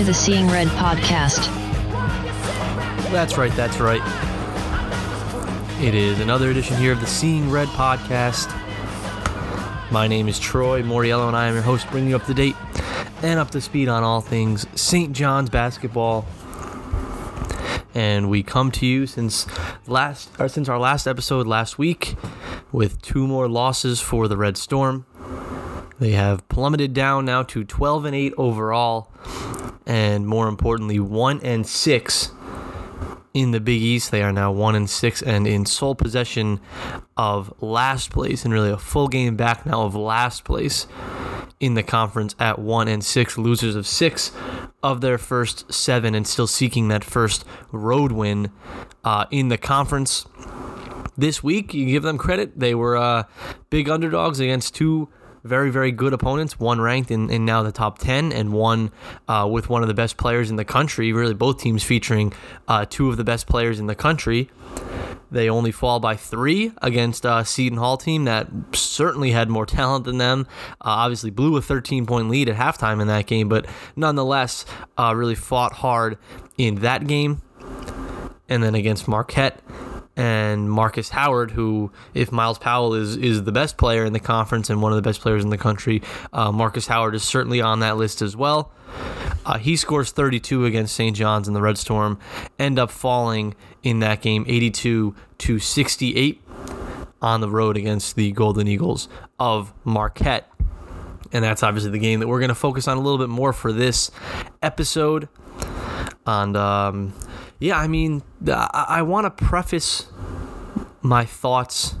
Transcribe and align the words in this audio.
to 0.00 0.06
the 0.06 0.14
Seeing 0.14 0.48
Red 0.48 0.66
podcast. 0.68 1.44
That's 3.12 3.36
right, 3.36 3.52
that's 3.52 3.78
right. 3.80 4.00
It 5.78 5.94
is 5.94 6.20
another 6.20 6.50
edition 6.50 6.78
here 6.78 6.92
of 6.92 7.00
the 7.00 7.06
Seeing 7.06 7.50
Red 7.50 7.68
podcast. 7.68 8.50
My 9.92 10.08
name 10.08 10.26
is 10.26 10.38
Troy 10.38 10.80
Moriello, 10.82 11.28
and 11.28 11.36
I 11.36 11.48
am 11.48 11.52
your 11.52 11.62
host, 11.62 11.86
bringing 11.90 12.08
you 12.08 12.16
up 12.16 12.24
to 12.24 12.32
date 12.32 12.56
and 13.22 13.38
up 13.38 13.50
to 13.50 13.60
speed 13.60 13.88
on 13.88 14.02
all 14.02 14.22
things 14.22 14.66
St. 14.74 15.12
John's 15.12 15.50
basketball. 15.50 16.24
And 17.94 18.30
we 18.30 18.42
come 18.42 18.70
to 18.70 18.86
you 18.86 19.06
since 19.06 19.46
last, 19.86 20.30
or 20.38 20.48
since 20.48 20.70
our 20.70 20.78
last 20.78 21.06
episode 21.06 21.46
last 21.46 21.78
week, 21.78 22.16
with 22.72 23.02
two 23.02 23.26
more 23.26 23.48
losses 23.48 24.00
for 24.00 24.28
the 24.28 24.38
Red 24.38 24.56
Storm. 24.56 25.04
They 25.98 26.12
have 26.12 26.48
plummeted 26.48 26.94
down 26.94 27.26
now 27.26 27.42
to 27.42 27.64
12 27.64 28.06
and 28.06 28.16
8 28.16 28.32
overall, 28.38 29.10
and 29.90 30.24
more 30.24 30.46
importantly, 30.46 31.00
1 31.00 31.40
and 31.42 31.66
6 31.66 32.30
in 33.34 33.50
the 33.50 33.58
Big 33.58 33.82
East. 33.82 34.12
They 34.12 34.22
are 34.22 34.32
now 34.32 34.52
one 34.52 34.74
and 34.74 34.88
six 34.88 35.20
and 35.20 35.46
in 35.46 35.66
sole 35.66 35.94
possession 35.94 36.60
of 37.16 37.52
last 37.60 38.10
place, 38.10 38.44
and 38.44 38.54
really 38.54 38.70
a 38.70 38.78
full 38.78 39.08
game 39.08 39.36
back 39.36 39.66
now 39.66 39.82
of 39.82 39.94
last 39.94 40.44
place 40.44 40.86
in 41.58 41.74
the 41.74 41.82
conference 41.82 42.34
at 42.38 42.58
one 42.58 42.88
and 42.88 43.04
six, 43.04 43.36
losers 43.36 43.74
of 43.74 43.86
six 43.86 44.32
of 44.82 45.00
their 45.00 45.18
first 45.18 45.72
seven, 45.72 46.14
and 46.14 46.26
still 46.26 46.46
seeking 46.46 46.88
that 46.88 47.04
first 47.04 47.44
road 47.72 48.12
win 48.12 48.50
uh, 49.04 49.26
in 49.30 49.48
the 49.48 49.58
conference. 49.58 50.26
This 51.16 51.42
week, 51.42 51.74
you 51.74 51.86
give 51.86 52.02
them 52.02 52.16
credit. 52.16 52.58
They 52.58 52.74
were 52.74 52.96
uh, 52.96 53.24
big 53.68 53.88
underdogs 53.90 54.40
against 54.40 54.74
two 54.74 55.08
very, 55.44 55.70
very 55.70 55.92
good 55.92 56.12
opponents. 56.12 56.58
One 56.58 56.80
ranked 56.80 57.10
in, 57.10 57.30
in 57.30 57.44
now 57.44 57.62
the 57.62 57.72
top 57.72 57.98
10, 57.98 58.32
and 58.32 58.52
one 58.52 58.90
uh, 59.28 59.48
with 59.50 59.68
one 59.68 59.82
of 59.82 59.88
the 59.88 59.94
best 59.94 60.16
players 60.16 60.50
in 60.50 60.56
the 60.56 60.64
country. 60.64 61.12
Really, 61.12 61.34
both 61.34 61.60
teams 61.60 61.82
featuring 61.82 62.32
uh, 62.68 62.86
two 62.88 63.08
of 63.08 63.16
the 63.16 63.24
best 63.24 63.46
players 63.46 63.78
in 63.78 63.86
the 63.86 63.94
country. 63.94 64.50
They 65.30 65.48
only 65.48 65.70
fall 65.70 66.00
by 66.00 66.16
three 66.16 66.72
against 66.82 67.24
a 67.24 67.44
Seton 67.44 67.78
Hall 67.78 67.96
team 67.96 68.24
that 68.24 68.48
certainly 68.72 69.30
had 69.30 69.48
more 69.48 69.64
talent 69.64 70.04
than 70.04 70.18
them. 70.18 70.46
Uh, 70.72 71.06
obviously, 71.06 71.30
blew 71.30 71.56
a 71.56 71.62
13 71.62 72.04
point 72.06 72.28
lead 72.28 72.48
at 72.48 72.56
halftime 72.56 73.00
in 73.00 73.06
that 73.08 73.26
game, 73.26 73.48
but 73.48 73.66
nonetheless, 73.94 74.64
uh, 74.98 75.14
really 75.14 75.36
fought 75.36 75.74
hard 75.74 76.18
in 76.58 76.76
that 76.76 77.06
game. 77.06 77.42
And 78.48 78.64
then 78.64 78.74
against 78.74 79.06
Marquette, 79.06 79.60
and 80.16 80.70
Marcus 80.70 81.10
Howard, 81.10 81.52
who, 81.52 81.92
if 82.14 82.32
Myles 82.32 82.58
Powell 82.58 82.94
is 82.94 83.16
is 83.16 83.44
the 83.44 83.52
best 83.52 83.76
player 83.76 84.04
in 84.04 84.12
the 84.12 84.20
conference 84.20 84.70
and 84.70 84.82
one 84.82 84.92
of 84.92 84.96
the 84.96 85.02
best 85.02 85.20
players 85.20 85.42
in 85.44 85.50
the 85.50 85.58
country, 85.58 86.02
uh, 86.32 86.52
Marcus 86.52 86.86
Howard 86.86 87.14
is 87.14 87.22
certainly 87.22 87.60
on 87.60 87.80
that 87.80 87.96
list 87.96 88.22
as 88.22 88.36
well. 88.36 88.72
Uh, 89.46 89.58
he 89.58 89.76
scores 89.76 90.10
32 90.10 90.66
against 90.66 90.94
St. 90.94 91.16
John's 91.16 91.46
and 91.46 91.56
the 91.56 91.62
Red 91.62 91.78
Storm, 91.78 92.18
end 92.58 92.78
up 92.78 92.90
falling 92.90 93.54
in 93.82 94.00
that 94.00 94.20
game 94.20 94.44
82 94.46 95.14
to 95.38 95.58
68 95.58 96.42
on 97.22 97.40
the 97.40 97.48
road 97.48 97.76
against 97.76 98.16
the 98.16 98.32
Golden 98.32 98.68
Eagles 98.68 99.08
of 99.38 99.72
Marquette. 99.84 100.50
And 101.32 101.44
that's 101.44 101.62
obviously 101.62 101.90
the 101.90 101.98
game 101.98 102.20
that 102.20 102.28
we're 102.28 102.40
going 102.40 102.48
to 102.48 102.54
focus 102.54 102.88
on 102.88 102.96
a 102.96 103.00
little 103.00 103.18
bit 103.18 103.28
more 103.28 103.52
for 103.52 103.72
this 103.72 104.10
episode. 104.62 105.28
And 106.30 106.56
um, 106.56 107.12
yeah, 107.58 107.76
I 107.76 107.88
mean, 107.88 108.22
I, 108.46 108.84
I 108.88 109.02
want 109.02 109.24
to 109.24 109.44
preface 109.44 110.06
my 111.02 111.24
thoughts 111.24 111.96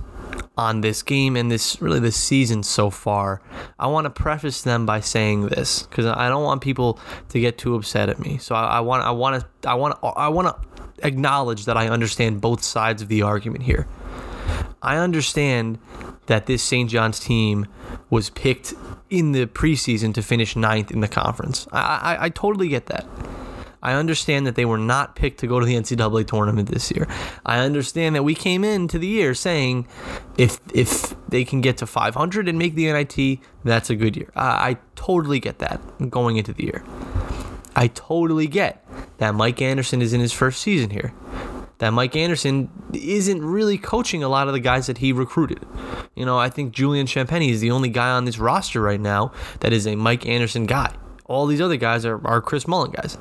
on 0.56 0.82
this 0.82 1.02
game 1.02 1.36
and 1.36 1.50
this 1.50 1.82
really 1.82 1.98
this 1.98 2.16
season 2.16 2.62
so 2.62 2.90
far. 2.90 3.42
I 3.76 3.88
want 3.88 4.04
to 4.04 4.10
preface 4.10 4.62
them 4.62 4.86
by 4.86 5.00
saying 5.00 5.48
this 5.48 5.82
because 5.82 6.06
I 6.06 6.28
don't 6.28 6.44
want 6.44 6.60
people 6.62 7.00
to 7.30 7.40
get 7.40 7.58
too 7.58 7.74
upset 7.74 8.08
at 8.08 8.20
me. 8.20 8.38
So 8.38 8.54
I, 8.54 8.78
I 8.78 8.80
want 8.80 9.02
I 9.02 9.10
want 9.10 9.42
to 9.42 9.68
I 9.68 9.74
want 9.74 9.98
I 10.02 10.28
want 10.28 10.46
to 10.46 11.06
acknowledge 11.06 11.64
that 11.64 11.76
I 11.76 11.88
understand 11.88 12.40
both 12.40 12.62
sides 12.62 13.02
of 13.02 13.08
the 13.08 13.22
argument 13.22 13.64
here. 13.64 13.88
I 14.80 14.98
understand 14.98 15.80
that 16.26 16.46
this 16.46 16.62
St. 16.62 16.88
John's 16.88 17.18
team 17.18 17.66
was 18.10 18.30
picked 18.30 18.74
in 19.08 19.32
the 19.32 19.46
preseason 19.46 20.14
to 20.14 20.22
finish 20.22 20.54
ninth 20.54 20.92
in 20.92 21.00
the 21.00 21.08
conference. 21.08 21.66
I, 21.72 21.80
I, 21.80 22.24
I 22.26 22.28
totally 22.28 22.68
get 22.68 22.86
that. 22.86 23.06
I 23.82 23.94
understand 23.94 24.46
that 24.46 24.56
they 24.56 24.64
were 24.64 24.78
not 24.78 25.16
picked 25.16 25.40
to 25.40 25.46
go 25.46 25.58
to 25.58 25.66
the 25.66 25.74
NCAA 25.74 26.26
tournament 26.26 26.68
this 26.68 26.90
year. 26.90 27.08
I 27.46 27.60
understand 27.60 28.14
that 28.14 28.22
we 28.22 28.34
came 28.34 28.62
into 28.62 28.98
the 28.98 29.06
year 29.06 29.34
saying 29.34 29.86
if 30.36 30.60
if 30.74 31.14
they 31.28 31.44
can 31.44 31.60
get 31.60 31.78
to 31.78 31.86
500 31.86 32.48
and 32.48 32.58
make 32.58 32.74
the 32.74 32.92
NIT, 32.92 33.40
that's 33.64 33.90
a 33.90 33.96
good 33.96 34.16
year. 34.16 34.30
I, 34.34 34.70
I 34.70 34.76
totally 34.96 35.40
get 35.40 35.58
that 35.60 35.80
going 36.10 36.36
into 36.36 36.52
the 36.52 36.64
year. 36.64 36.84
I 37.76 37.86
totally 37.88 38.46
get 38.46 38.84
that 39.18 39.34
Mike 39.34 39.62
Anderson 39.62 40.02
is 40.02 40.12
in 40.12 40.20
his 40.20 40.32
first 40.32 40.60
season 40.60 40.90
here. 40.90 41.12
That 41.78 41.94
Mike 41.94 42.14
Anderson 42.14 42.70
isn't 42.92 43.42
really 43.42 43.78
coaching 43.78 44.22
a 44.22 44.28
lot 44.28 44.48
of 44.48 44.52
the 44.52 44.60
guys 44.60 44.86
that 44.88 44.98
he 44.98 45.12
recruited. 45.14 45.64
You 46.14 46.26
know, 46.26 46.38
I 46.38 46.50
think 46.50 46.74
Julian 46.74 47.06
Champagnie 47.06 47.50
is 47.50 47.62
the 47.62 47.70
only 47.70 47.88
guy 47.88 48.10
on 48.10 48.26
this 48.26 48.38
roster 48.38 48.82
right 48.82 49.00
now 49.00 49.32
that 49.60 49.72
is 49.72 49.86
a 49.86 49.96
Mike 49.96 50.26
Anderson 50.26 50.66
guy. 50.66 50.94
All 51.24 51.46
these 51.46 51.60
other 51.60 51.76
guys 51.76 52.04
are, 52.04 52.20
are 52.26 52.42
Chris 52.42 52.68
Mullin 52.68 52.90
guys. 52.90 53.16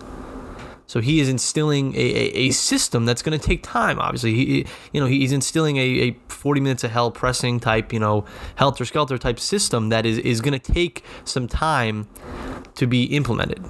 So 0.90 1.02
he 1.02 1.20
is 1.20 1.30
instilling 1.30 1.94
a, 1.94 2.00
a, 2.00 2.32
a 2.48 2.50
system 2.50 3.06
that's 3.06 3.22
going 3.22 3.40
to 3.40 3.46
take 3.46 3.62
time. 3.62 4.00
Obviously, 4.00 4.34
he 4.34 4.66
you 4.92 5.00
know 5.00 5.06
he's 5.06 5.32
instilling 5.32 5.78
a, 5.78 5.82
a 5.82 6.18
40 6.30 6.62
minutes 6.62 6.84
of 6.84 6.90
hell 6.90 7.12
pressing 7.12 7.60
type 7.60 7.94
you 7.94 8.00
know 8.00 8.26
helter 8.56 8.86
skelter 8.86 9.20
type 9.20 9.40
system 9.40 9.90
that 9.90 10.08
is 10.08 10.18
is 10.18 10.42
going 10.42 10.60
to 10.60 10.74
take 10.74 11.06
some 11.26 11.48
time 11.48 12.08
to 12.74 12.88
be 12.88 13.04
implemented, 13.04 13.64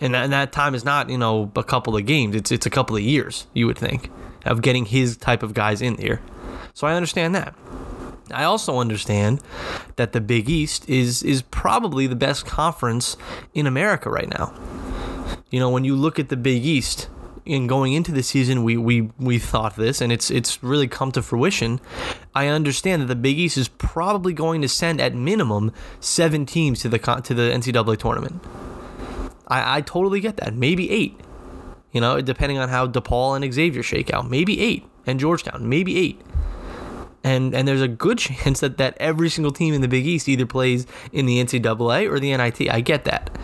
and 0.00 0.14
that, 0.14 0.22
and 0.22 0.32
that 0.32 0.52
time 0.52 0.76
is 0.76 0.84
not 0.84 1.10
you 1.10 1.18
know 1.18 1.50
a 1.56 1.64
couple 1.64 1.96
of 1.96 2.06
games. 2.06 2.36
It's 2.36 2.52
it's 2.52 2.66
a 2.66 2.70
couple 2.70 2.94
of 2.94 3.02
years. 3.02 3.48
You 3.52 3.66
would 3.66 3.76
think 3.76 4.08
of 4.46 4.62
getting 4.62 4.84
his 4.84 5.16
type 5.16 5.42
of 5.42 5.54
guys 5.54 5.82
in 5.82 5.96
here. 5.96 6.22
So 6.72 6.86
I 6.86 6.94
understand 6.94 7.34
that. 7.34 7.52
I 8.32 8.44
also 8.44 8.78
understand 8.78 9.40
that 9.96 10.12
the 10.12 10.20
Big 10.20 10.48
East 10.48 10.88
is 10.88 11.24
is 11.24 11.42
probably 11.42 12.06
the 12.06 12.14
best 12.14 12.46
conference 12.46 13.16
in 13.54 13.66
America 13.66 14.08
right 14.08 14.28
now. 14.28 14.54
You 15.50 15.58
know, 15.58 15.70
when 15.70 15.84
you 15.84 15.96
look 15.96 16.18
at 16.18 16.28
the 16.28 16.36
Big 16.36 16.64
East 16.64 17.08
and 17.46 17.68
going 17.68 17.92
into 17.92 18.12
the 18.12 18.22
season, 18.22 18.62
we, 18.62 18.76
we, 18.76 19.10
we 19.18 19.38
thought 19.38 19.74
this, 19.74 20.00
and 20.00 20.12
it's 20.12 20.30
it's 20.30 20.62
really 20.62 20.86
come 20.86 21.10
to 21.12 21.22
fruition. 21.22 21.80
I 22.34 22.46
understand 22.46 23.02
that 23.02 23.06
the 23.06 23.16
Big 23.16 23.38
East 23.38 23.56
is 23.58 23.68
probably 23.68 24.32
going 24.32 24.62
to 24.62 24.68
send 24.68 25.00
at 25.00 25.14
minimum 25.14 25.72
seven 25.98 26.46
teams 26.46 26.80
to 26.80 26.88
the 26.88 26.98
to 26.98 27.34
the 27.34 27.50
NCAA 27.50 27.98
tournament. 27.98 28.42
I, 29.48 29.78
I 29.78 29.80
totally 29.80 30.20
get 30.20 30.36
that. 30.36 30.54
Maybe 30.54 30.90
eight. 30.90 31.18
You 31.92 32.00
know, 32.00 32.20
depending 32.20 32.58
on 32.58 32.68
how 32.68 32.86
DePaul 32.86 33.34
and 33.34 33.52
Xavier 33.52 33.82
shake 33.82 34.12
out. 34.12 34.30
Maybe 34.30 34.60
eight. 34.60 34.84
And 35.06 35.18
Georgetown. 35.18 35.68
Maybe 35.68 35.98
eight. 35.98 36.20
And 37.24 37.54
and 37.54 37.66
there's 37.66 37.82
a 37.82 37.88
good 37.88 38.18
chance 38.26 38.60
that, 38.60 38.78
that 38.78 38.96
every 39.00 39.28
single 39.28 39.52
team 39.52 39.74
in 39.74 39.80
the 39.80 39.88
Big 39.88 40.06
East 40.06 40.28
either 40.28 40.46
plays 40.46 40.86
in 41.12 41.26
the 41.26 41.42
NCAA 41.42 42.08
or 42.08 42.20
the 42.20 42.36
NIT. 42.36 42.70
I 42.70 42.80
get 42.80 43.04
that. 43.04 43.36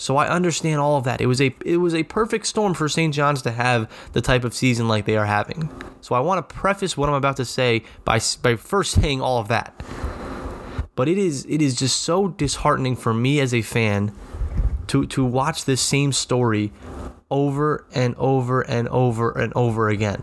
So 0.00 0.16
I 0.16 0.28
understand 0.28 0.80
all 0.80 0.96
of 0.96 1.04
that. 1.04 1.20
It 1.20 1.26
was 1.26 1.42
a 1.42 1.54
it 1.62 1.76
was 1.76 1.94
a 1.94 2.04
perfect 2.04 2.46
storm 2.46 2.72
for 2.72 2.88
St. 2.88 3.12
John's 3.12 3.42
to 3.42 3.50
have 3.50 3.86
the 4.14 4.22
type 4.22 4.44
of 4.44 4.54
season 4.54 4.88
like 4.88 5.04
they 5.04 5.18
are 5.18 5.26
having. 5.26 5.68
So 6.00 6.14
I 6.14 6.20
want 6.20 6.48
to 6.48 6.54
preface 6.54 6.96
what 6.96 7.10
I'm 7.10 7.14
about 7.14 7.36
to 7.36 7.44
say 7.44 7.82
by 8.02 8.18
by 8.40 8.56
first 8.56 8.92
saying 8.92 9.20
all 9.20 9.36
of 9.36 9.48
that. 9.48 9.78
But 10.94 11.06
it 11.10 11.18
is 11.18 11.44
it 11.50 11.60
is 11.60 11.76
just 11.76 12.00
so 12.00 12.28
disheartening 12.28 12.96
for 12.96 13.12
me 13.12 13.40
as 13.40 13.52
a 13.52 13.60
fan 13.60 14.14
to 14.86 15.04
to 15.08 15.22
watch 15.22 15.66
this 15.66 15.82
same 15.82 16.12
story 16.12 16.72
over 17.30 17.84
and 17.94 18.14
over 18.16 18.62
and 18.62 18.88
over 18.88 19.32
and 19.32 19.52
over 19.54 19.90
again. 19.90 20.22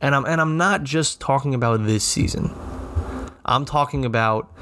And 0.00 0.16
I'm 0.16 0.24
and 0.24 0.40
I'm 0.40 0.56
not 0.56 0.82
just 0.82 1.20
talking 1.20 1.54
about 1.54 1.86
this 1.86 2.02
season. 2.02 2.52
I'm 3.44 3.66
talking 3.66 4.04
about 4.04 4.52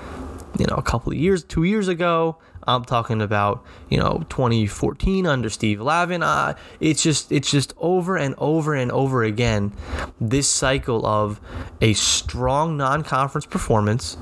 you 0.59 0.67
know 0.67 0.75
a 0.75 0.83
couple 0.83 1.13
of 1.13 1.19
years, 1.19 1.43
2 1.45 1.65
years 1.65 1.89
ago, 1.89 2.37
I'm 2.67 2.85
talking 2.85 3.21
about 3.21 3.65
you 3.89 3.99
know 3.99 4.25
2014 4.29 5.27
under 5.27 5.51
Steve 5.51 5.81
Lavin. 5.81 6.23
Uh, 6.23 6.55
it's 6.81 7.03
just 7.03 7.31
it's 7.31 7.51
just 7.51 7.75
over 7.79 8.17
and 8.17 8.35
over 8.39 8.75
and 8.75 8.91
over 8.91 9.23
again 9.23 9.73
this 10.21 10.49
cycle 10.49 11.07
of 11.07 11.41
a 11.81 11.93
strong 11.95 12.77
non-conference 12.77 13.47
performance. 13.47 14.17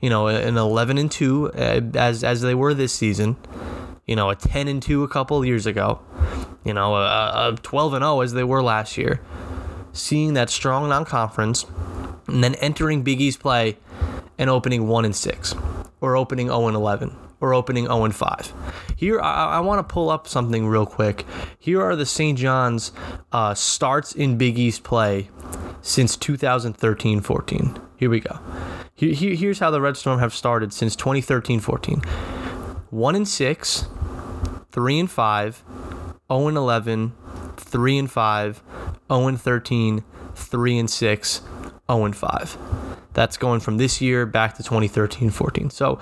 You 0.00 0.10
know, 0.10 0.26
an 0.26 0.56
11 0.56 0.98
and 0.98 1.10
two 1.10 1.52
uh, 1.52 1.80
as 1.94 2.24
as 2.24 2.40
they 2.40 2.54
were 2.54 2.74
this 2.74 2.92
season. 2.92 3.36
You 4.06 4.16
know, 4.16 4.30
a 4.30 4.36
10 4.36 4.66
and 4.66 4.82
two 4.82 5.04
a 5.04 5.08
couple 5.08 5.44
years 5.44 5.64
ago. 5.66 6.00
You 6.64 6.74
know, 6.74 6.96
a, 6.96 7.52
a 7.52 7.56
12 7.62 7.94
and 7.94 8.02
0 8.02 8.20
as 8.20 8.32
they 8.32 8.44
were 8.44 8.62
last 8.62 8.98
year. 8.98 9.20
Seeing 9.92 10.34
that 10.34 10.48
strong 10.48 10.88
non-conference, 10.88 11.66
and 12.26 12.42
then 12.42 12.54
entering 12.56 13.02
Big 13.02 13.20
East 13.20 13.40
play 13.40 13.76
and 14.38 14.48
opening 14.48 14.88
one 14.88 15.04
and 15.04 15.14
six, 15.14 15.54
or 16.00 16.16
opening 16.16 16.46
0 16.48 16.68
and 16.68 16.76
11 16.76 17.16
or 17.42 17.52
opening 17.52 17.84
0 17.86 18.04
and 18.04 18.14
5. 18.14 18.52
Here, 18.96 19.20
I, 19.20 19.56
I 19.56 19.60
want 19.60 19.86
to 19.86 19.92
pull 19.92 20.08
up 20.08 20.26
something 20.26 20.66
real 20.66 20.86
quick. 20.86 21.26
Here 21.58 21.82
are 21.82 21.96
the 21.96 22.06
St. 22.06 22.38
John's 22.38 22.92
uh, 23.32 23.52
starts 23.52 24.12
in 24.12 24.38
Big 24.38 24.58
East 24.58 24.84
play 24.84 25.28
since 25.82 26.16
2013 26.16 27.20
14. 27.20 27.78
Here 27.96 28.08
we 28.08 28.20
go. 28.20 28.38
Here, 28.94 29.12
here, 29.12 29.34
here's 29.34 29.58
how 29.58 29.70
the 29.70 29.80
Red 29.80 29.96
Storm 29.96 30.20
have 30.20 30.32
started 30.32 30.72
since 30.72 30.96
2013 30.96 31.60
14 31.60 32.00
1 32.90 33.16
and 33.16 33.26
6, 33.26 33.86
3 34.70 35.00
and 35.00 35.10
5, 35.10 35.64
0 36.30 36.48
and 36.48 36.56
11, 36.56 37.12
3 37.56 37.98
and 37.98 38.10
5, 38.10 38.62
0 39.10 39.26
and 39.26 39.40
13, 39.40 40.04
3 40.34 40.78
and 40.78 40.90
6, 40.90 41.40
0 41.90 42.04
and 42.04 42.16
5. 42.16 42.58
That's 43.14 43.36
going 43.36 43.60
from 43.60 43.78
this 43.78 44.00
year 44.00 44.26
back 44.26 44.54
to 44.54 44.62
2013 44.62 45.30
14. 45.30 45.70
So 45.70 45.98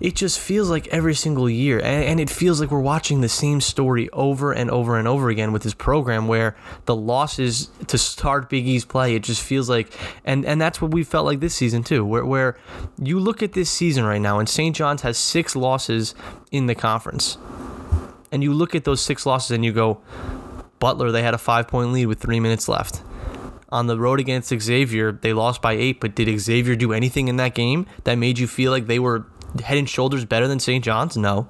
it 0.00 0.14
just 0.14 0.38
feels 0.38 0.70
like 0.70 0.86
every 0.88 1.14
single 1.14 1.48
year, 1.48 1.78
and, 1.78 2.04
and, 2.04 2.20
it 2.20 2.30
feels 2.30 2.60
like 2.60 2.70
we're 2.70 2.80
watching 2.80 3.20
the 3.20 3.28
same 3.28 3.60
story 3.60 4.08
over 4.10 4.52
and 4.52 4.70
over 4.70 4.98
and 4.98 5.08
over 5.08 5.28
again 5.28 5.52
with 5.52 5.62
this 5.62 5.74
program 5.74 6.28
where 6.28 6.56
the 6.86 6.94
losses 6.94 7.70
to 7.88 7.98
start 7.98 8.48
Big 8.48 8.88
play, 8.88 9.14
it 9.14 9.22
just 9.22 9.42
feels 9.42 9.68
like, 9.68 9.92
and, 10.24 10.44
and 10.44 10.60
that's 10.60 10.80
what 10.80 10.90
we 10.90 11.02
felt 11.02 11.26
like 11.26 11.40
this 11.40 11.54
season 11.54 11.82
too, 11.82 12.04
where, 12.04 12.24
where 12.24 12.56
you 12.98 13.18
look 13.18 13.42
at 13.42 13.52
this 13.52 13.70
season 13.70 14.04
right 14.04 14.20
now, 14.20 14.38
and 14.38 14.48
St. 14.48 14.74
John's 14.74 15.02
has 15.02 15.18
six 15.18 15.56
losses 15.56 16.14
in 16.50 16.66
the 16.66 16.74
conference. 16.74 17.38
And 18.30 18.42
you 18.42 18.52
look 18.54 18.74
at 18.74 18.84
those 18.84 19.00
six 19.00 19.26
losses 19.26 19.50
and 19.50 19.64
you 19.64 19.72
go, 19.72 20.00
Butler, 20.78 21.12
they 21.12 21.22
had 21.22 21.34
a 21.34 21.38
five 21.38 21.68
point 21.68 21.92
lead 21.92 22.06
with 22.06 22.20
three 22.20 22.40
minutes 22.40 22.68
left 22.68 23.02
on 23.72 23.86
the 23.86 23.98
road 23.98 24.20
against 24.20 24.50
Xavier, 24.60 25.12
they 25.12 25.32
lost 25.32 25.62
by 25.62 25.72
eight, 25.72 25.98
but 25.98 26.14
did 26.14 26.38
Xavier 26.38 26.76
do 26.76 26.92
anything 26.92 27.28
in 27.28 27.36
that 27.36 27.54
game 27.54 27.86
that 28.04 28.16
made 28.16 28.38
you 28.38 28.46
feel 28.46 28.70
like 28.70 28.86
they 28.86 28.98
were 28.98 29.26
head 29.62 29.78
and 29.78 29.88
shoulders 29.88 30.24
better 30.24 30.48
than 30.48 30.60
St. 30.60 30.84
John's? 30.84 31.16
No. 31.16 31.48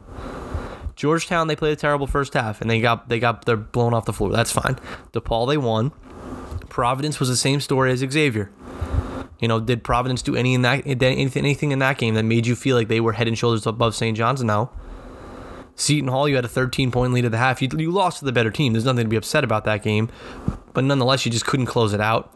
Georgetown, 0.97 1.47
they 1.49 1.57
played 1.57 1.73
a 1.73 1.77
terrible 1.77 2.07
first 2.07 2.35
half 2.35 2.61
and 2.61 2.71
they 2.71 2.81
got 2.81 3.09
they 3.09 3.19
got 3.19 3.45
they're 3.45 3.57
blown 3.57 3.95
off 3.95 4.05
the 4.05 4.13
floor. 4.13 4.31
That's 4.31 4.53
fine. 4.53 4.77
DePaul, 5.13 5.49
they 5.49 5.57
won. 5.57 5.93
Providence 6.69 7.19
was 7.19 7.29
the 7.29 7.37
same 7.37 7.61
story 7.61 7.93
as 7.93 8.01
Xavier. 8.01 8.51
You 9.41 9.49
know, 9.49 9.59
did 9.59 9.83
Providence 9.83 10.23
do 10.23 10.37
any 10.37 10.55
in 10.55 10.63
that 10.63 10.87
anything 10.87 11.45
anything 11.45 11.73
in 11.73 11.81
that 11.81 11.99
game 11.99 12.15
that 12.15 12.25
made 12.25 12.47
you 12.47 12.55
feel 12.55 12.77
like 12.77 12.89
they 12.89 13.01
were 13.01 13.13
head 13.13 13.27
and 13.27 13.37
shoulders 13.37 13.67
above 13.67 13.95
St. 13.95 14.17
John's? 14.17 14.43
No. 14.45 14.71
Seton 15.75 16.09
Hall, 16.09 16.29
you 16.29 16.37
had 16.37 16.45
a 16.45 16.49
13 16.49 16.91
point 16.91 17.13
lead 17.13 17.25
at 17.25 17.31
the 17.31 17.39
half. 17.39 17.63
You, 17.63 17.69
you 17.77 17.91
lost 17.91 18.19
to 18.19 18.25
the 18.25 18.33
better 18.33 18.51
team. 18.51 18.73
There's 18.73 18.85
nothing 18.85 19.05
to 19.05 19.09
be 19.09 19.17
upset 19.17 19.43
about 19.43 19.65
that 19.65 19.83
game. 19.83 20.11
But 20.75 20.85
nonetheless, 20.85 21.25
you 21.25 21.33
just 21.33 21.47
couldn't 21.47 21.67
close 21.67 21.93
it 21.93 22.01
out. 22.01 22.33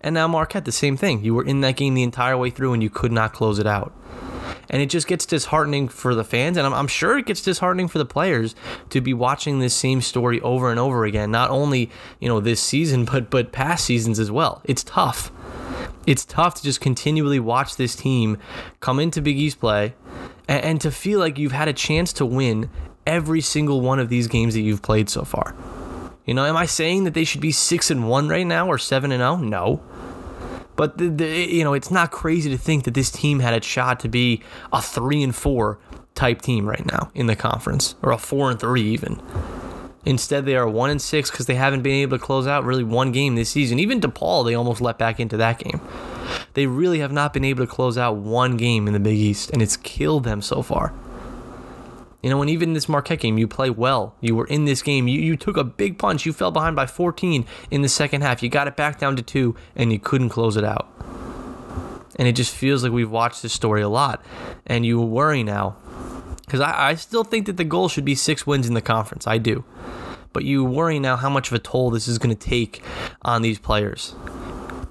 And 0.00 0.14
now 0.14 0.28
Marquette, 0.28 0.64
the 0.64 0.72
same 0.72 0.96
thing. 0.96 1.24
You 1.24 1.34
were 1.34 1.44
in 1.44 1.60
that 1.62 1.76
game 1.76 1.94
the 1.94 2.02
entire 2.02 2.36
way 2.36 2.50
through 2.50 2.72
and 2.72 2.82
you 2.82 2.90
could 2.90 3.12
not 3.12 3.32
close 3.32 3.58
it 3.58 3.66
out. 3.66 3.92
And 4.70 4.82
it 4.82 4.90
just 4.90 5.06
gets 5.06 5.24
disheartening 5.26 5.88
for 5.88 6.14
the 6.14 6.24
fans. 6.24 6.56
And 6.56 6.66
I'm, 6.66 6.74
I'm 6.74 6.88
sure 6.88 7.18
it 7.18 7.26
gets 7.26 7.42
disheartening 7.42 7.88
for 7.88 7.98
the 7.98 8.04
players 8.04 8.54
to 8.90 9.00
be 9.00 9.14
watching 9.14 9.58
this 9.58 9.74
same 9.74 10.00
story 10.00 10.40
over 10.40 10.70
and 10.70 10.78
over 10.78 11.04
again. 11.04 11.30
Not 11.30 11.50
only, 11.50 11.90
you 12.20 12.28
know, 12.28 12.40
this 12.40 12.60
season, 12.60 13.04
but, 13.10 13.30
but 13.30 13.52
past 13.52 13.84
seasons 13.84 14.18
as 14.18 14.30
well. 14.30 14.60
It's 14.64 14.84
tough. 14.84 15.30
It's 16.06 16.24
tough 16.24 16.54
to 16.56 16.62
just 16.62 16.80
continually 16.80 17.40
watch 17.40 17.76
this 17.76 17.94
team 17.94 18.38
come 18.80 18.98
into 18.98 19.20
Big 19.20 19.38
East 19.38 19.60
play 19.60 19.94
and, 20.48 20.64
and 20.64 20.80
to 20.80 20.90
feel 20.90 21.18
like 21.18 21.38
you've 21.38 21.52
had 21.52 21.68
a 21.68 21.72
chance 21.72 22.12
to 22.14 22.26
win 22.26 22.70
every 23.06 23.40
single 23.40 23.80
one 23.80 23.98
of 23.98 24.08
these 24.08 24.26
games 24.26 24.54
that 24.54 24.60
you've 24.60 24.82
played 24.82 25.08
so 25.08 25.24
far. 25.24 25.54
You 26.24 26.34
know, 26.34 26.44
am 26.44 26.58
I 26.58 26.66
saying 26.66 27.04
that 27.04 27.14
they 27.14 27.24
should 27.24 27.40
be 27.40 27.52
six 27.52 27.90
and 27.90 28.08
one 28.08 28.28
right 28.28 28.46
now 28.46 28.68
or 28.68 28.76
seven 28.76 29.12
and 29.12 29.20
zero? 29.20 29.32
Oh? 29.32 29.36
No. 29.36 29.82
But 30.78 30.96
the, 30.96 31.08
the, 31.08 31.26
you 31.26 31.64
know, 31.64 31.74
it's 31.74 31.90
not 31.90 32.12
crazy 32.12 32.48
to 32.50 32.56
think 32.56 32.84
that 32.84 32.94
this 32.94 33.10
team 33.10 33.40
had 33.40 33.52
a 33.52 33.60
shot 33.60 33.98
to 34.00 34.08
be 34.08 34.42
a 34.72 34.80
three 34.80 35.24
and 35.24 35.34
four 35.34 35.80
type 36.14 36.40
team 36.40 36.68
right 36.68 36.86
now 36.86 37.10
in 37.16 37.26
the 37.26 37.34
conference, 37.34 37.96
or 38.00 38.12
a 38.12 38.16
four 38.16 38.48
and 38.48 38.60
three 38.60 38.82
even. 38.82 39.20
Instead, 40.06 40.46
they 40.46 40.54
are 40.54 40.68
one 40.68 40.88
and 40.88 41.02
six 41.02 41.32
because 41.32 41.46
they 41.46 41.56
haven't 41.56 41.82
been 41.82 41.94
able 41.94 42.16
to 42.16 42.24
close 42.24 42.46
out 42.46 42.64
really 42.64 42.84
one 42.84 43.10
game 43.10 43.34
this 43.34 43.50
season. 43.50 43.80
Even 43.80 44.00
DePaul, 44.00 44.46
they 44.46 44.54
almost 44.54 44.80
let 44.80 44.98
back 44.98 45.18
into 45.18 45.36
that 45.36 45.58
game. 45.58 45.80
They 46.54 46.68
really 46.68 47.00
have 47.00 47.10
not 47.10 47.32
been 47.32 47.44
able 47.44 47.66
to 47.66 47.70
close 47.70 47.98
out 47.98 48.14
one 48.16 48.56
game 48.56 48.86
in 48.86 48.92
the 48.92 49.00
Big 49.00 49.18
East, 49.18 49.50
and 49.50 49.60
it's 49.60 49.76
killed 49.76 50.22
them 50.22 50.40
so 50.40 50.62
far. 50.62 50.94
You 52.22 52.30
know, 52.30 52.40
and 52.40 52.50
even 52.50 52.70
in 52.70 52.74
this 52.74 52.88
Marquette 52.88 53.20
game, 53.20 53.38
you 53.38 53.46
play 53.46 53.70
well. 53.70 54.16
You 54.20 54.34
were 54.34 54.46
in 54.46 54.64
this 54.64 54.82
game. 54.82 55.06
You, 55.06 55.20
you 55.20 55.36
took 55.36 55.56
a 55.56 55.62
big 55.62 55.98
punch. 55.98 56.26
You 56.26 56.32
fell 56.32 56.50
behind 56.50 56.74
by 56.74 56.86
14 56.86 57.46
in 57.70 57.82
the 57.82 57.88
second 57.88 58.22
half. 58.22 58.42
You 58.42 58.48
got 58.48 58.66
it 58.66 58.76
back 58.76 58.98
down 58.98 59.14
to 59.16 59.22
two, 59.22 59.54
and 59.76 59.92
you 59.92 60.00
couldn't 60.00 60.30
close 60.30 60.56
it 60.56 60.64
out. 60.64 60.88
And 62.16 62.26
it 62.26 62.32
just 62.32 62.52
feels 62.52 62.82
like 62.82 62.92
we've 62.92 63.10
watched 63.10 63.42
this 63.42 63.52
story 63.52 63.82
a 63.82 63.88
lot. 63.88 64.24
And 64.66 64.84
you 64.84 65.00
worry 65.00 65.44
now. 65.44 65.76
Because 66.40 66.60
I, 66.60 66.88
I 66.88 66.94
still 66.96 67.22
think 67.22 67.46
that 67.46 67.56
the 67.56 67.64
goal 67.64 67.88
should 67.88 68.04
be 68.04 68.16
six 68.16 68.44
wins 68.44 68.66
in 68.66 68.74
the 68.74 68.82
conference. 68.82 69.28
I 69.28 69.38
do. 69.38 69.64
But 70.32 70.44
you 70.44 70.64
worry 70.64 70.98
now 70.98 71.16
how 71.16 71.30
much 71.30 71.48
of 71.48 71.54
a 71.54 71.58
toll 71.58 71.90
this 71.90 72.08
is 72.08 72.18
going 72.18 72.34
to 72.34 72.48
take 72.48 72.82
on 73.22 73.42
these 73.42 73.58
players 73.58 74.14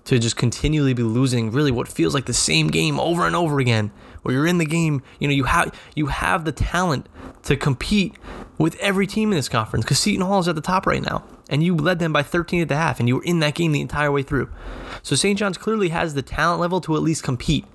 to 0.05 0.19
just 0.19 0.37
continually 0.37 0.93
be 0.93 1.03
losing 1.03 1.51
really 1.51 1.71
what 1.71 1.87
feels 1.87 2.13
like 2.13 2.25
the 2.25 2.33
same 2.33 2.67
game 2.67 2.97
over 2.97 3.27
and 3.27 3.35
over 3.35 3.59
again 3.59 3.91
where 4.21 4.33
you're 4.33 4.47
in 4.47 4.57
the 4.57 4.65
game 4.65 5.01
you 5.19 5.27
know 5.27 5.33
you 5.33 5.43
have 5.43 5.73
you 5.95 6.07
have 6.07 6.45
the 6.45 6.51
talent 6.53 7.09
to 7.47 7.55
compete 7.55 8.13
with 8.57 8.75
every 8.79 9.07
team 9.07 9.31
in 9.31 9.37
this 9.37 9.49
conference 9.49 9.85
because 9.85 9.99
Seton 9.99 10.25
Hall 10.25 10.39
is 10.39 10.47
at 10.47 10.55
the 10.55 10.61
top 10.61 10.85
right 10.85 11.01
now 11.01 11.23
and 11.49 11.63
you 11.63 11.75
led 11.75 11.99
them 11.99 12.11
by 12.11 12.23
13 12.23 12.61
at 12.61 12.67
the 12.67 12.75
half 12.75 12.99
and 12.99 13.07
you 13.07 13.15
were 13.15 13.23
in 13.23 13.39
that 13.39 13.55
game 13.55 13.71
the 13.71 13.81
entire 13.81 14.11
way 14.11 14.21
through 14.21 14.49
so 15.01 15.15
St. 15.15 15.39
John's 15.39 15.57
clearly 15.57 15.89
has 15.89 16.13
the 16.13 16.21
talent 16.21 16.59
level 16.59 16.81
to 16.81 16.95
at 16.95 17.01
least 17.01 17.23
compete 17.23 17.65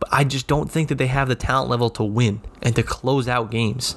but 0.00 0.08
I 0.12 0.24
just 0.24 0.46
don't 0.46 0.70
think 0.70 0.88
that 0.88 0.96
they 0.96 1.08
have 1.08 1.28
the 1.28 1.34
talent 1.34 1.70
level 1.70 1.90
to 1.90 2.04
win 2.04 2.40
and 2.62 2.74
to 2.76 2.82
close 2.82 3.28
out 3.28 3.50
games 3.50 3.96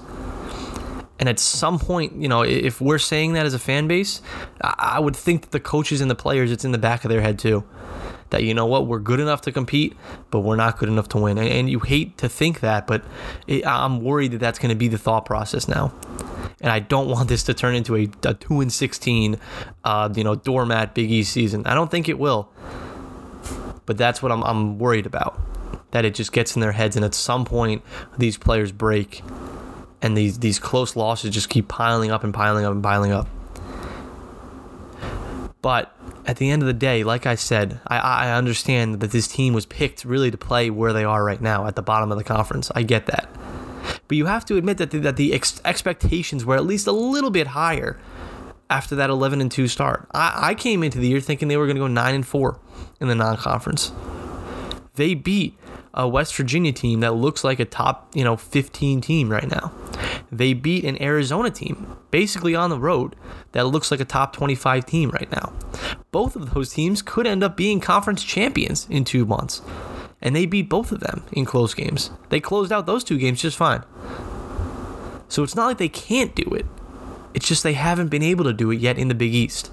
and 1.22 1.30
at 1.30 1.38
some 1.38 1.78
point, 1.78 2.20
you 2.20 2.28
know, 2.28 2.42
if 2.42 2.82
we're 2.82 2.98
saying 2.98 3.34
that 3.34 3.46
as 3.46 3.54
a 3.54 3.60
fan 3.60 3.88
base, 3.88 4.24
I 4.60 5.00
would 5.00 5.16
think 5.16 5.44
that 5.44 5.52
the 5.52 5.60
coaches 5.60 6.02
and 6.02 6.10
the 6.10 6.16
players, 6.16 6.52
it's 6.52 6.66
in 6.66 6.72
the 6.72 6.80
back 6.80 7.06
of 7.06 7.10
their 7.12 7.22
head 7.22 7.38
too. 7.38 7.64
That, 8.32 8.44
you 8.44 8.54
know 8.54 8.66
what, 8.66 8.88
we're 8.88 9.00
good 9.00 9.20
enough 9.20 9.42
to 9.42 9.52
compete, 9.52 9.96
but 10.30 10.40
we're 10.40 10.56
not 10.56 10.78
good 10.80 10.90
enough 10.90 11.08
to 11.10 11.18
win. 11.18 11.38
And, 11.38 11.70
you 11.70 11.80
hate 11.80 12.18
to 12.18 12.28
think 12.28 12.62
that, 12.62 12.88
but 12.88 13.04
it, 13.48 13.66
I'm 13.66 14.02
worried 14.02 14.32
that 14.32 14.40
that's 14.40 14.60
going 14.60 14.70
to 14.70 14.76
be 14.76 14.88
the 14.88 14.98
thought 14.98 15.26
process 15.26 15.68
now. 15.68 15.94
And 16.60 16.72
I 16.72 16.80
don't 16.80 17.10
want 17.10 17.30
this 17.30 17.44
to 17.44 17.54
turn 17.54 17.76
into 17.76 17.96
a, 17.96 18.10
a 18.24 18.34
2 18.34 18.62
and 18.62 18.72
16, 18.72 19.38
uh, 19.84 20.10
you 20.16 20.24
know, 20.24 20.36
doormat 20.36 20.96
Big 20.96 21.12
East 21.12 21.32
season. 21.32 21.66
I 21.66 21.74
don't 21.74 21.92
think 21.92 22.10
it 22.10 22.20
will. 22.20 22.50
But 23.86 23.98
that's 23.98 24.22
what 24.22 24.32
I'm, 24.32 24.44
I'm 24.44 24.80
worried 24.80 25.06
about. 25.06 25.40
That 25.92 26.06
it 26.06 26.16
just 26.16 26.32
gets 26.32 26.56
in 26.56 26.62
their 26.62 26.72
heads, 26.72 26.96
and 26.96 27.04
at 27.04 27.14
some 27.14 27.44
point, 27.44 27.84
these 28.18 28.38
players 28.38 28.72
break 28.72 29.22
and 30.02 30.18
these 30.18 30.40
these 30.40 30.60
close 30.60 30.96
losses 30.96 31.34
just 31.34 31.50
keep 31.50 31.68
piling 31.68 32.12
up 32.12 32.24
and 32.24 32.34
piling 32.34 32.66
up 32.66 32.72
and 32.72 32.84
piling 32.84 33.12
up. 33.12 33.28
But 35.62 35.96
at 36.26 36.38
the 36.38 36.50
end 36.50 36.64
of 36.64 36.68
the 36.68 36.74
day, 36.74 37.04
like 37.04 37.26
I 37.26 37.36
said, 37.36 37.80
I, 37.86 37.98
I 37.98 38.32
understand 38.32 39.00
that 39.00 39.12
this 39.12 39.28
team 39.28 39.54
was 39.54 39.66
picked 39.66 40.04
really 40.04 40.32
to 40.32 40.38
play 40.38 40.70
where 40.70 40.92
they 40.92 41.04
are 41.04 41.24
right 41.24 41.42
now 41.42 41.68
at 41.68 41.76
the 41.76 41.84
bottom 41.84 42.12
of 42.12 42.18
the 42.18 42.24
conference. 42.24 42.72
I 42.74 42.84
get 42.84 43.06
that. 43.06 43.30
But 44.08 44.18
you 44.18 44.26
have 44.26 44.46
to 44.46 44.58
admit 44.58 44.78
that 44.78 44.92
the, 44.92 45.00
that 45.00 45.18
the 45.18 45.34
ex- 45.34 45.62
expectations 45.64 46.46
were 46.46 46.56
at 46.56 46.66
least 46.66 46.88
a 46.88 46.92
little 46.92 47.30
bit 47.30 47.48
higher 47.48 48.00
after 48.70 48.96
that 48.96 49.10
11 49.10 49.42
and 49.42 49.52
2 49.52 49.68
start. 49.68 50.08
I, 50.14 50.50
I 50.50 50.56
came 50.56 50.84
into 50.84 50.98
the 50.98 51.08
year 51.08 51.20
thinking 51.20 51.48
they 51.48 51.58
were 51.58 51.66
going 51.66 51.76
to 51.76 51.82
go 51.82 51.88
9 51.88 52.16
and 52.16 52.26
4 52.26 52.60
in 53.00 53.08
the 53.08 53.16
non 53.16 53.38
conference. 53.38 53.92
They 54.96 55.14
beat 55.14 55.58
a 55.94 56.08
West 56.08 56.36
Virginia 56.36 56.72
team 56.72 57.02
that 57.02 57.14
looks 57.16 57.44
like 57.44 57.60
a 57.60 57.66
top, 57.66 58.10
you 58.14 58.24
know, 58.24 58.38
15 58.38 59.02
team 59.02 59.30
right 59.30 59.50
now. 59.50 59.72
They 60.32 60.54
beat 60.54 60.86
an 60.86 61.02
Arizona 61.02 61.52
team 61.52 61.98
basically 62.12 62.56
on 62.56 62.70
the 62.70 62.80
road 62.80 63.16
that 63.52 63.68
looks 63.68 63.92
like 63.92 64.00
a 64.00 64.06
top 64.06 64.34
25 64.34 64.86
team 64.86 65.10
right 65.10 65.30
now. 65.32 65.52
Both 66.12 66.36
of 66.36 66.54
those 66.54 66.74
teams 66.74 67.02
could 67.02 67.28
end 67.28 67.44
up 67.44 67.58
being 67.58 67.80
conference 67.80 68.24
champions 68.24 68.88
in 68.90 69.04
2 69.04 69.26
months. 69.26 69.62
And 70.22 70.36
they 70.36 70.46
beat 70.46 70.70
both 70.70 70.92
of 70.92 71.00
them 71.00 71.24
in 71.32 71.46
close 71.46 71.74
games. 71.74 72.12
They 72.30 72.40
closed 72.40 72.72
out 72.72 72.86
those 72.86 73.04
two 73.04 73.18
games 73.18 73.42
just 73.42 73.58
fine. 73.58 73.84
So 75.28 75.44
it's 75.44 75.56
not 75.56 75.66
like 75.66 75.78
they 75.78 75.90
can't 75.90 76.36
do 76.36 76.54
it. 76.54 76.66
It's 77.34 77.48
just 77.48 77.64
they 77.64 77.74
haven't 77.74 78.10
been 78.10 78.24
able 78.24 78.44
to 78.44 78.54
do 78.54 78.72
it 78.72 78.80
yet 78.80 78.98
in 78.98 79.08
the 79.08 79.16
Big 79.16 79.34
East. 79.34 79.72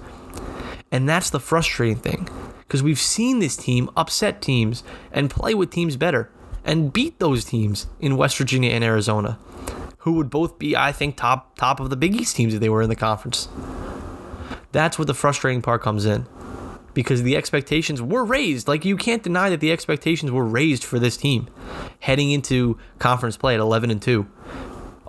And 0.91 1.07
that's 1.07 1.29
the 1.29 1.39
frustrating 1.39 1.97
thing 1.97 2.29
because 2.69 2.83
we've 2.83 2.99
seen 2.99 3.39
this 3.39 3.57
team 3.57 3.89
upset 3.97 4.43
teams 4.43 4.83
and 5.11 5.31
play 5.31 5.55
with 5.55 5.71
teams 5.71 5.97
better 5.97 6.29
and 6.63 6.93
beat 6.93 7.17
those 7.17 7.43
teams 7.43 7.87
in 7.99 8.15
West 8.15 8.37
Virginia 8.37 8.69
and 8.69 8.83
Arizona, 8.83 9.39
who 9.99 10.13
would 10.13 10.29
both 10.29 10.59
be, 10.59 10.75
I 10.77 10.91
think, 10.91 11.17
top 11.17 11.57
top 11.57 11.79
of 11.79 11.89
the 11.89 11.97
Big 11.97 12.13
East 12.13 12.35
teams 12.35 12.53
if 12.53 12.59
they 12.59 12.69
were 12.69 12.83
in 12.83 12.89
the 12.89 12.95
conference. 12.95 13.49
That's 14.71 14.99
where 14.99 15.05
the 15.07 15.15
frustrating 15.15 15.63
part 15.63 15.81
comes 15.81 16.05
in. 16.05 16.27
Because 16.93 17.23
the 17.23 17.35
expectations 17.35 18.01
were 18.01 18.23
raised. 18.25 18.67
Like, 18.67 18.85
you 18.85 18.97
can't 18.97 19.23
deny 19.23 19.49
that 19.49 19.61
the 19.61 19.71
expectations 19.71 20.31
were 20.31 20.45
raised 20.45 20.83
for 20.83 20.99
this 20.99 21.17
team 21.17 21.47
heading 22.01 22.29
into 22.29 22.77
conference 22.99 23.37
play 23.37 23.55
at 23.55 23.59
11 23.59 23.89
and 23.89 24.01
2 24.01 24.27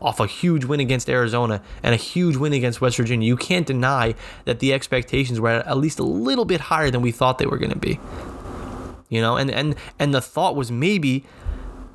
off 0.00 0.20
a 0.20 0.26
huge 0.26 0.64
win 0.64 0.80
against 0.80 1.08
Arizona 1.08 1.62
and 1.82 1.94
a 1.94 1.98
huge 1.98 2.36
win 2.36 2.52
against 2.52 2.80
West 2.80 2.96
Virginia, 2.96 3.26
you 3.26 3.36
can't 3.36 3.66
deny 3.66 4.14
that 4.44 4.60
the 4.60 4.72
expectations 4.72 5.40
were 5.40 5.50
at 5.50 5.76
least 5.76 5.98
a 5.98 6.04
little 6.04 6.44
bit 6.44 6.60
higher 6.62 6.90
than 6.90 7.02
we 7.02 7.12
thought 7.12 7.38
they 7.38 7.46
were 7.46 7.58
going 7.58 7.72
to 7.72 7.78
be. 7.78 7.98
You 9.08 9.20
know, 9.20 9.36
and 9.36 9.50
and 9.50 9.74
and 9.98 10.14
the 10.14 10.20
thought 10.20 10.54
was 10.54 10.70
maybe 10.70 11.24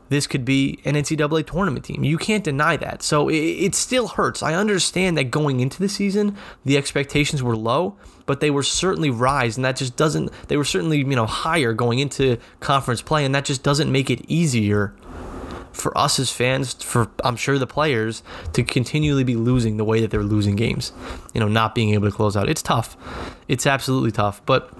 this 0.09 0.27
could 0.27 0.45
be 0.45 0.79
an 0.85 0.95
NCAA 0.95 1.47
tournament 1.47 1.85
team. 1.85 2.03
You 2.03 2.17
can't 2.17 2.43
deny 2.43 2.77
that. 2.77 3.01
So 3.01 3.27
it, 3.27 3.37
it, 3.37 3.75
still 3.75 4.07
hurts. 4.07 4.43
I 4.43 4.53
understand 4.53 5.17
that 5.17 5.25
going 5.25 5.61
into 5.61 5.79
the 5.79 5.89
season, 5.89 6.37
the 6.63 6.77
expectations 6.77 7.41
were 7.41 7.55
low, 7.55 7.97
but 8.27 8.39
they 8.39 8.51
were 8.51 8.61
certainly 8.63 9.09
rise, 9.09 9.57
and 9.57 9.65
that 9.65 9.77
just 9.77 9.95
doesn't. 9.95 10.31
They 10.47 10.57
were 10.57 10.65
certainly 10.65 10.99
you 10.99 11.05
know 11.05 11.25
higher 11.25 11.73
going 11.73 11.99
into 11.99 12.37
conference 12.59 13.01
play, 13.01 13.25
and 13.25 13.33
that 13.33 13.45
just 13.45 13.63
doesn't 13.63 13.91
make 13.91 14.09
it 14.09 14.21
easier 14.27 14.93
for 15.75 15.95
us 15.97 16.19
as 16.19 16.31
fans, 16.31 16.73
for 16.83 17.09
I'm 17.23 17.35
sure 17.35 17.59
the 17.59 17.67
players, 17.67 18.23
to 18.53 18.63
continually 18.63 19.23
be 19.23 19.35
losing 19.35 19.77
the 19.77 19.83
way 19.83 20.01
that 20.01 20.11
they're 20.11 20.23
losing 20.23 20.55
games. 20.55 20.91
You 21.33 21.41
know, 21.41 21.47
not 21.47 21.75
being 21.75 21.93
able 21.93 22.09
to 22.09 22.15
close 22.15 22.35
out. 22.37 22.49
It's 22.49 22.61
tough. 22.61 22.97
It's 23.47 23.67
absolutely 23.67 24.11
tough, 24.11 24.43
but 24.45 24.71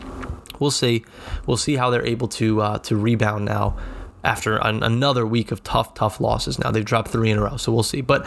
we'll 0.60 0.72
see. 0.72 1.06
We'll 1.46 1.58
see 1.58 1.76
how 1.76 1.90
they're 1.90 2.06
able 2.06 2.28
to 2.30 2.62
uh, 2.62 2.78
to 2.80 2.96
rebound 2.96 3.46
now 3.46 3.78
after 4.24 4.58
an, 4.58 4.82
another 4.82 5.26
week 5.26 5.52
of 5.52 5.64
tough, 5.64 5.94
tough 5.94 6.20
losses. 6.20 6.58
Now 6.58 6.72
they've 6.72 6.86
dropped 6.86 7.10
three 7.10 7.30
in 7.30 7.38
a 7.38 7.42
row, 7.42 7.58
so 7.58 7.72
we'll 7.72 7.84
see. 7.84 8.02
But 8.02 8.26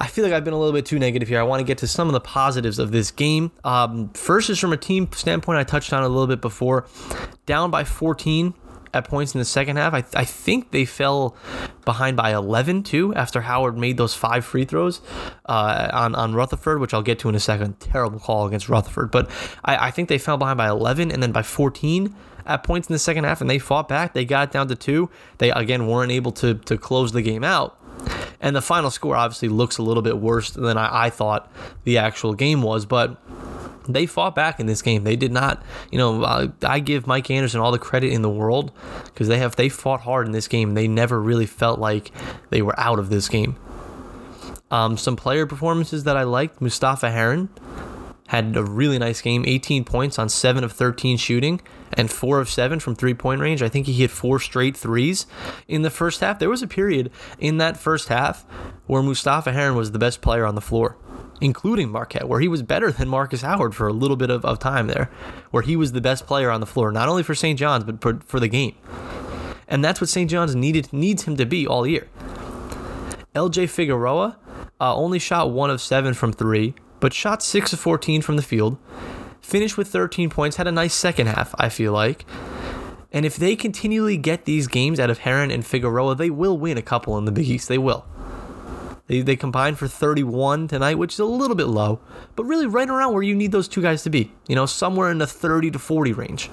I 0.00 0.06
feel 0.06 0.24
like 0.24 0.32
I've 0.32 0.44
been 0.44 0.54
a 0.54 0.58
little 0.58 0.72
bit 0.74 0.86
too 0.86 0.98
negative 0.98 1.28
here. 1.28 1.40
I 1.40 1.42
want 1.42 1.60
to 1.60 1.64
get 1.64 1.78
to 1.78 1.88
some 1.88 2.06
of 2.06 2.12
the 2.12 2.20
positives 2.20 2.78
of 2.78 2.92
this 2.92 3.10
game. 3.10 3.50
Um, 3.64 4.10
first 4.10 4.48
is 4.48 4.58
from 4.58 4.72
a 4.72 4.76
team 4.76 5.08
standpoint, 5.12 5.58
I 5.58 5.64
touched 5.64 5.92
on 5.92 6.04
a 6.04 6.08
little 6.08 6.28
bit 6.28 6.40
before. 6.40 6.86
Down 7.46 7.70
by 7.70 7.82
14 7.82 8.54
at 8.94 9.08
points 9.08 9.34
in 9.34 9.38
the 9.38 9.44
second 9.44 9.76
half. 9.76 9.94
I, 9.94 10.04
I 10.14 10.24
think 10.24 10.70
they 10.70 10.84
fell 10.84 11.36
behind 11.84 12.16
by 12.16 12.34
11 12.34 12.82
too 12.82 13.14
after 13.14 13.42
Howard 13.42 13.76
made 13.76 13.96
those 13.96 14.14
five 14.14 14.44
free 14.44 14.64
throws 14.64 15.00
uh, 15.46 15.90
on 15.92 16.14
on 16.14 16.34
Rutherford, 16.34 16.80
which 16.80 16.94
I'll 16.94 17.02
get 17.02 17.18
to 17.20 17.28
in 17.28 17.34
a 17.34 17.40
second. 17.40 17.80
Terrible 17.80 18.18
call 18.18 18.46
against 18.46 18.68
Rutherford, 18.68 19.10
but 19.10 19.30
I, 19.64 19.88
I 19.88 19.90
think 19.90 20.08
they 20.08 20.18
fell 20.18 20.36
behind 20.36 20.58
by 20.58 20.68
11 20.68 21.10
and 21.10 21.22
then 21.22 21.32
by 21.32 21.42
14 21.42 22.14
at 22.46 22.64
points 22.64 22.88
in 22.88 22.92
the 22.94 22.98
second 22.98 23.24
half, 23.24 23.40
and 23.40 23.48
they 23.48 23.58
fought 23.58 23.88
back. 23.88 24.14
They 24.14 24.24
got 24.24 24.50
down 24.50 24.68
to 24.68 24.74
two. 24.74 25.10
They 25.36 25.50
again 25.50 25.86
weren't 25.86 26.10
able 26.10 26.32
to 26.32 26.54
to 26.54 26.78
close 26.78 27.12
the 27.12 27.22
game 27.22 27.44
out. 27.44 27.78
And 28.40 28.54
the 28.54 28.62
final 28.62 28.90
score 28.90 29.16
obviously 29.16 29.48
looks 29.48 29.78
a 29.78 29.82
little 29.82 30.02
bit 30.02 30.18
worse 30.18 30.50
than 30.50 30.78
I, 30.78 31.06
I 31.06 31.10
thought 31.10 31.50
the 31.84 31.98
actual 31.98 32.34
game 32.34 32.62
was, 32.62 32.86
but 32.86 33.20
they 33.94 34.06
fought 34.06 34.34
back 34.34 34.60
in 34.60 34.66
this 34.66 34.82
game. 34.82 35.04
They 35.04 35.16
did 35.16 35.32
not, 35.32 35.62
you 35.90 35.98
know, 35.98 36.22
uh, 36.22 36.48
I 36.62 36.80
give 36.80 37.06
Mike 37.06 37.30
Anderson 37.30 37.60
all 37.60 37.72
the 37.72 37.78
credit 37.78 38.12
in 38.12 38.22
the 38.22 38.30
world 38.30 38.72
because 39.04 39.28
they 39.28 39.38
have 39.38 39.56
they 39.56 39.68
fought 39.68 40.02
hard 40.02 40.26
in 40.26 40.32
this 40.32 40.48
game. 40.48 40.74
They 40.74 40.88
never 40.88 41.20
really 41.20 41.46
felt 41.46 41.78
like 41.78 42.12
they 42.50 42.62
were 42.62 42.78
out 42.78 42.98
of 42.98 43.10
this 43.10 43.28
game. 43.28 43.56
Um, 44.70 44.98
some 44.98 45.16
player 45.16 45.46
performances 45.46 46.04
that 46.04 46.16
I 46.16 46.24
liked. 46.24 46.60
Mustafa 46.60 47.10
Heron 47.10 47.48
had 48.28 48.54
a 48.56 48.62
really 48.62 48.98
nice 48.98 49.22
game 49.22 49.44
18 49.46 49.84
points 49.84 50.18
on 50.18 50.28
7 50.28 50.62
of 50.62 50.72
13 50.72 51.16
shooting 51.16 51.62
and 51.94 52.10
4 52.10 52.40
of 52.40 52.50
7 52.50 52.78
from 52.78 52.94
three 52.94 53.14
point 53.14 53.40
range. 53.40 53.62
I 53.62 53.70
think 53.70 53.86
he 53.86 53.94
hit 53.94 54.10
four 54.10 54.38
straight 54.38 54.76
threes 54.76 55.26
in 55.66 55.80
the 55.80 55.90
first 55.90 56.20
half. 56.20 56.38
There 56.38 56.50
was 56.50 56.62
a 56.62 56.66
period 56.66 57.10
in 57.38 57.56
that 57.56 57.78
first 57.78 58.08
half 58.08 58.44
where 58.86 59.02
Mustafa 59.02 59.52
Heron 59.52 59.76
was 59.76 59.92
the 59.92 59.98
best 59.98 60.20
player 60.20 60.44
on 60.44 60.54
the 60.54 60.60
floor 60.60 60.96
including 61.40 61.90
Marquette, 61.90 62.28
where 62.28 62.40
he 62.40 62.48
was 62.48 62.62
better 62.62 62.90
than 62.90 63.08
Marcus 63.08 63.42
Howard 63.42 63.74
for 63.74 63.88
a 63.88 63.92
little 63.92 64.16
bit 64.16 64.30
of, 64.30 64.44
of 64.44 64.58
time 64.58 64.86
there, 64.86 65.10
where 65.50 65.62
he 65.62 65.76
was 65.76 65.92
the 65.92 66.00
best 66.00 66.26
player 66.26 66.50
on 66.50 66.60
the 66.60 66.66
floor, 66.66 66.90
not 66.92 67.08
only 67.08 67.22
for 67.22 67.34
St. 67.34 67.58
John's, 67.58 67.84
but 67.84 68.00
for, 68.00 68.20
for 68.26 68.40
the 68.40 68.48
game. 68.48 68.74
And 69.68 69.84
that's 69.84 70.00
what 70.00 70.08
St. 70.08 70.30
John's 70.30 70.54
needed 70.54 70.92
needs 70.92 71.24
him 71.24 71.36
to 71.36 71.46
be 71.46 71.66
all 71.66 71.86
year. 71.86 72.08
LJ 73.34 73.68
Figueroa 73.68 74.38
uh, 74.80 74.94
only 74.94 75.18
shot 75.18 75.50
one 75.50 75.70
of 75.70 75.80
seven 75.80 76.14
from 76.14 76.32
three, 76.32 76.74
but 77.00 77.12
shot 77.12 77.42
six 77.42 77.72
of 77.72 77.80
14 77.80 78.22
from 78.22 78.36
the 78.36 78.42
field. 78.42 78.78
Finished 79.40 79.76
with 79.76 79.88
13 79.88 80.30
points, 80.30 80.56
had 80.56 80.66
a 80.66 80.72
nice 80.72 80.94
second 80.94 81.26
half, 81.28 81.54
I 81.58 81.68
feel 81.68 81.92
like. 81.92 82.24
And 83.12 83.24
if 83.24 83.36
they 83.36 83.56
continually 83.56 84.16
get 84.16 84.44
these 84.44 84.66
games 84.66 85.00
out 85.00 85.08
of 85.08 85.18
Heron 85.18 85.50
and 85.50 85.64
Figueroa, 85.64 86.14
they 86.14 86.30
will 86.30 86.58
win 86.58 86.76
a 86.76 86.82
couple 86.82 87.16
in 87.16 87.24
the 87.24 87.32
Big 87.32 87.48
East. 87.48 87.68
They 87.68 87.78
will. 87.78 88.04
They, 89.08 89.22
they 89.22 89.36
combined 89.36 89.78
for 89.78 89.88
31 89.88 90.68
tonight, 90.68 90.96
which 90.96 91.14
is 91.14 91.18
a 91.18 91.24
little 91.24 91.56
bit 91.56 91.66
low, 91.66 91.98
but 92.36 92.44
really 92.44 92.66
right 92.66 92.88
around 92.88 93.14
where 93.14 93.22
you 93.22 93.34
need 93.34 93.52
those 93.52 93.66
two 93.66 93.82
guys 93.82 94.02
to 94.04 94.10
be. 94.10 94.32
You 94.46 94.54
know, 94.54 94.66
somewhere 94.66 95.10
in 95.10 95.18
the 95.18 95.26
30 95.26 95.72
to 95.72 95.78
40 95.78 96.12
range. 96.12 96.50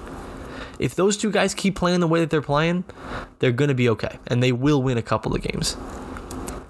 If 0.78 0.94
those 0.94 1.16
two 1.16 1.30
guys 1.30 1.54
keep 1.54 1.76
playing 1.76 2.00
the 2.00 2.08
way 2.08 2.20
that 2.20 2.30
they're 2.30 2.42
playing, 2.42 2.84
they're 3.38 3.52
going 3.52 3.68
to 3.68 3.74
be 3.74 3.88
okay, 3.90 4.18
and 4.26 4.42
they 4.42 4.52
will 4.52 4.82
win 4.82 4.98
a 4.98 5.02
couple 5.02 5.34
of 5.34 5.42
games. 5.42 5.74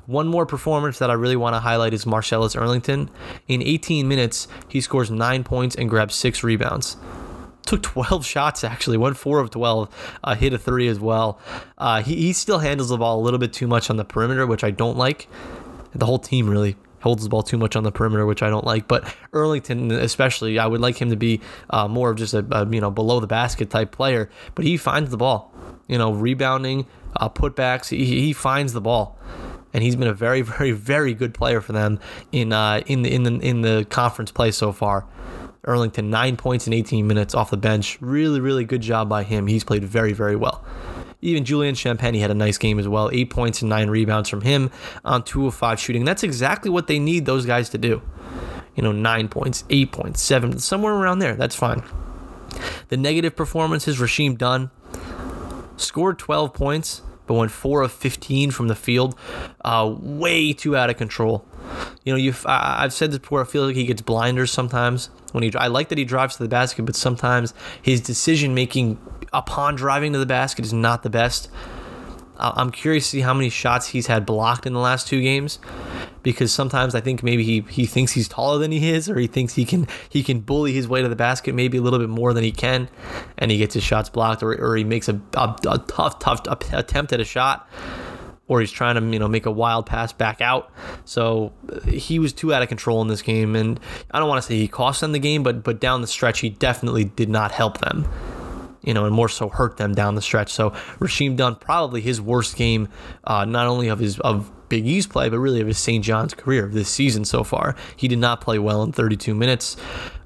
One 0.06 0.28
more 0.28 0.46
performance 0.46 0.98
that 0.98 1.10
I 1.10 1.14
really 1.14 1.34
want 1.34 1.54
to 1.54 1.60
highlight 1.60 1.92
is 1.92 2.06
Marcellus 2.06 2.54
Earlington. 2.54 3.08
In 3.48 3.62
18 3.62 4.06
minutes, 4.06 4.46
he 4.68 4.80
scores 4.80 5.10
9 5.10 5.42
points 5.42 5.74
and 5.74 5.88
grabs 5.88 6.14
6 6.14 6.42
rebounds 6.42 6.96
took 7.64 7.82
12 7.82 8.24
shots 8.34 8.62
actually, 8.62 8.96
went 8.96 9.16
four 9.16 9.40
of 9.40 9.50
12, 9.50 10.18
uh, 10.22 10.34
hit 10.36 10.52
a 10.52 10.58
three 10.58 10.86
as 10.86 11.00
well. 11.00 11.40
Uh, 11.76 12.00
he, 12.00 12.14
he 12.14 12.32
still 12.32 12.60
handles 12.60 12.90
the 12.90 12.96
ball 12.96 13.18
a 13.18 13.22
little 13.22 13.40
bit 13.40 13.52
too 13.52 13.66
much 13.66 13.90
on 13.90 13.96
the 13.96 14.04
perimeter, 14.04 14.46
which 14.46 14.62
I 14.62 14.70
don't 14.70 14.96
like 14.96 15.26
the 15.98 16.06
whole 16.06 16.18
team 16.18 16.48
really 16.48 16.76
holds 17.00 17.22
the 17.22 17.28
ball 17.28 17.42
too 17.42 17.56
much 17.58 17.76
on 17.76 17.84
the 17.84 17.92
perimeter, 17.92 18.26
which 18.26 18.42
I 18.42 18.50
don't 18.50 18.64
like. 18.64 18.88
But 18.88 19.04
Earlington, 19.32 19.92
especially, 19.92 20.58
I 20.58 20.66
would 20.66 20.80
like 20.80 21.00
him 21.00 21.10
to 21.10 21.16
be 21.16 21.40
uh, 21.70 21.86
more 21.88 22.10
of 22.10 22.16
just 22.16 22.34
a, 22.34 22.44
a, 22.50 22.68
you 22.68 22.80
know 22.80 22.90
below 22.90 23.20
the 23.20 23.26
basket 23.26 23.70
type 23.70 23.92
player. 23.92 24.28
But 24.54 24.64
he 24.64 24.76
finds 24.76 25.10
the 25.10 25.16
ball, 25.16 25.52
you 25.86 25.98
know, 25.98 26.12
rebounding, 26.12 26.86
uh, 27.14 27.28
putbacks. 27.28 27.90
He, 27.90 28.20
he 28.20 28.32
finds 28.32 28.72
the 28.72 28.80
ball, 28.80 29.18
and 29.72 29.82
he's 29.82 29.96
been 29.96 30.08
a 30.08 30.14
very, 30.14 30.42
very, 30.56 30.72
very 30.72 31.14
good 31.14 31.34
player 31.34 31.60
for 31.60 31.72
them 31.72 32.00
in 32.32 32.52
uh, 32.52 32.82
in 32.86 33.02
the 33.02 33.14
in 33.14 33.22
the 33.22 33.38
in 33.40 33.62
the 33.62 33.86
conference 33.88 34.32
play 34.32 34.50
so 34.50 34.72
far. 34.72 35.06
Earlington 35.66 36.04
nine 36.04 36.36
points 36.36 36.68
in 36.68 36.72
18 36.72 37.06
minutes 37.06 37.34
off 37.34 37.50
the 37.50 37.56
bench. 37.56 37.98
Really, 38.00 38.38
really 38.40 38.64
good 38.64 38.82
job 38.82 39.08
by 39.08 39.24
him. 39.24 39.48
He's 39.48 39.64
played 39.64 39.84
very, 39.84 40.12
very 40.12 40.36
well. 40.36 40.64
Even 41.22 41.44
Julian 41.44 41.74
Champagnie 41.74 42.20
had 42.20 42.30
a 42.30 42.34
nice 42.34 42.58
game 42.58 42.78
as 42.78 42.86
well. 42.86 43.10
Eight 43.12 43.30
points 43.30 43.62
and 43.62 43.68
nine 43.68 43.88
rebounds 43.88 44.28
from 44.28 44.42
him 44.42 44.70
on 45.04 45.22
two 45.22 45.46
of 45.46 45.54
five 45.54 45.80
shooting. 45.80 46.04
That's 46.04 46.22
exactly 46.22 46.70
what 46.70 46.86
they 46.86 46.98
need 46.98 47.26
those 47.26 47.46
guys 47.46 47.70
to 47.70 47.78
do. 47.78 48.02
You 48.74 48.82
know, 48.82 48.92
nine 48.92 49.28
points, 49.28 49.64
eight 49.70 49.92
points, 49.92 50.20
seven, 50.20 50.58
somewhere 50.58 50.92
around 50.92 51.20
there. 51.20 51.34
That's 51.34 51.56
fine. 51.56 51.82
The 52.88 52.96
negative 52.96 53.34
performances, 53.34 53.98
Rasheem 53.98 54.36
Dunn 54.36 54.70
scored 55.76 56.18
12 56.18 56.52
points, 56.54 57.02
but 57.26 57.34
went 57.34 57.50
four 57.50 57.82
of 57.82 57.92
15 57.92 58.50
from 58.50 58.68
the 58.68 58.74
field. 58.74 59.18
Uh, 59.64 59.94
way 59.98 60.52
too 60.52 60.76
out 60.76 60.90
of 60.90 60.96
control. 60.96 61.44
You 62.04 62.12
know, 62.12 62.16
you've 62.16 62.46
I, 62.46 62.82
have 62.82 62.92
said 62.92 63.10
this 63.10 63.18
before. 63.18 63.40
I 63.40 63.44
feel 63.44 63.66
like 63.66 63.74
he 63.74 63.84
gets 63.84 64.02
blinders 64.02 64.52
sometimes 64.52 65.10
when 65.32 65.42
he. 65.42 65.52
I 65.56 65.66
like 65.66 65.88
that 65.88 65.98
he 65.98 66.04
drives 66.04 66.36
to 66.36 66.42
the 66.44 66.48
basket, 66.48 66.84
but 66.84 66.94
sometimes 66.94 67.52
his 67.82 68.00
decision 68.00 68.54
making 68.54 68.98
upon 69.36 69.76
driving 69.76 70.14
to 70.14 70.18
the 70.18 70.26
basket 70.26 70.64
is 70.64 70.72
not 70.72 71.02
the 71.02 71.10
best. 71.10 71.50
I'm 72.38 72.70
curious 72.70 73.04
to 73.04 73.10
see 73.10 73.20
how 73.20 73.32
many 73.32 73.48
shots 73.48 73.88
he's 73.88 74.08
had 74.08 74.26
blocked 74.26 74.66
in 74.66 74.74
the 74.74 74.78
last 74.78 75.08
two 75.08 75.22
games, 75.22 75.58
because 76.22 76.52
sometimes 76.52 76.94
I 76.94 77.00
think 77.00 77.22
maybe 77.22 77.42
he, 77.44 77.60
he 77.62 77.86
thinks 77.86 78.12
he's 78.12 78.28
taller 78.28 78.58
than 78.58 78.72
he 78.72 78.90
is, 78.90 79.08
or 79.08 79.18
he 79.18 79.26
thinks 79.26 79.54
he 79.54 79.64
can 79.64 79.86
he 80.10 80.22
can 80.22 80.40
bully 80.40 80.72
his 80.72 80.86
way 80.86 81.00
to 81.00 81.08
the 81.08 81.16
basket 81.16 81.54
maybe 81.54 81.78
a 81.78 81.80
little 81.80 81.98
bit 81.98 82.10
more 82.10 82.34
than 82.34 82.44
he 82.44 82.52
can, 82.52 82.90
and 83.38 83.50
he 83.50 83.56
gets 83.56 83.72
his 83.72 83.82
shots 83.82 84.10
blocked, 84.10 84.42
or, 84.42 84.52
or 84.52 84.76
he 84.76 84.84
makes 84.84 85.08
a, 85.08 85.18
a, 85.34 85.56
a 85.66 85.78
tough 85.86 86.18
tough 86.18 86.42
attempt 86.74 87.14
at 87.14 87.20
a 87.20 87.24
shot, 87.24 87.66
or 88.48 88.60
he's 88.60 88.72
trying 88.72 88.96
to 88.96 89.12
you 89.12 89.18
know 89.18 89.28
make 89.28 89.46
a 89.46 89.50
wild 89.50 89.86
pass 89.86 90.12
back 90.12 90.42
out. 90.42 90.70
So 91.06 91.54
uh, 91.72 91.80
he 91.86 92.18
was 92.18 92.34
too 92.34 92.52
out 92.52 92.62
of 92.62 92.68
control 92.68 93.00
in 93.00 93.08
this 93.08 93.22
game, 93.22 93.56
and 93.56 93.80
I 94.10 94.18
don't 94.18 94.28
want 94.28 94.42
to 94.42 94.46
say 94.46 94.58
he 94.58 94.68
cost 94.68 95.00
them 95.00 95.12
the 95.12 95.18
game, 95.18 95.42
but 95.42 95.64
but 95.64 95.80
down 95.80 96.02
the 96.02 96.06
stretch 96.06 96.40
he 96.40 96.50
definitely 96.50 97.04
did 97.04 97.30
not 97.30 97.50
help 97.52 97.78
them 97.78 98.06
you 98.86 98.94
know, 98.94 99.04
and 99.04 99.14
more 99.14 99.28
so 99.28 99.50
hurt 99.50 99.76
them 99.76 99.94
down 99.94 100.14
the 100.14 100.22
stretch. 100.22 100.50
So 100.50 100.70
Rasheem 100.98 101.36
Dunn 101.36 101.56
probably 101.56 102.00
his 102.00 102.20
worst 102.20 102.56
game, 102.56 102.88
uh, 103.24 103.44
not 103.44 103.66
only 103.66 103.88
of 103.88 103.98
his 103.98 104.18
of 104.20 104.50
Big 104.68 104.86
East 104.86 105.10
play, 105.10 105.28
but 105.28 105.38
really 105.38 105.60
of 105.60 105.66
his 105.66 105.78
St. 105.78 106.04
John's 106.04 106.34
career 106.34 106.66
this 106.66 106.88
season 106.88 107.24
so 107.24 107.44
far. 107.44 107.76
He 107.96 108.08
did 108.08 108.18
not 108.18 108.40
play 108.40 108.58
well 108.58 108.82
in 108.82 108.92
32 108.92 109.34
minutes. 109.34 109.76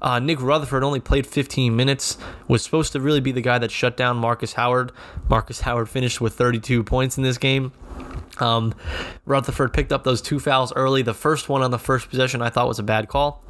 Uh, 0.01 0.19
Nick 0.19 0.41
Rutherford 0.41 0.83
only 0.83 0.99
played 0.99 1.27
15 1.27 1.75
minutes. 1.75 2.17
Was 2.47 2.63
supposed 2.63 2.91
to 2.93 2.99
really 2.99 3.19
be 3.19 3.31
the 3.31 3.41
guy 3.41 3.59
that 3.59 3.71
shut 3.71 3.97
down 3.97 4.17
Marcus 4.17 4.53
Howard. 4.53 4.91
Marcus 5.29 5.61
Howard 5.61 5.89
finished 5.89 6.21
with 6.21 6.33
32 6.33 6.83
points 6.83 7.17
in 7.17 7.23
this 7.23 7.37
game. 7.37 7.71
Um, 8.39 8.73
Rutherford 9.25 9.73
picked 9.73 9.91
up 9.91 10.03
those 10.03 10.21
two 10.21 10.39
fouls 10.39 10.73
early. 10.75 11.01
The 11.01 11.13
first 11.13 11.49
one 11.49 11.61
on 11.61 11.71
the 11.71 11.79
first 11.79 12.09
possession 12.09 12.41
I 12.41 12.49
thought 12.49 12.67
was 12.67 12.79
a 12.79 12.83
bad 12.83 13.07
call, 13.07 13.43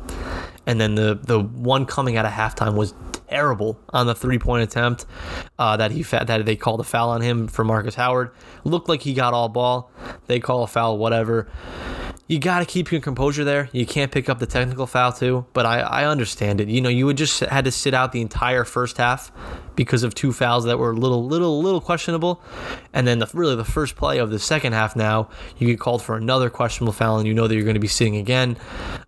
and 0.65 0.80
then 0.80 0.96
the 0.96 1.20
the 1.22 1.39
one 1.39 1.86
coming 1.86 2.18
out 2.18 2.25
of 2.25 2.32
halftime 2.32 2.75
was 2.75 2.94
terrible 3.30 3.80
on 3.89 4.08
the 4.08 4.15
three 4.15 4.38
point 4.38 4.63
attempt 4.63 5.06
uh, 5.58 5.77
that 5.77 5.91
he 5.91 6.03
fa- 6.03 6.24
that 6.27 6.46
they 6.46 6.56
called 6.56 6.80
a 6.80 6.84
foul 6.84 7.10
on 7.10 7.22
him 7.22 7.48
for 7.48 7.63
Marcus 7.63 7.96
Howard. 7.96 8.32
Looked 8.63 8.89
like 8.89 9.01
he 9.01 9.13
got 9.13 9.34
all 9.34 9.50
ball. 9.50 9.91
They 10.27 10.39
call 10.39 10.63
a 10.63 10.68
foul, 10.68 10.98
whatever. 10.98 11.50
You 12.28 12.40
got 12.40 12.60
to 12.60 12.66
keep 12.66 12.92
your 12.92 13.01
composure 13.01 13.44
there. 13.44 13.70
You 13.74 13.86
can't 13.86 14.12
pick 14.12 14.30
up 14.30 14.40
the 14.40 14.46
technical 14.46 14.88
foul 14.88 15.12
too, 15.12 15.46
but 15.54 15.66
I, 15.66 15.82
I 15.82 16.06
understand 16.06 16.62
it. 16.62 16.70
You 16.70 16.80
know, 16.80 16.90
you 16.90 17.06
would 17.06 17.18
just 17.18 17.42
had 17.42 17.66
to 17.66 17.72
sit 17.72 17.94
out 17.94 18.12
the 18.13 18.22
entire 18.22 18.63
first 18.63 18.98
half 18.98 19.32
because 19.75 20.04
of 20.04 20.16
two 20.16 20.32
fouls 20.32 20.66
that 20.66 20.80
were 20.80 20.92
a 20.92 20.96
little, 20.96 21.25
little, 21.25 21.62
little 21.62 21.82
questionable. 21.82 22.42
And 22.94 23.06
then 23.06 23.20
the, 23.20 23.30
really 23.34 23.56
the 23.56 23.66
first 23.66 23.96
play 23.96 24.20
of 24.20 24.30
the 24.30 24.40
second 24.40 24.74
half 24.74 24.96
now, 24.96 25.30
you 25.58 25.68
get 25.68 25.80
called 25.80 26.01
for 26.01 26.16
another 26.16 26.50
questionable 26.50 26.94
foul, 26.94 27.18
and 27.18 27.28
you 27.28 27.34
know 27.34 27.48
that 27.48 27.56
you're 27.56 27.63
going 27.63 27.74
to 27.74 27.80
be 27.80 27.88
sitting 27.88 28.16
again. 28.16 28.58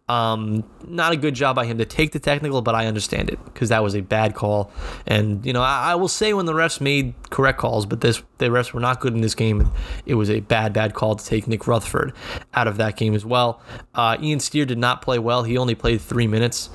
Um, 0.10 0.66
not 0.86 1.14
a 1.14 1.16
good 1.16 1.34
job 1.34 1.56
by 1.56 1.66
him 1.66 1.78
to 1.78 1.86
take 1.86 2.12
the 2.12 2.20
technical, 2.20 2.62
but 2.62 2.76
I 2.76 2.88
understand 2.88 3.30
it 3.30 3.44
because 3.46 3.70
that 3.70 3.84
was 3.84 3.96
a 3.96 4.02
bad 4.02 4.36
call. 4.36 4.70
And 5.08 5.46
you 5.46 5.54
know, 5.54 5.62
I, 5.62 5.92
I, 5.92 5.96
will 5.96 6.10
say 6.10 6.34
when 6.34 6.46
the 6.46 6.54
refs 6.54 6.82
made 6.82 7.14
correct 7.30 7.58
calls, 7.58 7.86
but 7.86 8.02
this 8.02 8.22
the 8.44 8.50
refs 8.50 8.74
were 8.74 8.80
not 8.80 9.00
good 9.00 9.14
in 9.14 9.22
this 9.22 9.36
game. 9.36 9.72
It 10.06 10.16
was 10.16 10.30
a 10.30 10.42
bad, 10.42 10.74
bad 10.74 10.94
call 10.94 11.16
to 11.16 11.26
take 11.26 11.48
Nick 11.48 11.68
Rutherford 11.68 12.14
out 12.54 12.68
of 12.68 12.78
that 12.78 12.98
game 12.98 13.14
as 13.14 13.26
well. 13.26 13.62
Uh, 13.94 14.18
Ian 14.22 14.40
Steere 14.40 14.66
did 14.66 14.78
not 14.78 15.02
play 15.02 15.20
well. 15.20 15.44
He 15.44 15.58
only 15.58 15.76
played 15.76 16.02
three 16.02 16.28
minutes 16.28 16.70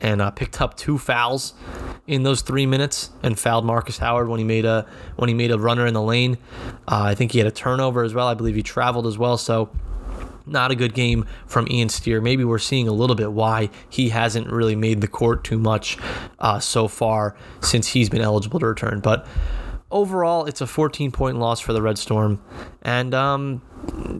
and 0.00 0.20
uh, 0.20 0.30
picked 0.30 0.60
up 0.60 0.76
two 0.76 0.98
fouls 0.98 1.54
in 2.06 2.22
those 2.22 2.42
three 2.42 2.66
minutes 2.66 3.10
and 3.22 3.38
fouled 3.38 3.64
Marcus 3.64 3.98
Howard 3.98 4.28
when 4.28 4.38
he 4.38 4.44
made 4.44 4.64
a 4.64 4.86
when 5.16 5.28
he 5.28 5.34
made 5.34 5.50
a 5.50 5.58
runner 5.58 5.86
in 5.86 5.94
the 5.94 6.02
lane. 6.02 6.38
Uh, 6.86 7.02
I 7.04 7.14
think 7.14 7.32
he 7.32 7.38
had 7.38 7.46
a 7.46 7.52
turnover 7.52 8.04
as 8.04 8.14
well. 8.14 8.26
I 8.26 8.34
believe 8.34 8.54
he 8.54 8.62
traveled 8.62 9.06
as 9.06 9.18
well. 9.18 9.36
So 9.38 9.70
not 10.46 10.70
a 10.70 10.74
good 10.74 10.94
game 10.94 11.26
from 11.46 11.66
Ian 11.70 11.88
Steere. 11.88 12.20
Maybe 12.20 12.44
we're 12.44 12.58
seeing 12.58 12.86
a 12.88 12.92
little 12.92 13.16
bit 13.16 13.32
why 13.32 13.68
he 13.88 14.10
hasn't 14.10 14.46
really 14.48 14.76
made 14.76 15.00
the 15.00 15.08
court 15.08 15.44
too 15.44 15.58
much 15.58 15.98
uh, 16.38 16.60
so 16.60 16.88
far 16.88 17.36
since 17.60 17.88
he's 17.88 18.08
been 18.08 18.22
eligible 18.22 18.60
to 18.60 18.66
return. 18.66 19.00
But 19.00 19.26
overall, 19.90 20.46
it's 20.46 20.60
a 20.60 20.66
14 20.66 21.10
point 21.12 21.38
loss 21.38 21.60
for 21.60 21.72
the 21.72 21.82
Red 21.82 21.98
Storm. 21.98 22.40
And, 22.82 23.14
um, 23.14 23.62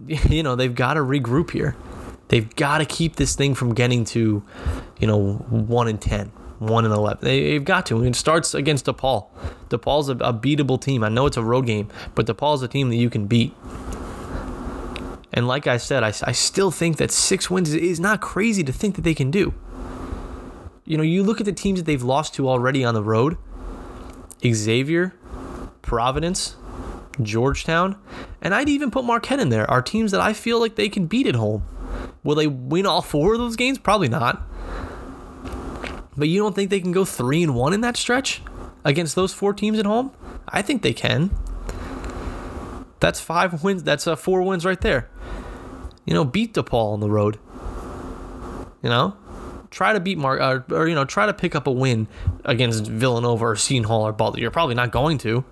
you 0.28 0.42
know, 0.42 0.56
they've 0.56 0.74
got 0.74 0.94
to 0.94 1.00
regroup 1.00 1.50
here. 1.50 1.76
They've 2.28 2.54
got 2.56 2.78
to 2.78 2.84
keep 2.84 3.16
this 3.16 3.36
thing 3.36 3.54
from 3.54 3.74
getting 3.74 4.04
to, 4.06 4.42
you 4.98 5.06
know, 5.06 5.34
1 5.34 5.88
in 5.88 5.98
10. 5.98 6.32
1 6.58 6.84
and 6.86 6.94
11. 6.94 7.18
They, 7.20 7.52
have 7.52 7.64
got 7.64 7.84
to. 7.86 8.02
it 8.02 8.16
starts 8.16 8.54
against 8.54 8.86
DePaul. 8.86 9.28
DePaul's 9.68 10.08
a, 10.08 10.12
a 10.12 10.32
beatable 10.32 10.80
team. 10.80 11.04
I 11.04 11.10
know 11.10 11.26
it's 11.26 11.36
a 11.36 11.42
road 11.42 11.66
game, 11.66 11.88
but 12.14 12.26
DePaul's 12.26 12.62
a 12.62 12.68
team 12.68 12.88
that 12.88 12.96
you 12.96 13.10
can 13.10 13.26
beat. 13.26 13.54
And 15.34 15.46
like 15.46 15.66
I 15.66 15.76
said, 15.76 16.02
I, 16.02 16.08
I 16.22 16.32
still 16.32 16.70
think 16.70 16.96
that 16.96 17.10
six 17.10 17.50
wins 17.50 17.74
is 17.74 18.00
not 18.00 18.22
crazy 18.22 18.64
to 18.64 18.72
think 18.72 18.94
that 18.94 19.02
they 19.02 19.14
can 19.14 19.30
do. 19.30 19.52
You 20.86 20.96
know, 20.96 21.02
you 21.02 21.22
look 21.22 21.40
at 21.40 21.44
the 21.46 21.52
teams 21.52 21.78
that 21.78 21.84
they've 21.84 22.02
lost 22.02 22.32
to 22.34 22.48
already 22.48 22.84
on 22.84 22.94
the 22.94 23.02
road 23.02 23.36
Xavier, 24.44 25.14
Providence, 25.86 26.56
Georgetown, 27.22 27.96
and 28.42 28.54
I'd 28.54 28.68
even 28.68 28.90
put 28.90 29.04
Marquette 29.04 29.40
in 29.40 29.48
there, 29.48 29.70
are 29.70 29.80
teams 29.80 30.10
that 30.10 30.20
I 30.20 30.32
feel 30.32 30.60
like 30.60 30.74
they 30.74 30.88
can 30.88 31.06
beat 31.06 31.26
at 31.26 31.34
home. 31.36 31.64
Will 32.22 32.34
they 32.34 32.46
win 32.46 32.84
all 32.86 33.02
four 33.02 33.32
of 33.32 33.38
those 33.38 33.56
games? 33.56 33.78
Probably 33.78 34.08
not. 34.08 34.42
But 36.16 36.28
you 36.28 36.40
don't 36.40 36.54
think 36.54 36.70
they 36.70 36.80
can 36.80 36.92
go 36.92 37.04
three 37.04 37.42
and 37.42 37.54
one 37.54 37.72
in 37.72 37.82
that 37.82 37.96
stretch 37.96 38.42
against 38.84 39.14
those 39.14 39.32
four 39.32 39.52
teams 39.52 39.78
at 39.78 39.86
home? 39.86 40.12
I 40.48 40.60
think 40.60 40.82
they 40.82 40.92
can. 40.92 41.30
That's 43.00 43.20
five 43.20 43.62
wins. 43.62 43.82
That's 43.82 44.06
uh, 44.06 44.16
four 44.16 44.42
wins 44.42 44.64
right 44.64 44.80
there. 44.80 45.08
You 46.04 46.14
know, 46.14 46.24
beat 46.24 46.54
DePaul 46.54 46.94
on 46.94 47.00
the 47.00 47.10
road. 47.10 47.38
You 48.82 48.90
know, 48.90 49.16
try 49.70 49.92
to 49.92 50.00
beat 50.00 50.18
Mark, 50.18 50.40
or, 50.40 50.74
uh, 50.74 50.74
or 50.76 50.88
you 50.88 50.94
know, 50.94 51.04
try 51.04 51.26
to 51.26 51.34
pick 51.34 51.54
up 51.54 51.66
a 51.66 51.70
win 51.70 52.08
against 52.44 52.86
Villanova 52.86 53.44
or 53.44 53.56
Seton 53.56 53.84
Hall 53.84 54.06
or 54.06 54.12
Butler. 54.12 54.40
You're 54.40 54.50
probably 54.50 54.74
not 54.74 54.90
going 54.90 55.18
to. 55.18 55.44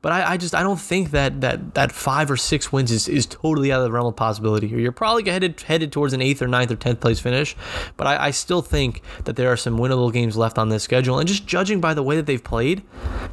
But 0.00 0.12
I, 0.12 0.32
I, 0.32 0.36
just 0.36 0.54
I 0.54 0.62
don't 0.62 0.80
think 0.80 1.10
that 1.10 1.40
that 1.40 1.74
that 1.74 1.90
five 1.90 2.30
or 2.30 2.36
six 2.36 2.72
wins 2.72 2.92
is, 2.92 3.08
is 3.08 3.26
totally 3.26 3.72
out 3.72 3.80
of 3.80 3.84
the 3.84 3.90
realm 3.90 4.06
of 4.06 4.14
possibility 4.14 4.68
here. 4.68 4.78
You're 4.78 4.92
probably 4.92 5.28
headed 5.28 5.60
headed 5.62 5.90
towards 5.90 6.12
an 6.12 6.22
eighth 6.22 6.40
or 6.40 6.46
ninth 6.46 6.70
or 6.70 6.76
tenth 6.76 7.00
place 7.00 7.18
finish, 7.18 7.56
but 7.96 8.06
I, 8.06 8.26
I 8.26 8.30
still 8.30 8.62
think 8.62 9.02
that 9.24 9.34
there 9.34 9.50
are 9.50 9.56
some 9.56 9.76
winnable 9.76 10.12
games 10.12 10.36
left 10.36 10.56
on 10.56 10.68
this 10.68 10.84
schedule. 10.84 11.18
And 11.18 11.26
just 11.26 11.46
judging 11.46 11.80
by 11.80 11.94
the 11.94 12.02
way 12.02 12.14
that 12.14 12.26
they've 12.26 12.42
played, 12.42 12.84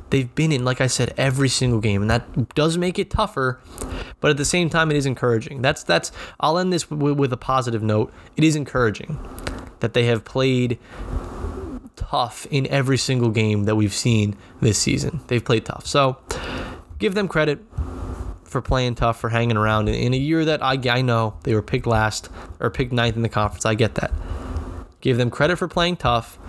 they've 0.09 0.33
been 0.33 0.51
in, 0.51 0.65
like 0.65 0.81
I 0.81 0.87
said, 0.87 1.13
every 1.17 1.49
single 1.49 1.79
game, 1.79 2.01
and 2.01 2.09
that 2.09 2.55
does 2.55 2.77
make 2.79 2.97
it 2.97 3.11
tougher. 3.11 3.59
But 4.19 4.31
at 4.31 4.37
the 4.37 4.45
same 4.45 4.69
time, 4.69 4.89
it 4.89 4.97
is 4.97 5.05
encouraging. 5.05 5.61
That's 5.61 5.83
that's 5.83 6.11
I'll 6.39 6.57
end 6.57 6.73
this 6.73 6.89
with, 6.89 7.17
with 7.17 7.31
a 7.31 7.37
positive 7.37 7.83
note. 7.83 8.11
It 8.37 8.43
is 8.43 8.55
encouraging 8.55 9.19
that 9.81 9.93
they 9.93 10.05
have 10.05 10.25
played 10.25 10.79
tough 11.95 12.45
in 12.51 12.67
every 12.67 12.97
single 12.97 13.29
game 13.29 13.65
that 13.65 13.75
we've 13.75 13.93
seen 13.93 14.35
this 14.61 14.77
season. 14.77 15.21
They've 15.27 15.43
played 15.43 15.65
tough. 15.65 15.85
So 15.85 16.17
give 16.99 17.15
them 17.15 17.27
credit 17.27 17.59
for 18.43 18.61
playing 18.61 18.95
tough, 18.95 19.19
for 19.19 19.29
hanging 19.29 19.57
around 19.57 19.89
in, 19.89 20.13
a 20.13 20.17
year 20.17 20.45
that 20.45 20.63
I, 20.63 20.79
I 20.89 21.01
know 21.01 21.35
they 21.43 21.53
were 21.53 21.61
picked 21.61 21.85
last 21.85 22.29
or 22.59 22.69
picked 22.69 22.93
ninth 22.93 23.15
in 23.15 23.21
the 23.21 23.29
conference. 23.29 23.65
I 23.65 23.75
get 23.75 23.95
that. 23.95 24.13
Give 25.01 25.17
them 25.17 25.29
credit 25.29 25.57
for 25.57 25.67
playing 25.67 25.97
tough. 25.97 26.39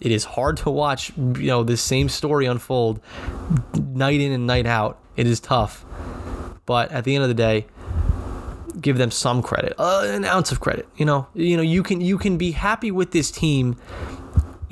It 0.00 0.10
is 0.10 0.24
hard 0.24 0.56
to 0.58 0.70
watch, 0.70 1.12
you 1.16 1.46
know, 1.46 1.62
this 1.62 1.82
same 1.82 2.08
story 2.08 2.46
unfold 2.46 3.00
night 3.78 4.20
in 4.20 4.32
and 4.32 4.46
night 4.46 4.66
out. 4.66 4.98
It 5.16 5.26
is 5.26 5.40
tough. 5.40 5.84
But 6.64 6.90
at 6.90 7.04
the 7.04 7.14
end 7.14 7.22
of 7.22 7.28
the 7.28 7.34
day, 7.34 7.66
give 8.80 8.96
them 8.96 9.10
some 9.10 9.42
credit, 9.42 9.74
uh, 9.78 10.02
an 10.06 10.24
ounce 10.24 10.52
of 10.52 10.60
credit. 10.60 10.88
You 10.96 11.04
know, 11.04 11.28
you 11.34 11.56
know, 11.56 11.62
you 11.62 11.82
can 11.82 12.00
you 12.00 12.18
can 12.18 12.36
be 12.36 12.52
happy 12.52 12.90
with 12.90 13.10
this 13.12 13.30
team 13.30 13.76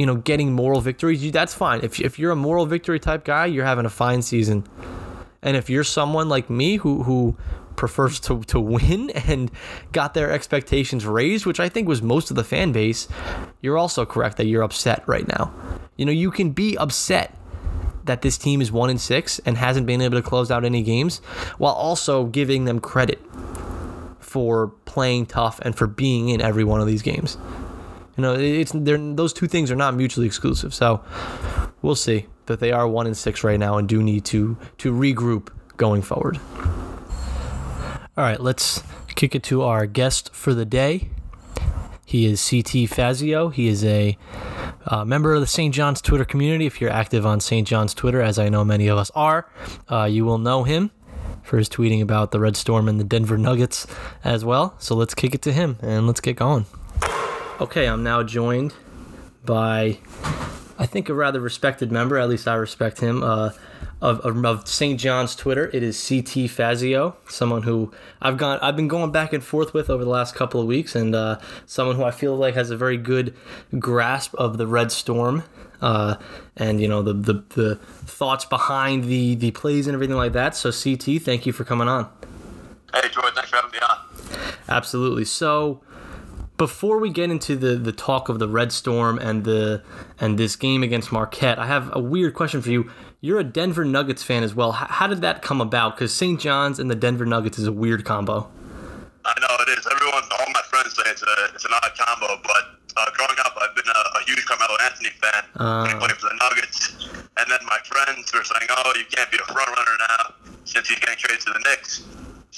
you 0.01 0.07
know, 0.07 0.17
getting 0.17 0.51
moral 0.55 0.81
victories, 0.81 1.23
you, 1.23 1.31
that's 1.31 1.53
fine. 1.53 1.83
If, 1.83 2.01
if 2.01 2.19
you're 2.19 2.31
a 2.31 2.37
moral 2.37 2.65
victory 2.65 2.99
type 2.99 3.23
guy, 3.23 3.45
you're 3.45 3.67
having 3.67 3.85
a 3.85 3.91
fine 3.91 4.23
season. 4.23 4.67
And 5.43 5.59
if 5.59 5.69
you're 5.69 5.85
someone 5.85 6.27
like 6.31 6.49
me 6.49 6.77
who, 6.77 7.03
who 7.03 7.37
prefers 7.77 8.19
to, 8.21 8.43
to 8.45 8.59
win 8.59 9.11
and 9.29 9.51
got 9.93 10.15
their 10.15 10.31
expectations 10.31 11.05
raised, 11.05 11.45
which 11.45 11.61
I 11.61 11.69
think 11.69 11.87
was 11.87 12.01
most 12.01 12.31
of 12.31 12.37
the 12.37 12.45
fan 12.45 12.73
base, 12.73 13.09
you're 13.61 13.77
also 13.77 14.07
correct 14.07 14.39
that 14.39 14.47
you're 14.47 14.63
upset 14.63 15.07
right 15.07 15.29
now. 15.29 15.53
You 15.99 16.07
know, 16.07 16.13
you 16.13 16.31
can 16.31 16.53
be 16.53 16.79
upset 16.79 17.37
that 18.05 18.23
this 18.23 18.39
team 18.39 18.63
is 18.63 18.73
one 18.73 18.89
in 18.89 18.97
six 18.97 19.39
and 19.41 19.59
hasn't 19.59 19.87
been 19.87 20.01
able 20.01 20.17
to 20.17 20.23
close 20.23 20.51
out 20.51 20.65
any 20.65 20.83
games 20.83 21.19
while 21.59 21.75
also 21.75 22.25
giving 22.25 22.65
them 22.65 22.81
credit 22.81 23.21
for 24.19 24.69
playing 24.87 25.27
tough 25.27 25.61
and 25.61 25.77
for 25.77 25.87
being 25.87 26.31
in 26.31 26.41
every 26.41 26.65
one 26.65 26.81
of 26.81 26.87
these 26.87 27.03
games. 27.03 27.37
You 28.20 28.26
know, 28.26 28.35
it's 28.35 28.72
those 28.74 29.33
two 29.33 29.46
things 29.46 29.70
are 29.70 29.76
not 29.76 29.94
mutually 29.94 30.26
exclusive. 30.26 30.74
So 30.74 31.02
we'll 31.80 31.94
see 31.94 32.26
that 32.46 32.61
they 32.61 32.70
are 32.70 32.87
one 32.87 33.06
and 33.06 33.16
six 33.16 33.42
right 33.42 33.59
now 33.59 33.78
and 33.78 33.88
do 33.88 34.02
need 34.02 34.26
to 34.26 34.59
to 34.76 34.92
regroup 34.92 35.48
going 35.78 36.02
forward. 36.02 36.38
All 38.18 38.24
right, 38.24 38.38
let's 38.38 38.83
kick 39.14 39.35
it 39.35 39.42
to 39.44 39.62
our 39.62 39.87
guest 39.87 40.35
for 40.35 40.52
the 40.52 40.66
day. 40.66 41.09
He 42.04 42.26
is 42.26 42.46
CT 42.46 42.90
Fazio. 42.90 43.48
He 43.48 43.68
is 43.68 43.87
a 43.87 44.18
uh, 44.85 45.06
member 45.06 45.33
of 45.33 45.40
the 45.40 45.46
St. 45.46 45.74
John's 45.74 46.02
Twitter 46.02 46.26
community. 46.26 46.66
If 46.66 46.78
you're 46.78 46.90
active 46.90 47.24
on 47.24 47.40
St. 47.40 47.66
John's 47.66 47.94
Twitter, 47.94 48.20
as 48.20 48.38
I 48.38 48.50
know 48.50 48.66
many 48.66 48.88
of 48.88 48.98
us 48.98 49.11
are, 49.14 49.50
uh, 49.90 50.04
you 50.04 50.26
will 50.26 50.37
know 50.37 50.64
him 50.64 50.90
for 51.42 51.56
his 51.56 51.70
tweeting 51.70 52.02
about 52.02 52.33
the 52.33 52.40
Red 52.40 52.56
Storm 52.56 52.87
and 52.87 53.00
the 53.00 53.04
Denver 53.04 53.38
Nuggets 53.38 53.87
as 54.22 54.44
well. 54.44 54.74
So 54.78 54.94
let's 54.94 55.14
kick 55.14 55.35
it 55.35 55.40
to 55.42 55.52
him 55.52 55.78
and 55.80 56.06
let's 56.06 56.20
get 56.20 56.37
going. 56.37 56.66
Okay, 57.61 57.87
I'm 57.87 58.03
now 58.03 58.23
joined 58.23 58.73
by, 59.44 59.99
I 60.79 60.87
think, 60.87 61.11
a 61.11 61.14
rather 61.14 61.40
respected 61.40 61.92
member, 61.92 62.16
at 62.16 62.27
least 62.27 62.49
I 62.49 62.55
respect 62.55 63.01
him, 63.01 63.23
uh, 63.23 63.51
of, 64.01 64.20
of 64.20 64.66
St. 64.66 64.99
John's 64.99 65.37
Twitter. 65.37 65.68
It 65.75 65.83
is 65.83 66.09
CT 66.09 66.49
Fazio, 66.49 67.18
someone 67.29 67.64
who 67.64 67.92
I've 68.23 68.38
gone, 68.38 68.59
I've 68.62 68.77
been 68.77 68.88
going 68.88 69.12
back 69.12 69.35
and 69.35 69.44
forth 69.44 69.75
with 69.75 69.90
over 69.90 70.03
the 70.03 70.11
last 70.11 70.35
couple 70.35 70.59
of 70.59 70.66
weeks, 70.66 70.94
and 70.94 71.14
uh, 71.14 71.38
someone 71.66 71.96
who 71.96 72.03
I 72.05 72.12
feel 72.12 72.35
like 72.35 72.55
has 72.55 72.70
a 72.70 72.79
very 72.79 72.96
good 72.96 73.35
grasp 73.79 74.35
of 74.37 74.57
the 74.57 74.66
Red 74.66 74.90
Storm. 74.90 75.44
Uh, 75.83 76.16
and 76.57 76.81
you 76.81 76.88
know 76.88 77.01
the, 77.03 77.14
the 77.14 77.42
the 77.55 77.77
thoughts 77.77 78.44
behind 78.44 79.05
the 79.05 79.35
the 79.35 79.51
plays 79.51 79.87
and 79.87 79.94
everything 79.94 80.16
like 80.16 80.33
that. 80.33 80.55
So 80.55 80.70
CT, 80.70 81.23
thank 81.23 81.46
you 81.46 81.53
for 81.53 81.64
coming 81.64 81.88
on. 81.88 82.11
Hey 82.94 83.09
George, 83.11 83.33
thanks 83.35 83.49
for 83.49 83.57
having 83.57 83.70
me 83.70 83.79
on. 83.79 83.96
Absolutely. 84.68 85.25
So 85.25 85.81
before 86.61 86.99
we 86.99 87.09
get 87.09 87.31
into 87.31 87.57
the 87.57 87.77
the 87.77 87.90
talk 87.90 88.29
of 88.29 88.38
the 88.38 88.46
Red 88.46 88.70
Storm 88.70 89.18
and 89.18 89.44
the 89.44 89.83
and 90.20 90.38
this 90.38 90.57
game 90.57 90.83
against 90.83 91.11
Marquette, 91.11 91.59
I 91.59 91.64
have 91.64 91.88
a 91.96 91.99
weird 91.99 92.35
question 92.35 92.61
for 92.61 92.68
you. 92.68 92.90
You're 93.23 93.40
a 93.40 93.44
Denver 93.44 93.83
Nuggets 93.83 94.23
fan 94.23 94.42
as 94.42 94.55
well. 94.55 94.73
How, 94.73 94.85
how 94.85 95.07
did 95.07 95.23
that 95.23 95.40
come 95.40 95.62
about? 95.62 95.96
Because 95.96 96.12
St. 96.12 96.38
John's 96.38 96.79
and 96.79 96.90
the 96.90 96.94
Denver 96.94 97.25
Nuggets 97.25 97.59
is 97.59 97.66
a 97.66 97.73
weird 97.73 98.05
combo. 98.05 98.51
I 99.25 99.33
know 99.40 99.49
it 99.64 99.79
is. 99.79 99.88
Everyone, 99.90 100.23
all 100.38 100.53
my 100.53 100.61
friends 100.68 100.94
say 100.94 101.03
it's 101.07 101.23
a 101.23 101.35
it's 101.55 101.64
an 101.64 101.70
odd 101.73 101.92
combo, 101.96 102.29
but 102.42 102.77
uh, 102.94 103.11
growing 103.14 103.40
up, 103.40 103.57
I've 103.57 103.75
been 103.75 103.88
a, 103.88 104.18
a 104.18 104.23
huge 104.27 104.44
Carmelo 104.44 104.77
Anthony 104.85 105.11
fan. 105.16 105.42
Uh, 105.57 105.88
he 105.88 105.94
played 105.94 106.12
for 106.12 106.29
the 106.29 106.37
Nuggets, 106.44 107.09
and 107.40 107.51
then 107.51 107.61
my 107.64 107.79
friends 107.88 108.31
were 108.35 108.44
saying, 108.44 108.68
"Oh, 108.68 108.92
you 108.99 109.07
can't 109.11 109.31
be 109.31 109.38
a 109.38 109.51
front 109.51 109.68
runner 109.68 109.96
now 109.99 110.35
since 110.64 110.90
he's 110.90 110.99
getting 110.99 111.16
traded 111.16 111.40
to 111.40 111.55
the 111.55 111.61
Knicks." 111.61 112.05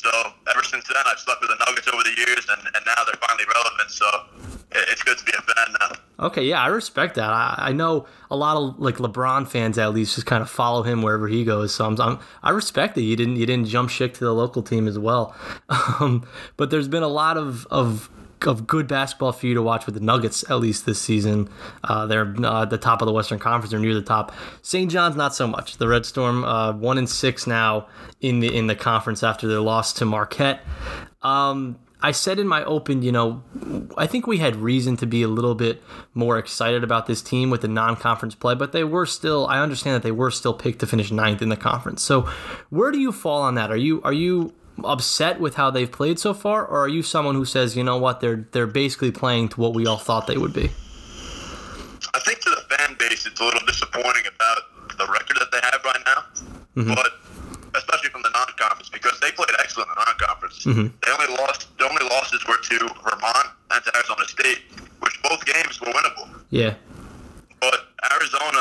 So 0.02 0.10
ever 0.50 0.64
since 0.64 0.86
then, 0.88 1.02
I've 1.06 1.18
stuck 1.18 1.40
with 1.40 1.50
the 1.50 1.64
Nuggets 1.64 1.86
over 1.86 2.02
the 2.02 2.14
years, 2.16 2.46
and, 2.50 2.60
and 2.74 2.84
now 2.84 3.04
they're 3.06 3.20
finally 3.20 3.44
relevant. 3.54 3.90
So 3.90 4.06
it's 4.72 5.02
good 5.04 5.18
to 5.18 5.24
be 5.24 5.32
a 5.38 5.42
fan 5.42 5.76
now. 5.80 6.26
Okay, 6.26 6.44
yeah, 6.44 6.60
I 6.60 6.66
respect 6.66 7.14
that. 7.16 7.30
I, 7.30 7.54
I 7.58 7.72
know 7.72 8.06
a 8.30 8.36
lot 8.36 8.56
of 8.56 8.80
like 8.80 8.96
LeBron 8.96 9.46
fans 9.48 9.78
at 9.78 9.94
least 9.94 10.14
just 10.16 10.26
kind 10.26 10.42
of 10.42 10.50
follow 10.50 10.82
him 10.82 11.02
wherever 11.02 11.28
he 11.28 11.44
goes. 11.44 11.74
So 11.74 11.86
I'm, 11.86 12.00
I'm 12.00 12.18
i 12.42 12.50
respect 12.50 12.94
that 12.96 13.02
you 13.02 13.16
didn't 13.16 13.36
you 13.36 13.46
didn't 13.46 13.68
jump 13.68 13.90
ship 13.90 14.14
to 14.14 14.24
the 14.24 14.34
local 14.34 14.62
team 14.62 14.88
as 14.88 14.98
well. 14.98 15.34
Um, 16.00 16.26
but 16.56 16.70
there's 16.70 16.88
been 16.88 17.02
a 17.02 17.08
lot 17.08 17.36
of 17.36 17.66
of 17.66 18.08
of 18.46 18.66
good 18.66 18.86
basketball 18.86 19.32
for 19.32 19.46
you 19.46 19.54
to 19.54 19.62
watch 19.62 19.86
with 19.86 19.94
the 19.94 20.00
Nuggets 20.00 20.48
at 20.50 20.56
least 20.56 20.86
this 20.86 21.00
season. 21.00 21.48
Uh, 21.84 22.06
they're 22.06 22.34
uh, 22.44 22.62
at 22.62 22.70
the 22.70 22.78
top 22.78 23.02
of 23.02 23.06
the 23.06 23.12
Western 23.12 23.38
Conference. 23.38 23.70
They're 23.70 23.80
near 23.80 23.94
the 23.94 24.02
top. 24.02 24.32
St. 24.62 24.90
John's 24.90 25.16
not 25.16 25.34
so 25.34 25.46
much. 25.46 25.78
The 25.78 25.88
Red 25.88 26.06
Storm 26.06 26.44
uh, 26.44 26.72
one 26.72 26.98
and 26.98 27.08
six 27.08 27.46
now 27.46 27.86
in 28.20 28.40
the 28.40 28.54
in 28.54 28.66
the 28.66 28.76
conference 28.76 29.22
after 29.22 29.46
their 29.48 29.60
loss 29.60 29.92
to 29.94 30.04
Marquette. 30.04 30.60
Um, 31.22 31.78
I 32.02 32.10
said 32.10 32.40
in 32.40 32.48
my 32.48 32.64
open, 32.64 33.02
you 33.02 33.12
know, 33.12 33.42
I 33.96 34.08
think 34.08 34.26
we 34.26 34.38
had 34.38 34.56
reason 34.56 34.96
to 34.98 35.06
be 35.06 35.22
a 35.22 35.28
little 35.28 35.54
bit 35.54 35.80
more 36.14 36.36
excited 36.36 36.82
about 36.82 37.06
this 37.06 37.22
team 37.22 37.48
with 37.48 37.60
the 37.60 37.68
non-conference 37.68 38.34
play, 38.34 38.56
but 38.56 38.72
they 38.72 38.82
were 38.82 39.06
still. 39.06 39.46
I 39.46 39.60
understand 39.60 39.94
that 39.94 40.02
they 40.02 40.12
were 40.12 40.32
still 40.32 40.52
picked 40.52 40.80
to 40.80 40.86
finish 40.86 41.12
ninth 41.12 41.42
in 41.42 41.48
the 41.48 41.56
conference. 41.56 42.02
So, 42.02 42.28
where 42.70 42.90
do 42.90 42.98
you 42.98 43.12
fall 43.12 43.42
on 43.42 43.54
that? 43.54 43.70
Are 43.70 43.76
you 43.76 44.02
are 44.02 44.12
you 44.12 44.52
upset 44.84 45.40
with 45.40 45.54
how 45.56 45.70
they've 45.70 45.90
played 45.90 46.18
so 46.18 46.34
far, 46.34 46.64
or 46.66 46.80
are 46.80 46.88
you 46.88 47.02
someone 47.02 47.34
who 47.34 47.44
says, 47.44 47.76
you 47.76 47.84
know 47.84 47.98
what, 47.98 48.20
they're 48.20 48.46
they're 48.52 48.66
basically 48.66 49.10
playing 49.10 49.48
to 49.50 49.60
what 49.60 49.74
we 49.74 49.86
all 49.86 49.98
thought 49.98 50.26
they 50.26 50.36
would 50.38 50.52
be? 50.52 50.70
I 52.14 52.20
think 52.20 52.40
to 52.40 52.50
the 52.50 52.62
fan 52.76 52.96
base, 52.98 53.26
it's 53.26 53.40
a 53.40 53.44
little 53.44 53.64
disappointing 53.66 54.24
about 54.34 54.98
the 54.98 55.06
record 55.12 55.36
that 55.40 55.50
they 55.52 55.60
have 55.62 55.80
right 55.84 56.02
now, 56.06 56.24
Mm-hmm. 56.76 56.94
but 56.94 57.20
especially 57.76 58.08
from 58.08 58.22
the 58.22 58.30
non-conference 58.32 58.88
because 58.88 59.18
they 59.20 59.30
played 59.32 59.48
excellent 59.60 59.88
in 59.90 59.94
the 59.96 60.04
non-conference. 60.04 60.64
Mm-hmm. 60.64 60.88
They 61.04 61.10
only 61.12 61.36
lost. 61.40 61.68
The 61.78 61.84
only 61.88 62.04
losses 62.08 62.40
were 62.48 62.56
to 62.56 62.78
Vermont 63.04 63.48
and 63.72 63.84
to 63.84 63.90
Arizona 63.96 64.24
State, 64.28 64.60
which 65.00 65.16
both 65.22 65.44
games 65.44 65.80
were 65.80 65.88
winnable. 65.88 66.28
Yeah. 66.50 66.74
But 67.60 67.92
Arizona, 68.12 68.60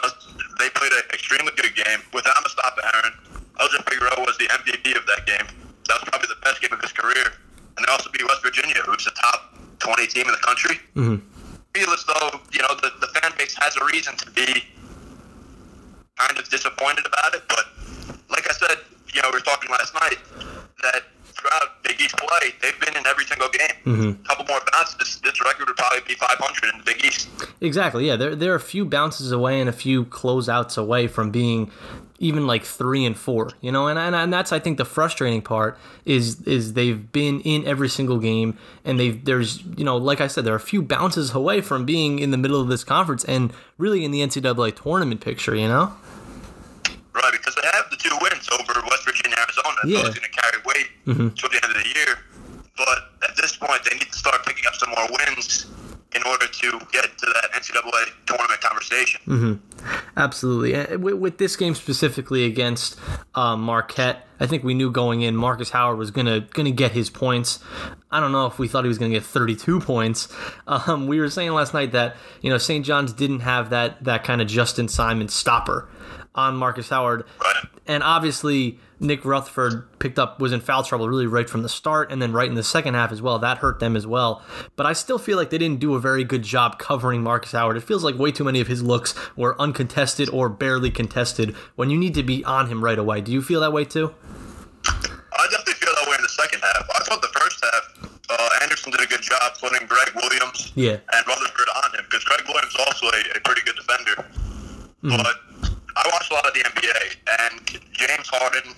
they 0.59 0.69
played 0.75 0.91
an 0.91 1.03
extremely 1.13 1.51
good 1.55 1.75
game 1.75 1.99
without 2.13 2.35
Mustafa 2.43 2.81
Heron. 2.83 3.13
LJ 3.59 3.83
Figueroa 3.89 4.25
was 4.25 4.37
the 4.37 4.47
MVP 4.47 4.95
of 4.97 5.05
that 5.07 5.25
game. 5.25 5.47
That 5.91 5.99
was 5.99 6.07
probably 6.07 6.31
the 6.31 6.39
best 6.39 6.61
game 6.63 6.71
of 6.71 6.79
his 6.79 6.93
career. 6.93 7.35
And 7.75 7.83
they 7.83 7.91
also 7.91 8.09
beat 8.15 8.23
West 8.23 8.41
Virginia, 8.41 8.79
who's 8.87 9.03
the 9.03 9.11
top 9.11 9.59
20 9.79 10.07
team 10.07 10.23
in 10.23 10.31
the 10.31 10.39
country. 10.39 10.79
Mm-hmm. 10.95 11.19
Feel 11.75 11.91
as 11.91 12.05
though, 12.07 12.39
you 12.55 12.63
know, 12.63 12.71
the, 12.79 12.95
the 13.03 13.07
fan 13.19 13.31
base 13.37 13.55
has 13.59 13.75
a 13.75 13.83
reason 13.83 14.15
to 14.15 14.31
be 14.31 14.63
kind 16.15 16.39
of 16.39 16.47
disappointed 16.47 17.05
about 17.05 17.35
it. 17.35 17.43
But 17.49 17.65
like 18.29 18.47
I 18.49 18.53
said, 18.53 18.77
you 19.13 19.21
know, 19.21 19.35
we 19.35 19.39
were 19.39 19.43
talking 19.43 19.69
last 19.69 19.93
night 19.93 20.15
that 20.81 21.11
throughout 21.41 21.83
Big 21.83 21.99
East 21.99 22.15
play, 22.17 22.53
they've 22.61 22.79
been 22.79 22.95
in 22.95 23.05
every 23.07 23.25
single 23.25 23.49
game. 23.49 23.75
Mm-hmm. 23.85 24.23
A 24.23 24.27
couple 24.27 24.45
more 24.45 24.59
bounces, 24.71 24.95
this, 24.97 25.15
this 25.17 25.43
record 25.43 25.67
would 25.67 25.77
probably 25.77 26.01
be 26.07 26.13
500 26.13 26.73
in 26.73 26.79
the 26.79 26.85
Big 26.85 27.03
East. 27.03 27.29
Exactly. 27.59 28.07
Yeah, 28.07 28.15
they're 28.15 28.35
they're 28.35 28.55
a 28.55 28.59
few 28.59 28.85
bounces 28.85 29.31
away 29.31 29.59
and 29.59 29.69
a 29.69 29.73
few 29.73 30.05
closeouts 30.05 30.77
away 30.77 31.07
from 31.07 31.31
being 31.31 31.71
even 32.19 32.45
like 32.47 32.63
three 32.63 33.05
and 33.05 33.17
four. 33.17 33.51
You 33.61 33.71
know, 33.71 33.87
and 33.87 33.99
and, 33.99 34.15
and 34.15 34.31
that's 34.31 34.51
I 34.51 34.59
think 34.59 34.77
the 34.77 34.85
frustrating 34.85 35.41
part 35.41 35.77
is 36.05 36.41
is 36.43 36.73
they've 36.73 37.11
been 37.11 37.41
in 37.41 37.65
every 37.67 37.89
single 37.89 38.19
game 38.19 38.57
and 38.85 38.99
they've 38.99 39.23
there's 39.23 39.63
you 39.63 39.83
know 39.83 39.97
like 39.97 40.21
I 40.21 40.27
said 40.27 40.45
they're 40.45 40.55
a 40.55 40.59
few 40.59 40.81
bounces 40.81 41.33
away 41.33 41.61
from 41.61 41.85
being 41.85 42.19
in 42.19 42.31
the 42.31 42.37
middle 42.37 42.61
of 42.61 42.67
this 42.67 42.83
conference 42.83 43.23
and 43.25 43.53
really 43.77 44.05
in 44.05 44.11
the 44.11 44.21
NCAA 44.21 44.81
tournament 44.81 45.21
picture. 45.21 45.55
You 45.55 45.67
know. 45.67 45.93
Right, 47.13 47.31
because 47.33 47.55
they 47.55 47.67
have 47.73 47.89
the 47.91 47.97
two 47.97 48.15
wins 48.21 48.47
over 48.53 48.73
West 48.89 49.03
Virginia, 49.05 49.35
Arizona. 49.37 49.77
Yeah. 49.85 50.03
Those 50.03 50.15
going 50.15 50.29
to 50.31 50.41
carry 50.41 50.57
weight 50.65 50.87
Mhm. 51.07 51.35
till 51.35 51.49
the 51.49 51.59
end 51.63 51.75
of 51.75 51.83
the 51.83 51.89
year. 51.89 52.17
But 52.77 53.29
at 53.29 53.35
this 53.35 53.55
point, 53.57 53.83
they 53.83 53.97
need 53.97 54.11
to 54.11 54.17
start 54.17 54.45
picking 54.45 54.65
up 54.65 54.75
some 54.75 54.89
more 54.91 55.07
wins 55.11 55.65
in 56.15 56.23
order 56.23 56.47
to 56.47 56.79
get 56.91 57.17
to 57.17 57.25
that 57.25 57.49
NCAA 57.53 58.11
tournament 58.25 58.59
conversation. 58.61 59.61
Absolutely. 60.17 60.73
And 60.73 61.03
With, 61.03 61.15
with 61.15 61.37
this 61.37 61.55
game 61.55 61.75
specifically 61.75 62.45
against 62.45 62.97
uh, 63.35 63.55
Marquette, 63.55 64.27
I 64.39 64.45
think 64.47 64.63
we 64.63 64.73
knew 64.73 64.91
going 64.91 65.21
in 65.21 65.35
Marcus 65.35 65.69
Howard 65.71 65.97
was 65.97 66.11
gonna 66.11 66.41
gonna 66.41 66.71
get 66.71 66.91
his 66.91 67.09
points. 67.09 67.59
I 68.11 68.19
don't 68.19 68.31
know 68.31 68.45
if 68.45 68.59
we 68.59 68.67
thought 68.67 68.83
he 68.83 68.89
was 68.89 68.97
gonna 68.97 69.11
get 69.13 69.23
32 69.23 69.79
points. 69.79 70.27
Um, 70.67 71.07
we 71.07 71.19
were 71.19 71.29
saying 71.29 71.51
last 71.51 71.73
night 71.73 71.91
that 71.91 72.15
you 72.41 72.49
know 72.49 72.57
St. 72.57 72.85
John's 72.85 73.11
didn't 73.13 73.41
have 73.41 73.69
that 73.71 74.03
that 74.03 74.23
kind 74.23 74.41
of 74.41 74.47
Justin 74.47 74.87
Simon 74.87 75.27
stopper 75.27 75.87
on 76.35 76.55
Marcus 76.55 76.89
Howard, 76.89 77.25
Right. 77.43 77.55
and 77.87 78.01
obviously 78.03 78.79
Nick 79.01 79.25
Rutherford 79.25 79.85
picked 79.99 80.17
up 80.19 80.39
was 80.39 80.51
in 80.53 80.61
foul 80.61 80.83
trouble 80.83 81.09
really 81.09 81.25
right 81.27 81.49
from 81.49 81.61
the 81.63 81.67
start 81.69 82.11
and 82.11 82.21
then 82.21 82.31
right 82.31 82.47
in 82.47 82.55
the 82.55 82.63
second 82.63 82.93
half 82.93 83.11
as 83.11 83.21
well. 83.21 83.37
That 83.39 83.57
hurt 83.57 83.79
them 83.79 83.95
as 83.95 84.05
well. 84.07 84.41
But 84.75 84.85
I 84.85 84.93
still 84.93 85.17
feel 85.17 85.37
like 85.37 85.49
they 85.49 85.57
didn't 85.57 85.79
do 85.79 85.95
a 85.95 85.99
very 85.99 86.23
good 86.23 86.43
job 86.43 86.77
covering 86.79 87.21
Marcus 87.23 87.51
Howard. 87.51 87.75
It 87.77 87.81
feels 87.83 88.03
like 88.03 88.17
way 88.17 88.31
too 88.31 88.43
many 88.43 88.61
of 88.61 88.67
his 88.67 88.81
looks 88.83 89.13
were 89.35 89.59
uncontested 89.59 90.29
or 90.29 90.47
barely 90.49 90.91
contested 90.91 91.55
when 91.75 91.89
you 91.89 91.97
need 91.97 92.13
to 92.13 92.23
be 92.23 92.45
on 92.45 92.67
him 92.67 92.83
right 92.83 92.99
away. 92.99 93.21
Do 93.21 93.31
you 93.31 93.41
feel 93.41 93.59
that 93.61 93.73
way 93.73 93.83
too? 93.85 94.13
I 94.85 95.47
definitely 95.49 95.73
feel 95.73 95.93
that 95.95 96.07
way 96.09 96.15
in 96.15 96.21
the 96.21 96.29
second 96.29 96.61
half. 96.61 96.87
I 96.95 96.99
thought 97.05 97.21
the 97.21 97.39
first 97.39 97.63
half, 97.63 98.11
uh, 98.29 98.49
Anderson 98.61 98.91
did 98.91 99.01
a 99.01 99.07
good 99.07 99.21
job 99.21 99.53
putting 99.59 99.87
Greg 99.87 100.11
Williams 100.15 100.71
Yeah. 100.75 100.97
and 101.13 101.27
Rutherford 101.27 101.67
on 101.83 101.91
him 101.99 102.05
because 102.09 102.23
Greg 102.25 102.41
Williams 102.47 102.73
is 102.75 102.85
also 102.85 103.07
a, 103.07 103.37
a 103.37 103.39
pretty 103.41 103.61
good 103.65 103.75
defender. 103.75 104.25
But 105.03 105.35
I 105.95 106.07
watch 106.11 106.31
a 106.31 106.33
lot 106.33 106.45
of 106.47 106.53
the 106.53 106.63
NBA, 106.63 107.01
and 107.47 107.79
James 107.91 108.27
Harden 108.31 108.73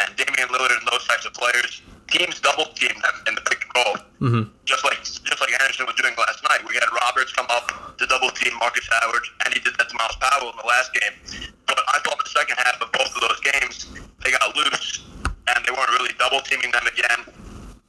and 0.00 0.08
Damian 0.16 0.48
Lillard 0.48 0.74
and 0.78 0.86
those 0.90 1.06
types 1.06 1.26
of 1.26 1.34
players, 1.34 1.82
teams 2.10 2.40
double 2.40 2.66
team 2.74 2.94
them 2.94 3.16
in 3.28 3.34
the 3.34 3.44
pick 3.46 3.62
and 3.62 3.72
roll. 3.76 3.96
Mm-hmm. 4.18 4.42
Just 4.64 4.84
like 4.84 4.98
just 5.02 5.40
like 5.40 5.52
Anderson 5.60 5.86
was 5.86 5.94
doing 5.96 6.14
last 6.18 6.42
night. 6.48 6.66
We 6.66 6.74
had 6.74 6.88
Roberts 6.90 7.32
come 7.32 7.46
up 7.50 7.70
to 7.98 8.06
double 8.06 8.30
team 8.30 8.52
Marcus 8.58 8.88
Howard, 8.90 9.24
and 9.44 9.54
he 9.54 9.60
did 9.60 9.74
that 9.78 9.88
to 9.88 9.94
Myles 9.96 10.16
Powell 10.18 10.50
in 10.50 10.56
the 10.58 10.66
last 10.66 10.90
game. 10.92 11.14
But 11.66 11.78
I 11.94 12.00
thought 12.02 12.18
the 12.18 12.30
second 12.30 12.56
half 12.58 12.80
of 12.82 12.90
both 12.92 13.12
of 13.14 13.20
those 13.22 13.40
games, 13.40 13.86
they 14.24 14.32
got 14.32 14.56
loose, 14.56 15.04
and 15.24 15.58
they 15.64 15.72
weren't 15.72 15.92
really 15.94 16.14
double 16.18 16.40
teaming 16.42 16.72
them 16.72 16.86
again. 16.86 17.22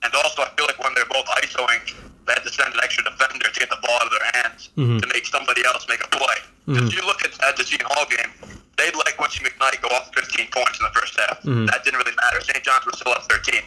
And 0.03 0.11
also, 0.13 0.43
I 0.43 0.49
feel 0.55 0.65
like 0.65 0.79
when 0.79 0.93
they're 0.95 1.09
both 1.11 1.25
ISOing, 1.43 1.95
they 2.25 2.33
had 2.33 2.43
to 2.43 2.53
send 2.53 2.73
an 2.73 2.79
extra 2.83 3.03
defender 3.03 3.49
to 3.49 3.59
get 3.59 3.69
the 3.69 3.79
ball 3.81 3.97
out 3.99 4.07
of 4.07 4.13
their 4.13 4.29
hands 4.43 4.69
to 5.01 5.07
make 5.13 5.25
somebody 5.25 5.65
else 5.65 5.85
make 5.89 6.03
a 6.03 6.07
play. 6.07 6.39
Because 6.67 6.93
you 6.93 7.01
look 7.05 7.25
at, 7.25 7.33
at 7.43 7.57
the 7.57 7.63
Seton 7.63 7.87
Hall 7.89 8.05
game, 8.05 8.58
they'd 8.79 8.95
let 8.95 9.11
Quincy 9.17 9.43
McKnight 9.43 9.81
go 9.81 9.89
off 9.93 10.09
15 10.15 10.47
points 10.55 10.79
in 10.79 10.83
the 10.87 10.93
first 10.95 11.19
half. 11.19 11.43
That 11.43 11.83
didn't 11.83 11.99
really 11.99 12.15
matter. 12.15 12.39
St. 12.41 12.63
John's 12.63 12.85
was 12.85 12.97
still 12.99 13.11
up 13.13 13.27
13. 13.29 13.61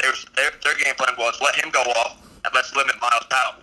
They 0.00 0.06
were, 0.08 0.14
their, 0.36 0.50
their 0.62 0.76
game 0.78 0.94
plan 0.94 1.14
was 1.18 1.34
let 1.42 1.56
him 1.56 1.70
go 1.70 1.82
off 1.82 2.22
and 2.44 2.54
let's 2.54 2.70
limit 2.76 2.94
Myles 3.02 3.26
Powell. 3.28 3.58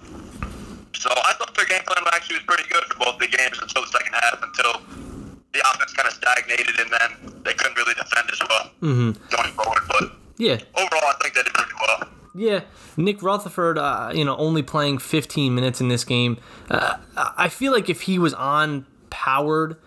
So 0.94 1.10
I 1.12 1.34
thought 1.40 1.56
their 1.56 1.66
game 1.66 1.82
plan 1.88 2.04
actually 2.14 2.38
was 2.38 2.46
pretty 2.46 2.68
good 2.70 2.84
for 2.86 3.00
both 3.00 3.18
the 3.20 3.28
games 3.28 3.58
until 3.62 3.82
the 3.84 3.88
second 3.88 4.14
half, 4.14 4.44
until 4.44 4.82
the 5.54 5.62
offense 5.72 5.94
kind 5.94 6.08
of 6.08 6.14
stagnated 6.14 6.76
and 6.80 6.92
then 6.92 7.42
they 7.44 7.54
couldn't 7.54 7.78
really 7.78 7.94
defend 7.94 8.30
as 8.32 8.42
well 8.50 8.70
going 8.82 9.52
forward. 9.56 9.84
But 9.88 10.12
Yeah. 10.38 10.58
overall, 10.76 11.04
I 11.08 11.16
think 11.22 11.36
they 11.36 11.44
did 11.44 11.54
pretty 11.54 11.72
well. 11.80 12.10
Yeah, 12.38 12.62
Nick 12.98 13.24
Rutherford, 13.24 13.78
uh, 13.78 14.12
you 14.14 14.26
know, 14.26 14.36
only 14.36 14.62
playing 14.62 14.98
15 14.98 15.56
minutes 15.56 15.80
in 15.80 15.88
this 15.88 16.04
game. 16.04 16.38
Uh, 16.70 16.96
I 17.16 17.48
feel 17.48 17.72
like 17.72 17.90
if 17.90 18.02
he 18.02 18.20
was 18.20 18.34
on 18.34 18.86
Howard, 19.14 19.78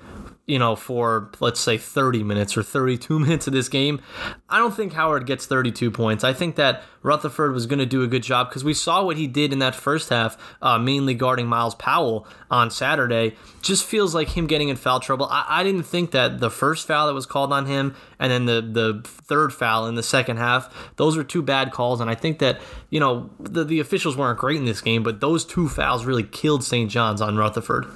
you 0.48 0.58
know, 0.58 0.74
for 0.74 1.30
let's 1.40 1.60
say 1.60 1.76
30 1.76 2.24
minutes 2.24 2.56
or 2.56 2.62
32 2.62 3.18
minutes 3.20 3.46
of 3.46 3.52
this 3.52 3.68
game, 3.68 4.00
I 4.48 4.58
don't 4.58 4.74
think 4.74 4.94
Howard 4.94 5.26
gets 5.26 5.46
32 5.46 5.90
points. 5.90 6.24
I 6.24 6.32
think 6.32 6.56
that 6.56 6.82
Rutherford 7.02 7.52
was 7.52 7.66
going 7.66 7.78
to 7.78 7.86
do 7.86 8.02
a 8.02 8.06
good 8.06 8.22
job 8.22 8.48
because 8.48 8.64
we 8.64 8.72
saw 8.72 9.04
what 9.04 9.18
he 9.18 9.26
did 9.26 9.52
in 9.52 9.58
that 9.60 9.74
first 9.74 10.08
half, 10.08 10.36
uh, 10.62 10.78
mainly 10.78 11.14
guarding 11.14 11.46
Myles 11.46 11.74
Powell 11.74 12.26
on 12.50 12.70
Saturday. 12.70 13.36
Just 13.60 13.84
feels 13.84 14.14
like 14.14 14.30
him 14.30 14.46
getting 14.46 14.70
in 14.70 14.76
foul 14.76 15.00
trouble. 15.00 15.28
I, 15.30 15.44
I 15.48 15.62
didn't 15.62 15.84
think 15.84 16.12
that 16.12 16.40
the 16.40 16.50
first 16.50 16.86
foul 16.86 17.06
that 17.06 17.14
was 17.14 17.26
called 17.26 17.52
on 17.52 17.66
him 17.66 17.94
and 18.18 18.32
then 18.32 18.46
the, 18.46 18.62
the 18.62 19.02
third 19.04 19.52
foul 19.52 19.86
in 19.86 19.96
the 19.96 20.02
second 20.02 20.38
half, 20.38 20.74
those 20.96 21.14
were 21.16 21.24
two 21.24 21.42
bad 21.42 21.72
calls. 21.72 22.00
And 22.00 22.08
I 22.08 22.14
think 22.14 22.38
that, 22.38 22.58
you 22.88 23.00
know, 23.00 23.30
the, 23.38 23.64
the 23.64 23.80
officials 23.80 24.16
weren't 24.16 24.38
great 24.38 24.56
in 24.56 24.64
this 24.64 24.80
game, 24.80 25.02
but 25.02 25.20
those 25.20 25.44
two 25.44 25.68
fouls 25.68 26.06
really 26.06 26.24
killed 26.24 26.64
St. 26.64 26.90
John's 26.90 27.20
on 27.20 27.36
Rutherford. 27.36 27.86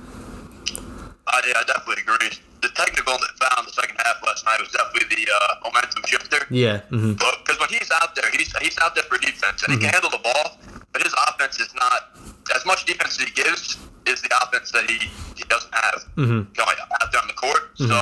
Uh, 1.27 1.41
yeah, 1.47 1.55
I 1.59 1.65
definitely 1.67 2.03
agree. 2.03 2.31
The 2.63 2.69
technical 2.75 3.15
that 3.19 3.33
found 3.39 3.67
the 3.67 3.73
second 3.73 3.97
half 4.05 4.23
last 4.25 4.45
night 4.45 4.59
was 4.61 4.71
definitely 4.71 5.17
the 5.17 5.27
uh, 5.31 5.55
momentum 5.65 6.03
shifter. 6.07 6.47
Yeah. 6.51 6.83
Because 6.91 7.59
when 7.59 7.71
he's 7.71 7.91
out 8.03 8.15
there, 8.15 8.31
he's 8.33 8.55
he's 8.59 8.79
out 8.79 8.95
there 8.95 9.05
for 9.05 9.19
defense, 9.19 9.63
and 9.63 9.75
he 9.75 9.79
can 9.79 9.91
handle 9.91 10.11
the 10.11 10.23
ball. 10.23 10.59
But 10.93 11.03
his 11.03 11.15
offense 11.29 11.59
is 11.59 11.75
not 11.75 12.15
as 12.55 12.65
much 12.67 12.85
defense 12.85 13.19
as 13.21 13.27
he 13.27 13.33
gives 13.35 13.79
is 14.07 14.21
the 14.23 14.31
offense 14.43 14.71
that 14.73 14.89
he, 14.91 14.99
he 15.35 15.45
doesn't 15.49 15.73
have 15.75 16.03
going 16.17 16.77
out 17.01 17.09
there 17.13 17.21
on 17.23 17.29
the 17.29 17.35
court. 17.39 17.71
So 17.79 18.01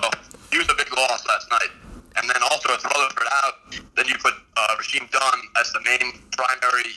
he 0.50 0.58
was 0.58 0.68
a 0.68 0.74
big 0.76 0.92
loss 0.96 1.24
last 1.28 1.48
night. 1.50 1.70
And 2.16 2.28
then 2.28 2.42
also 2.42 2.72
with 2.72 2.84
Rutherford 2.84 3.28
out, 3.44 3.54
then 3.96 4.06
you 4.08 4.16
put 4.18 4.34
uh, 4.56 4.76
Rasheem 4.76 5.08
Dunn 5.10 5.38
as 5.60 5.72
the 5.72 5.80
main 5.84 6.20
primary 6.36 6.90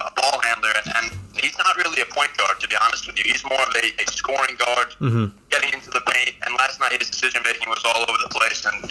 uh, 0.00 0.10
ball 0.16 0.40
handler, 0.42 0.70
and, 0.84 0.94
and 0.96 1.06
he's 1.42 1.56
not 1.58 1.76
really 1.76 2.00
a 2.00 2.06
point 2.06 2.36
guard, 2.36 2.58
to 2.60 2.68
be 2.68 2.76
honest 2.82 3.06
with 3.06 3.18
you. 3.18 3.24
He's 3.30 3.44
more 3.44 3.60
of 3.60 3.74
a, 3.74 4.02
a 4.02 4.06
scoring 4.10 4.56
guard, 4.56 4.94
getting 5.50 5.72
into 5.72 5.90
the 5.90 6.02
paint. 6.06 6.34
And 6.46 6.54
last 6.56 6.80
night, 6.80 6.92
his 6.98 7.10
decision 7.10 7.42
making 7.44 7.68
was 7.68 7.82
all 7.84 8.02
over 8.08 8.18
the 8.22 8.28
place, 8.30 8.64
and 8.66 8.82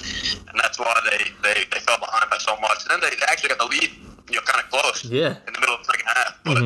and 0.49 0.59
that's 0.61 0.79
why 0.79 0.93
they, 1.09 1.31
they, 1.43 1.63
they 1.71 1.79
fell 1.79 1.97
behind 1.99 2.29
by 2.29 2.37
so 2.37 2.55
much. 2.59 2.83
And 2.89 2.91
then 3.01 3.09
they, 3.09 3.15
they 3.15 3.25
actually 3.29 3.49
got 3.49 3.59
the 3.59 3.65
lead, 3.65 3.89
you 4.29 4.35
know, 4.35 4.41
kind 4.45 4.63
of 4.63 4.69
close 4.71 5.05
Yeah. 5.05 5.35
in 5.47 5.53
the 5.53 5.59
middle 5.59 5.75
of 5.75 5.85
the 5.85 5.91
second 5.91 6.07
half. 6.07 6.39
But 6.45 6.57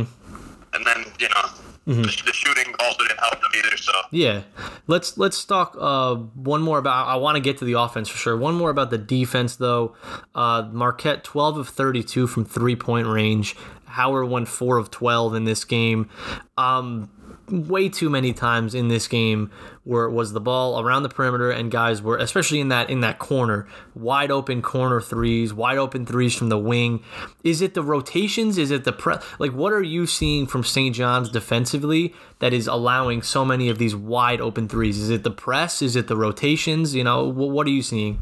and 0.74 0.86
then 0.86 1.06
you 1.20 1.28
know, 1.30 1.50
the, 1.86 2.02
the 2.26 2.32
shooting 2.34 2.74
also 2.80 3.04
didn't 3.04 3.20
help 3.20 3.42
them 3.42 3.52
either. 3.58 3.76
So 3.78 3.92
Yeah, 4.12 4.42
let's 4.88 5.18
let's 5.18 5.44
talk 5.44 5.76
uh, 5.80 6.16
one 6.16 6.62
more 6.62 6.78
about. 6.78 7.08
I 7.08 7.16
want 7.16 7.36
to 7.36 7.42
get 7.42 7.58
to 7.58 7.66
the 7.66 7.74
offense 7.74 8.08
for 8.08 8.18
sure. 8.18 8.38
One 8.38 8.54
more 8.56 8.70
about 8.70 8.90
the 8.92 8.98
defense 8.98 9.56
though. 9.58 9.96
Uh, 10.36 10.70
Marquette 10.72 11.24
twelve 11.24 11.58
of 11.58 11.68
thirty 11.70 12.04
two 12.04 12.28
from 12.28 12.46
three 12.46 12.76
point 12.76 13.08
range. 13.08 13.56
Howard 13.92 14.28
won 14.30 14.46
four 14.46 14.78
of 14.78 14.92
twelve 14.92 15.36
in 15.36 15.44
this 15.44 15.64
game. 15.64 16.10
Um, 16.58 17.10
way 17.52 17.90
too 17.90 18.10
many 18.10 18.34
times 18.34 18.74
in 18.74 18.88
this 18.88 19.08
game 19.08 19.52
where 19.84 20.06
it 20.06 20.12
was 20.12 20.34
the 20.34 20.40
ball 20.40 20.80
around 20.80 21.04
the 21.04 21.10
perimeter 21.10 21.52
and 21.52 21.70
guys 21.72 22.02
were 22.02 22.18
especially 22.18 22.60
in 22.60 22.70
that 22.70 22.90
in 22.90 23.02
that 23.02 23.20
corner 23.20 23.68
wide 23.94 24.32
open 24.32 24.62
corner 24.62 25.02
threes 25.02 25.54
wide 25.54 25.78
open 25.78 26.06
threes 26.06 26.36
from 26.36 26.50
the 26.50 26.58
wing. 26.58 27.04
Is 27.44 27.62
it 27.62 27.74
the 27.74 27.84
rotations? 27.84 28.58
Is 28.58 28.72
it 28.72 28.84
the 28.84 28.94
pre 28.94 29.16
like 29.40 29.52
what 29.52 29.74
are 29.74 29.84
you 29.84 30.08
seeing 30.08 30.48
from 30.48 30.64
st 30.64 30.96
john's 30.96 31.30
defensively 31.30 32.14
that 32.40 32.54
is 32.54 32.68
allowing 32.68 33.22
so 33.22 33.44
many 33.44 33.70
of 33.70 33.78
these 33.78 33.96
wide 33.96 34.42
open 34.42 34.68
threes? 34.68 34.98
Is 34.98 35.10
it 35.10 35.24
the 35.24 35.32
press? 35.32 35.82
Is 35.82 35.96
it 35.96 36.08
the 36.08 36.18
rotations? 36.18 36.96
You 36.96 37.04
know 37.04 37.28
what 37.28 37.68
are 37.68 37.72
you 37.72 37.84
seeing 37.84 38.22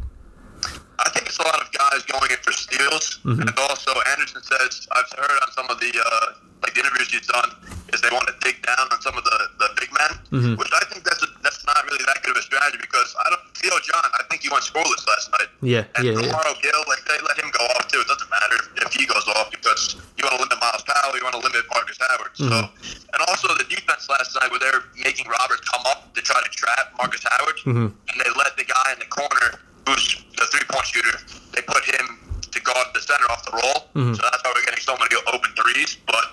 I 1.00 1.10
think 1.12 1.28
it's 1.28 1.40
a 1.40 1.44
lot 1.44 1.62
of 1.62 1.72
guys 1.72 1.99
going 2.12 2.30
in 2.32 2.40
for 2.42 2.52
steals, 2.52 3.22
Mm-hmm. 3.26 3.42
and 3.46 3.52
also 3.70 3.92
Anderson 4.18 4.42
says 4.44 4.88
I've 4.92 5.12
heard 5.18 5.38
on 5.46 5.50
some 5.54 5.68
of 5.70 5.78
the 5.80 5.92
uh, 5.94 6.40
like 6.64 6.74
the 6.76 6.82
interviews 6.82 7.12
he's 7.14 7.28
done 7.28 7.52
is 7.94 8.02
they 8.02 8.12
want 8.12 8.28
to 8.28 8.36
dig 8.44 8.60
down 8.66 8.86
on 8.92 9.00
some 9.02 9.16
of 9.18 9.24
the, 9.24 9.38
the 9.60 9.68
big 9.80 9.90
men, 9.96 10.12
Mm-hmm. 10.34 10.54
which 10.62 10.72
I 10.74 10.84
think 10.92 11.04
that's 11.06 11.22
a, 11.24 11.30
that's 11.44 11.62
not 11.66 11.80
really 11.90 12.04
that 12.10 12.22
good 12.24 12.32
of 12.36 12.40
a 12.42 12.46
strategy 12.46 12.78
because 12.82 13.16
I 13.20 13.30
don't 13.34 13.44
Theo 13.60 13.76
John 13.84 14.08
I 14.20 14.24
think 14.32 14.42
he 14.44 14.50
went 14.50 14.64
scoreless 14.64 15.04
last 15.08 15.30
night. 15.38 15.50
Yeah, 15.62 15.84
and 16.00 16.04
yeah, 16.06 16.16
yeah. 16.16 16.32
Romaro 16.32 16.54
Gill 16.64 16.82
like 16.88 17.04
they 17.06 17.20
let 17.28 17.36
him 17.38 17.52
go 17.52 17.64
off 17.78 17.88
too. 17.92 18.00
It 18.02 18.08
doesn't 18.08 18.30
matter 18.32 18.58
if 18.88 18.90
he 18.94 19.04
goes 19.06 19.28
off 19.36 19.52
because 19.52 20.00
you 20.16 20.24
want 20.24 20.36
to 20.40 20.42
limit 20.48 20.58
Myles 20.64 20.84
Powell, 20.88 21.16
you 21.18 21.24
want 21.24 21.36
to 21.36 21.44
limit 21.44 21.64
Marcus 21.74 22.00
Howard. 22.00 22.32
So 22.36 22.46
Mm-hmm. 22.48 23.14
and 23.14 23.20
also 23.28 23.52
the 23.60 23.68
defense 23.68 24.08
last 24.08 24.32
night 24.40 24.50
where 24.52 24.60
they're 24.64 24.84
making 25.04 25.28
Roberts 25.28 25.64
come 25.68 25.84
up 25.92 26.08
to 26.16 26.22
try 26.24 26.40
to 26.40 26.50
trap 26.56 26.96
Marcus 26.98 27.24
Howard, 27.28 27.58
Mm-hmm. 27.68 27.88
and 27.92 28.16
they 28.16 28.32
let 28.40 28.56
the 28.56 28.64
guy 28.66 28.94
in 28.96 29.00
the 29.04 29.10
corner 29.12 29.60
who's 29.90 30.24
the 30.38 30.46
three 30.52 30.66
point 30.70 30.86
shooter. 30.86 31.18
They 31.54 31.62
put 31.62 31.84
him 31.86 32.20
to 32.42 32.60
guard 32.62 32.88
the 32.94 33.02
center 33.02 33.26
off 33.32 33.44
the 33.46 33.52
roll, 33.52 33.90
Mm-hmm. 33.96 34.14
so 34.14 34.22
that's 34.22 34.42
how 34.46 34.52
we're 34.54 34.64
getting 34.66 34.80
so 34.86 34.96
many 34.98 35.16
open 35.34 35.50
threes. 35.58 35.98
But 36.06 36.24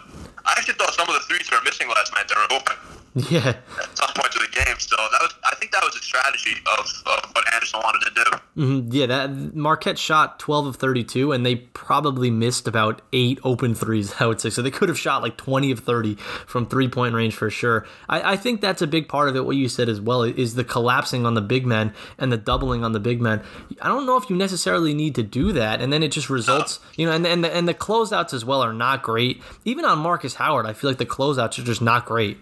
I 0.45 0.53
actually 0.57 0.75
thought 0.75 0.93
some 0.95 1.09
of 1.09 1.15
the 1.15 1.25
threes 1.27 1.49
they 1.49 1.57
were 1.57 1.65
missing 1.65 1.89
last 1.89 2.13
night 2.15 2.29
they 2.29 2.35
were 2.37 2.53
open 2.57 2.77
yeah 3.31 3.57
at 3.81 3.97
some 3.97 4.11
points 4.15 4.37
of 4.37 4.43
the 4.43 4.49
game. 4.49 4.79
So 4.79 4.95
that 4.97 5.21
was 5.23 5.35
I 5.45 5.55
think 5.57 5.73
that 5.73 5.83
was 5.83 5.95
a 5.95 6.03
strategy 6.03 6.57
of, 6.79 6.87
of 7.07 7.31
what 7.35 7.55
Anderson 7.55 7.81
wanted 7.83 8.07
to 8.07 8.15
do. 8.15 8.31
Mm-hmm. 8.57 8.93
Yeah, 8.93 9.07
that 9.07 9.55
Marquette 9.55 9.99
shot 9.99 10.39
12 10.39 10.67
of 10.67 10.77
32, 10.77 11.33
and 11.33 11.45
they 11.45 11.57
probably 11.57 12.31
missed 12.31 12.69
about 12.69 13.03
eight 13.13 13.39
open 13.43 13.75
threes. 13.75 14.15
I 14.21 14.27
would 14.27 14.41
say 14.41 14.51
so. 14.51 14.61
They 14.61 14.71
could 14.71 14.89
have 14.89 14.99
shot 14.99 15.23
like 15.23 15.37
20 15.37 15.71
of 15.71 15.81
30 15.81 16.17
from 16.47 16.67
three 16.67 16.89
point 16.89 17.15
range 17.15 17.35
for 17.35 17.49
sure. 17.49 17.87
I, 18.09 18.33
I 18.33 18.37
think 18.37 18.61
that's 18.61 18.83
a 18.83 18.87
big 18.87 19.09
part 19.09 19.29
of 19.29 19.37
it. 19.37 19.47
What 19.47 19.57
you 19.57 19.69
said 19.69 19.89
as 19.89 20.01
well 20.01 20.23
is 20.23 20.55
the 20.55 20.65
collapsing 20.65 21.25
on 21.25 21.35
the 21.35 21.41
big 21.41 21.65
men 21.65 21.95
and 22.19 22.31
the 22.31 22.37
doubling 22.37 22.85
on 22.85 22.93
the 22.93 23.01
big 23.01 23.21
men. 23.21 23.43
I 23.81 23.89
don't 23.89 24.05
know 24.05 24.17
if 24.17 24.29
you 24.29 24.37
necessarily 24.37 24.93
need 24.93 25.15
to 25.15 25.23
do 25.23 25.53
that, 25.53 25.81
and 25.81 25.91
then 25.93 26.03
it 26.03 26.13
just 26.13 26.29
results, 26.29 26.81
you 26.97 27.07
know. 27.07 27.13
And 27.13 27.27
and 27.27 27.43
the, 27.43 27.55
and 27.55 27.67
the 27.67 27.75
closeouts 27.75 28.35
as 28.35 28.45
well 28.45 28.63
are 28.63 28.75
not 28.75 29.03
great. 29.03 29.43
Even 29.65 29.85
on 29.85 29.99
Marcus 29.99 30.35
Howard, 30.35 30.67
I 30.67 30.75
feel 30.75 30.91
like 30.91 30.99
the 30.99 31.07
closeouts 31.07 31.59
are 31.59 31.65
just 31.65 31.81
not 31.83 32.05
great. 32.05 32.39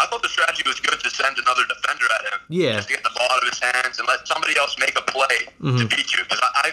I, 0.00 0.06
I 0.06 0.08
mean 0.08 0.08
I 0.08 0.08
I 0.08 0.08
thought 0.08 0.22
the 0.22 0.28
strategy 0.32 0.62
was 0.66 0.80
good 0.80 0.98
to 1.00 1.10
send 1.10 1.36
another 1.38 1.62
defender 1.68 2.06
at 2.16 2.32
him. 2.32 2.40
Yeah. 2.48 2.72
Just 2.80 2.88
to 2.88 2.94
get 2.94 3.02
the 3.04 3.10
ball 3.16 3.28
out 3.30 3.42
of 3.42 3.48
his 3.52 3.60
hands 3.60 3.98
and 3.98 4.08
let 4.08 4.26
somebody 4.26 4.56
else 4.58 4.76
make 4.80 4.96
a 4.96 5.02
play 5.02 5.52
Mm-hmm. 5.60 5.76
to 5.76 5.84
beat 5.92 6.08
you. 6.16 6.24
Because 6.24 6.40
I, 6.40 6.72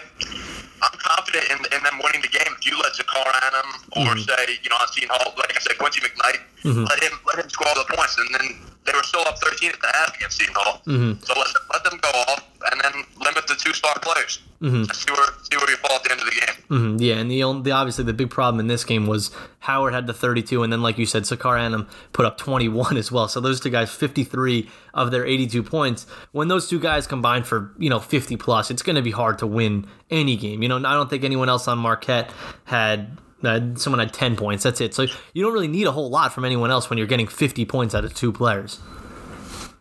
I'm 0.80 0.96
confident 0.96 1.44
in, 1.52 1.58
in 1.76 1.80
them 1.84 2.00
winning 2.02 2.22
the 2.22 2.32
game. 2.32 2.48
If 2.56 2.64
you 2.64 2.78
let 2.80 2.94
Sacar 2.96 3.20
Anim 3.44 3.68
or 4.00 4.14
Mm-hmm. 4.16 4.24
say 4.24 4.58
you 4.64 4.70
know 4.70 4.76
on 4.80 4.88
Seton 4.88 5.10
Hall, 5.12 5.34
like 5.36 5.52
I 5.54 5.60
said, 5.60 5.76
Quincy 5.78 6.00
McKnight, 6.00 6.40
let 6.64 6.98
him 7.04 7.14
let 7.28 7.36
him 7.44 7.48
score 7.50 7.68
all 7.68 7.74
the 7.76 7.84
points, 7.94 8.16
and 8.16 8.28
then 8.34 8.46
they 8.90 8.96
were 8.96 9.02
still 9.04 9.20
up 9.26 9.38
13 9.38 9.70
at 9.70 9.80
the 9.80 9.88
half 9.92 10.16
against 10.16 10.38
Seton 10.38 10.54
Hall. 10.56 10.80
Mm-hmm. 10.86 11.22
So 11.22 11.34
let, 11.38 11.46
let 11.72 11.84
them 11.84 11.98
go 12.00 12.08
off 12.08 12.44
and 12.72 12.80
then 12.82 12.92
limit 13.20 13.46
the 13.46 13.54
two 13.54 13.72
star 13.72 13.94
players. 14.00 14.40
Mm-hmm. 14.60 14.84
See 14.92 15.12
where 15.12 15.26
see 15.42 15.56
where 15.56 15.70
you 15.70 15.76
fall 15.76 15.96
at 15.96 16.02
the 16.04 16.10
end 16.10 16.20
of 16.20 16.26
the 16.26 16.32
game. 16.32 16.54
Mhm, 16.68 17.00
Yeah, 17.00 17.14
and 17.14 17.30
the, 17.30 17.44
only, 17.44 17.62
the 17.62 17.70
obviously 17.70 18.04
the 18.04 18.12
big 18.12 18.28
problem 18.30 18.58
in 18.60 18.66
this 18.66 18.84
game 18.84 19.06
was 19.06 19.30
Howard 19.60 19.94
had 19.94 20.06
the 20.06 20.12
32, 20.12 20.62
and 20.62 20.72
then 20.72 20.82
like 20.82 20.98
you 20.98 21.06
said, 21.06 21.22
Sacar 21.22 21.58
Anim 21.58 21.86
put 22.12 22.26
up 22.26 22.36
21 22.38 22.96
as 22.96 23.12
well. 23.12 23.28
So 23.28 23.40
those 23.40 23.60
two 23.60 23.70
guys, 23.70 23.90
53 23.90 24.68
of 24.94 25.10
their 25.10 25.24
82 25.24 25.62
points. 25.62 26.06
When 26.32 26.48
those 26.48 26.68
two 26.68 26.80
guys 26.80 27.06
combine 27.06 27.44
for 27.44 27.72
you 27.78 27.88
know 27.88 28.00
50 28.00 28.36
plus, 28.36 28.70
it's 28.70 28.82
going 28.82 28.96
to 28.96 29.02
be 29.02 29.12
hard 29.12 29.38
to 29.38 29.46
win 29.46 29.86
any 30.10 30.36
game. 30.36 30.62
You 30.62 30.68
know, 30.68 30.76
I 30.78 30.94
don't 30.94 31.08
think 31.08 31.24
anyone 31.24 31.48
else 31.48 31.68
on 31.68 31.78
Marquette 31.78 32.30
had. 32.64 33.16
Uh, 33.42 33.60
someone 33.76 34.00
had 34.00 34.12
10 34.12 34.36
points. 34.36 34.64
That's 34.64 34.80
it. 34.80 34.94
So 34.94 35.06
you 35.32 35.42
don't 35.44 35.52
really 35.52 35.68
need 35.68 35.86
a 35.86 35.92
whole 35.92 36.10
lot 36.10 36.32
from 36.32 36.44
anyone 36.44 36.70
else 36.70 36.90
when 36.90 36.98
you're 36.98 37.06
getting 37.06 37.28
50 37.28 37.64
points 37.66 37.94
out 37.94 38.04
of 38.04 38.14
two 38.14 38.32
players. 38.32 38.80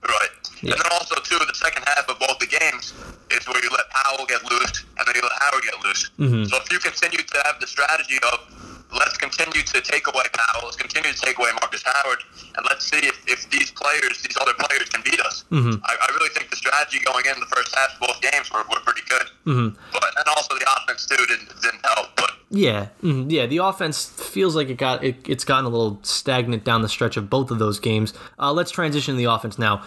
Right. 0.07 0.29
And 0.61 0.71
then 0.71 0.91
also 0.91 1.15
too, 1.23 1.37
the 1.39 1.55
second 1.55 1.83
half 1.87 2.07
of 2.09 2.19
both 2.19 2.39
the 2.39 2.47
games 2.47 2.93
is 3.31 3.47
where 3.47 3.61
you 3.63 3.69
let 3.71 3.89
Powell 3.89 4.25
get 4.25 4.43
loose 4.49 4.85
and 4.97 5.07
then 5.07 5.15
you 5.15 5.21
let 5.21 5.31
Howard 5.39 5.63
get 5.63 5.73
loose. 5.83 6.09
So 6.49 6.57
if 6.57 6.71
you 6.71 6.79
continue 6.79 7.19
to 7.19 7.37
have 7.45 7.59
the 7.59 7.67
strategy 7.67 8.17
of 8.31 8.39
let's 8.93 9.17
continue 9.17 9.61
to 9.61 9.81
take 9.81 10.07
away 10.07 10.23
Powell, 10.33 10.65
let's 10.65 10.77
continue 10.77 11.11
to 11.11 11.19
take 11.19 11.37
away 11.37 11.49
Marcus 11.61 11.83
Howard, 11.85 12.23
and 12.55 12.65
let's 12.69 12.89
see 12.89 12.97
if, 13.05 13.21
if 13.27 13.49
these 13.49 13.69
players, 13.71 14.21
these 14.23 14.37
other 14.39 14.53
players, 14.53 14.89
can 14.89 15.01
beat 15.03 15.19
us. 15.21 15.43
I, 15.83 15.91
I 16.01 16.07
really 16.17 16.29
think 16.29 16.49
the 16.49 16.55
strategy 16.55 16.99
going 17.05 17.25
in 17.25 17.39
the 17.39 17.45
first 17.47 17.75
half 17.75 17.93
of 17.93 17.99
both 18.07 18.21
games 18.21 18.49
were, 18.51 18.63
were 18.71 18.79
pretty 18.81 19.03
good. 19.09 19.27
But 19.91 20.09
and 20.17 20.25
also 20.29 20.55
the 20.55 20.65
offense 20.77 21.05
too 21.05 21.19
didn't 21.27 21.51
didn't 21.61 21.85
help. 21.85 22.16
Yeah, 22.49 22.87
mhm, 23.03 23.29
yeah. 23.29 23.45
The 23.45 23.57
offense 23.57 24.05
feels 24.05 24.55
like 24.55 24.69
it 24.69 24.77
got 24.77 25.03
it, 25.03 25.17
it's 25.27 25.43
gotten 25.43 25.65
a 25.65 25.69
little 25.69 25.99
stagnant 26.03 26.63
down 26.63 26.81
the 26.81 26.87
stretch 26.89 27.17
of 27.17 27.29
both 27.29 27.51
of 27.51 27.59
those 27.59 27.79
games. 27.79 28.13
Uh, 28.39 28.53
let's 28.53 28.71
transition 28.71 29.15
to 29.15 29.17
the 29.17 29.25
offense 29.25 29.59
now. 29.59 29.83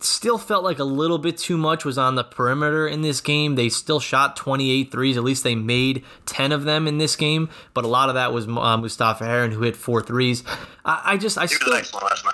Still 0.00 0.38
felt 0.38 0.62
like 0.62 0.78
a 0.78 0.84
little 0.84 1.18
bit 1.18 1.36
too 1.36 1.56
much 1.56 1.84
was 1.84 1.98
on 1.98 2.14
the 2.14 2.22
perimeter 2.22 2.86
in 2.86 3.02
this 3.02 3.20
game. 3.20 3.56
They 3.56 3.68
still 3.68 3.98
shot 3.98 4.36
28 4.36 4.92
threes. 4.92 5.16
At 5.16 5.24
least 5.24 5.42
they 5.42 5.56
made 5.56 6.04
10 6.26 6.52
of 6.52 6.62
them 6.62 6.86
in 6.86 6.98
this 6.98 7.16
game. 7.16 7.48
But 7.74 7.84
a 7.84 7.88
lot 7.88 8.08
of 8.08 8.14
that 8.14 8.32
was 8.32 8.46
uh, 8.46 8.76
Mustafa 8.76 9.24
Heron 9.24 9.50
who 9.50 9.62
hit 9.62 9.74
four 9.74 10.00
threes. 10.00 10.44
I, 10.84 11.02
I 11.04 11.16
just 11.16 11.36
I 11.36 11.42
he 11.42 11.48
still 11.48 11.80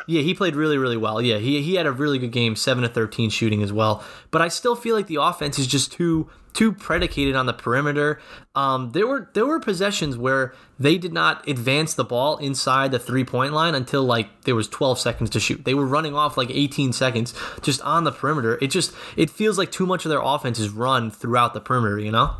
yeah, 0.07 0.20
he 0.20 0.35
played 0.35 0.57
really, 0.57 0.77
really 0.77 0.98
well. 0.98 1.22
Yeah, 1.22 1.38
he 1.38 1.62
he 1.62 1.77
had 1.77 1.87
a 1.87 1.92
really 1.92 2.18
good 2.18 2.33
game, 2.33 2.55
seven 2.55 2.83
to 2.83 2.88
thirteen 2.90 3.31
shooting 3.31 3.62
as 3.62 3.72
well. 3.72 4.05
But 4.31 4.42
I 4.42 4.48
still 4.48 4.77
feel 4.77 4.94
like 4.94 5.07
the 5.07 5.22
offense 5.22 5.59
is 5.59 5.66
just 5.66 5.90
too 5.90 6.29
too 6.55 6.73
predicated 6.73 7.35
on 7.35 7.47
the 7.47 7.53
perimeter. 7.53 8.21
Um, 8.55 8.93
there 8.93 9.07
were 9.07 9.29
there 9.35 9.45
were 9.45 9.61
possessions 9.61 10.17
where 10.17 10.55
they 10.79 10.97
did 10.97 11.12
not 11.12 11.47
advance 11.49 11.95
the 11.95 12.05
ball 12.05 12.38
inside 12.38 12.93
the 12.93 12.99
three 12.99 13.25
point 13.25 13.53
line 13.53 13.75
until 13.75 14.05
like 14.05 14.43
there 14.43 14.55
was 14.55 14.69
12 14.69 14.99
seconds 14.99 15.31
to 15.31 15.40
shoot. 15.40 15.64
They 15.64 15.75
were 15.75 15.87
running 15.87 16.14
off 16.14 16.37
like 16.37 16.51
18 16.51 16.93
seconds 16.93 17.35
just 17.61 17.83
on 17.83 18.05
the 18.05 18.12
perimeter. 18.12 18.59
It 18.62 18.69
just 18.69 18.95
it 19.17 19.29
feels 19.31 19.59
like 19.59 19.71
too 19.71 19.87
much 19.87 20.05
of 20.05 20.11
their 20.11 20.23
offense 20.23 20.59
is 20.59 20.71
run 20.71 21.11
throughout 21.11 21.53
the 21.53 21.61
perimeter. 21.61 21.99
You 21.99 22.12
know? 22.12 22.37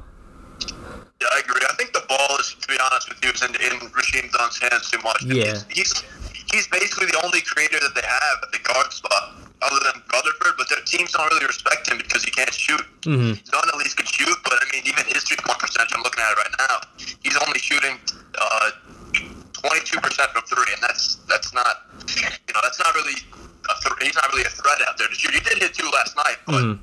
Yeah, 1.21 1.29
I 1.33 1.41
agree. 1.41 1.61
I 1.69 1.75
think 1.75 1.93
the 1.93 2.05
ball 2.09 2.39
is, 2.39 2.55
to 2.61 2.69
be 2.69 2.77
honest 2.91 3.09
with 3.09 3.25
you, 3.25 3.31
is 3.31 3.43
in, 3.43 3.55
in 3.55 3.91
Rasheem 3.91 4.31
Dunn's 4.33 4.59
hands 4.59 4.91
too 4.91 5.01
much. 5.03 5.25
Yeah. 5.25 5.45
He's, 5.45 5.65
he's 5.71 6.05
he's 6.53 6.69
basically 6.69 7.07
the 7.07 7.21
only 7.25 7.41
creator 7.41 7.79
that 7.81 7.95
they 7.95 8.07
have 8.07 8.39
at 8.43 8.53
the 8.53 8.59
guard 8.59 8.93
spot, 8.93 9.35
other 9.65 9.81
than 9.81 10.03
Rutherford. 10.13 10.55
But 10.57 10.69
their 10.69 10.85
teams 10.85 11.13
don't 11.13 11.27
really 11.33 11.47
respect 11.47 11.89
him 11.89 11.99
because 11.99 12.23
he 12.25 12.31
can't 12.31 12.53
shoot. 12.53 12.85
Mm-hmm. 13.03 13.41
At 13.53 13.77
least 13.81 13.97
can 13.97 14.07
shoot, 14.07 14.39
but 14.45 14.55
I 14.55 14.65
mean, 14.73 14.83
even 14.87 15.05
his 15.09 15.25
three 15.25 15.41
point 15.41 15.59
percentage, 15.59 15.93
I'm 15.97 16.03
looking 16.03 16.23
at 16.23 16.33
it 16.33 16.39
right 16.39 16.55
now, 16.59 16.77
he's 17.21 17.37
only 17.43 17.59
shooting 17.59 17.99
uh, 18.39 18.71
22% 19.65 19.99
from 20.31 20.45
three, 20.45 20.73
and 20.73 20.83
that's 20.83 21.17
that's 21.29 21.53
not, 21.53 21.91
you 22.07 22.53
know, 22.55 22.61
that's 22.63 22.79
not 22.79 22.95
really. 22.95 23.17
A 23.65 23.75
th- 23.81 23.97
he's 24.05 24.15
not 24.15 24.29
really 24.29 24.45
a 24.45 24.53
threat 24.53 24.77
out 24.87 24.99
there 24.99 25.09
to 25.09 25.15
shoot. 25.15 25.33
He 25.33 25.41
did 25.41 25.59
hit 25.59 25.73
two 25.75 25.89
last 25.91 26.17
night, 26.17 26.39
but. 26.47 26.79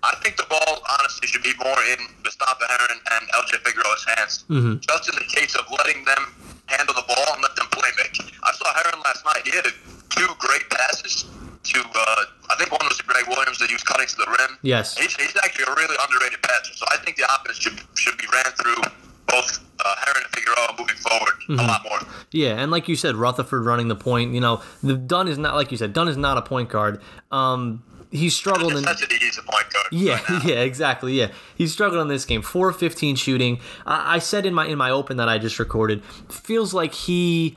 I 0.00 0.14
think 0.22 0.36
the 0.36 0.46
ball 0.48 0.78
honestly 1.00 1.26
should 1.26 1.42
be 1.42 1.52
more 1.58 1.76
in 1.90 1.98
Mustafa 2.22 2.64
Heron 2.70 3.00
and 3.18 3.28
LJ 3.34 3.58
Figueroa's 3.66 4.06
hands. 4.14 4.44
Just 4.78 5.08
in 5.10 5.16
the 5.16 5.26
case 5.26 5.56
of 5.56 5.66
letting 5.76 6.04
them 6.04 6.22
handle 6.66 6.94
the 6.94 7.02
ball 7.02 7.26
and 7.34 7.42
let 7.42 7.56
them 7.56 7.66
play 7.72 7.90
make. 7.98 8.14
I 8.44 8.52
saw 8.52 8.72
Heron 8.78 9.00
last 9.02 9.24
night. 9.24 9.42
He 9.44 9.50
had 9.56 9.66
a, 9.66 9.72
two 10.08 10.28
great 10.38 10.70
passes 10.70 11.26
to, 11.64 11.80
uh, 11.80 12.24
I 12.50 12.56
think 12.56 12.70
one 12.70 12.80
was 12.84 12.98
to 12.98 13.04
Greg 13.04 13.26
Williams 13.28 13.58
that 13.58 13.68
he 13.68 13.74
was 13.74 13.82
cutting 13.82 14.06
to 14.06 14.16
the 14.16 14.26
rim. 14.38 14.58
Yes. 14.62 14.96
He's, 14.96 15.14
he's 15.16 15.36
actually 15.42 15.64
a 15.64 15.74
really 15.74 15.96
underrated 16.02 16.42
passer. 16.42 16.74
So 16.74 16.86
I 16.90 16.96
think 16.98 17.16
the 17.16 17.24
offense 17.24 17.58
should, 17.58 17.80
should 17.94 18.16
be 18.18 18.26
ran 18.32 18.44
through 18.44 18.82
both 19.26 19.64
uh, 19.84 19.94
Heron 19.98 20.22
and 20.24 20.34
Figueroa 20.34 20.74
moving 20.78 20.96
forward 20.96 21.34
a 21.50 21.66
lot 21.66 21.82
more. 21.84 21.98
Yeah, 22.32 22.60
and 22.60 22.70
like 22.70 22.88
you 22.88 22.96
said, 22.96 23.14
Rutherford 23.14 23.64
running 23.64 23.88
the 23.88 23.96
point. 23.96 24.34
You 24.34 24.40
know, 24.40 24.62
the 24.82 24.96
Dunn 24.96 25.28
is 25.28 25.38
not 25.38 25.54
like 25.54 25.70
you 25.70 25.76
said. 25.76 25.92
Dunn 25.92 26.08
is 26.08 26.16
not 26.16 26.38
a 26.38 26.42
point 26.42 26.70
guard. 26.70 27.00
Um, 27.30 27.82
he 28.10 28.30
struggled 28.30 28.72
in. 28.72 28.82
Necessity, 28.82 29.16
he's 29.16 29.38
a 29.38 29.42
point 29.42 29.70
guard. 29.72 29.86
Yeah, 29.92 30.20
right 30.28 30.44
yeah, 30.44 30.60
exactly. 30.60 31.14
Yeah, 31.14 31.30
he 31.54 31.66
struggled 31.66 32.00
in 32.00 32.08
this 32.08 32.24
game. 32.24 32.42
Four 32.42 32.72
fifteen 32.72 33.16
shooting. 33.16 33.60
I, 33.86 34.16
I 34.16 34.18
said 34.18 34.46
in 34.46 34.54
my 34.54 34.66
in 34.66 34.78
my 34.78 34.90
open 34.90 35.16
that 35.18 35.28
I 35.28 35.38
just 35.38 35.58
recorded, 35.58 36.02
feels 36.28 36.72
like 36.72 36.94
he 36.94 37.56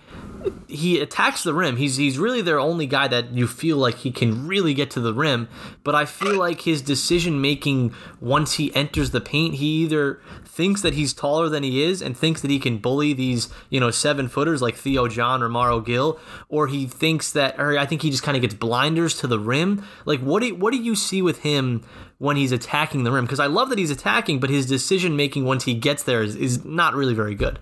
he 0.68 1.00
attacks 1.00 1.44
the 1.44 1.54
rim. 1.54 1.78
He's 1.78 1.98
he's 1.98 2.18
really 2.18 2.42
their 2.42 2.60
only 2.60 2.86
guy 2.86 3.08
that 3.08 3.32
you 3.32 3.48
feel 3.48 3.78
like 3.78 4.00
he 4.00 4.12
can 4.12 4.48
really 4.48 4.74
get 4.74 4.92
to 4.92 5.00
the 5.00 5.14
rim. 5.14 5.48
But 5.84 5.96
I 5.96 6.06
feel 6.06 6.38
like 6.38 6.62
his 6.62 6.82
decision 6.82 7.42
making 7.42 7.94
once 8.20 8.54
he 8.56 8.74
enters 8.76 9.12
the 9.12 9.22
paint, 9.22 9.56
he 9.56 9.84
either 9.84 10.20
thinks 10.46 10.82
that 10.82 10.94
he's 10.94 11.14
taller 11.14 11.48
than 11.48 11.64
he 11.64 11.82
is 11.82 12.02
and 12.02 12.18
thinks 12.18 12.42
that 12.42 12.52
he 12.52 12.60
can 12.60 12.78
bully 12.78 13.14
these 13.14 13.48
you 13.70 13.80
know 13.80 13.90
seven 13.90 14.28
footers 14.28 14.62
like 14.62 14.76
Theo 14.76 15.08
John 15.08 15.42
or 15.42 15.50
Maro 15.50 15.80
Gill, 15.80 16.20
or 16.50 16.68
he 16.68 16.88
thinks 16.88 17.32
that, 17.32 17.60
or 17.60 17.78
I 17.78 17.86
think 17.86 18.02
he 18.02 18.10
just 18.10 18.24
kind 18.24 18.36
of 18.36 18.42
gets 18.42 18.54
blinders 18.54 19.18
to 19.20 19.28
the 19.28 19.40
rim. 19.40 19.86
Like 20.06 20.20
what 20.20 20.41
do 20.42 20.56
what 20.56 20.72
do 20.72 20.82
you 20.82 20.96
see 20.96 21.22
with 21.22 21.40
him? 21.40 21.84
when 22.22 22.38
he's 22.38 22.52
attacking 22.52 23.04
the 23.04 23.12
rim 23.12 23.26
because 23.26 23.40
I 23.40 23.48
love 23.48 23.70
that 23.70 23.80
he's 23.80 23.90
attacking, 23.90 24.40
but 24.40 24.52
his 24.52 24.68
decision 24.68 25.16
making 25.16 25.44
once 25.44 25.66
he 25.66 25.74
gets 25.74 26.04
there 26.04 26.22
is, 26.22 26.36
is 26.36 26.64
not 26.64 26.94
really 26.94 27.16
very 27.16 27.34
good. 27.34 27.58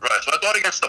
Right. 0.00 0.20
So 0.24 0.32
I 0.32 0.38
thought 0.40 0.56
against 0.56 0.80
the 0.80 0.88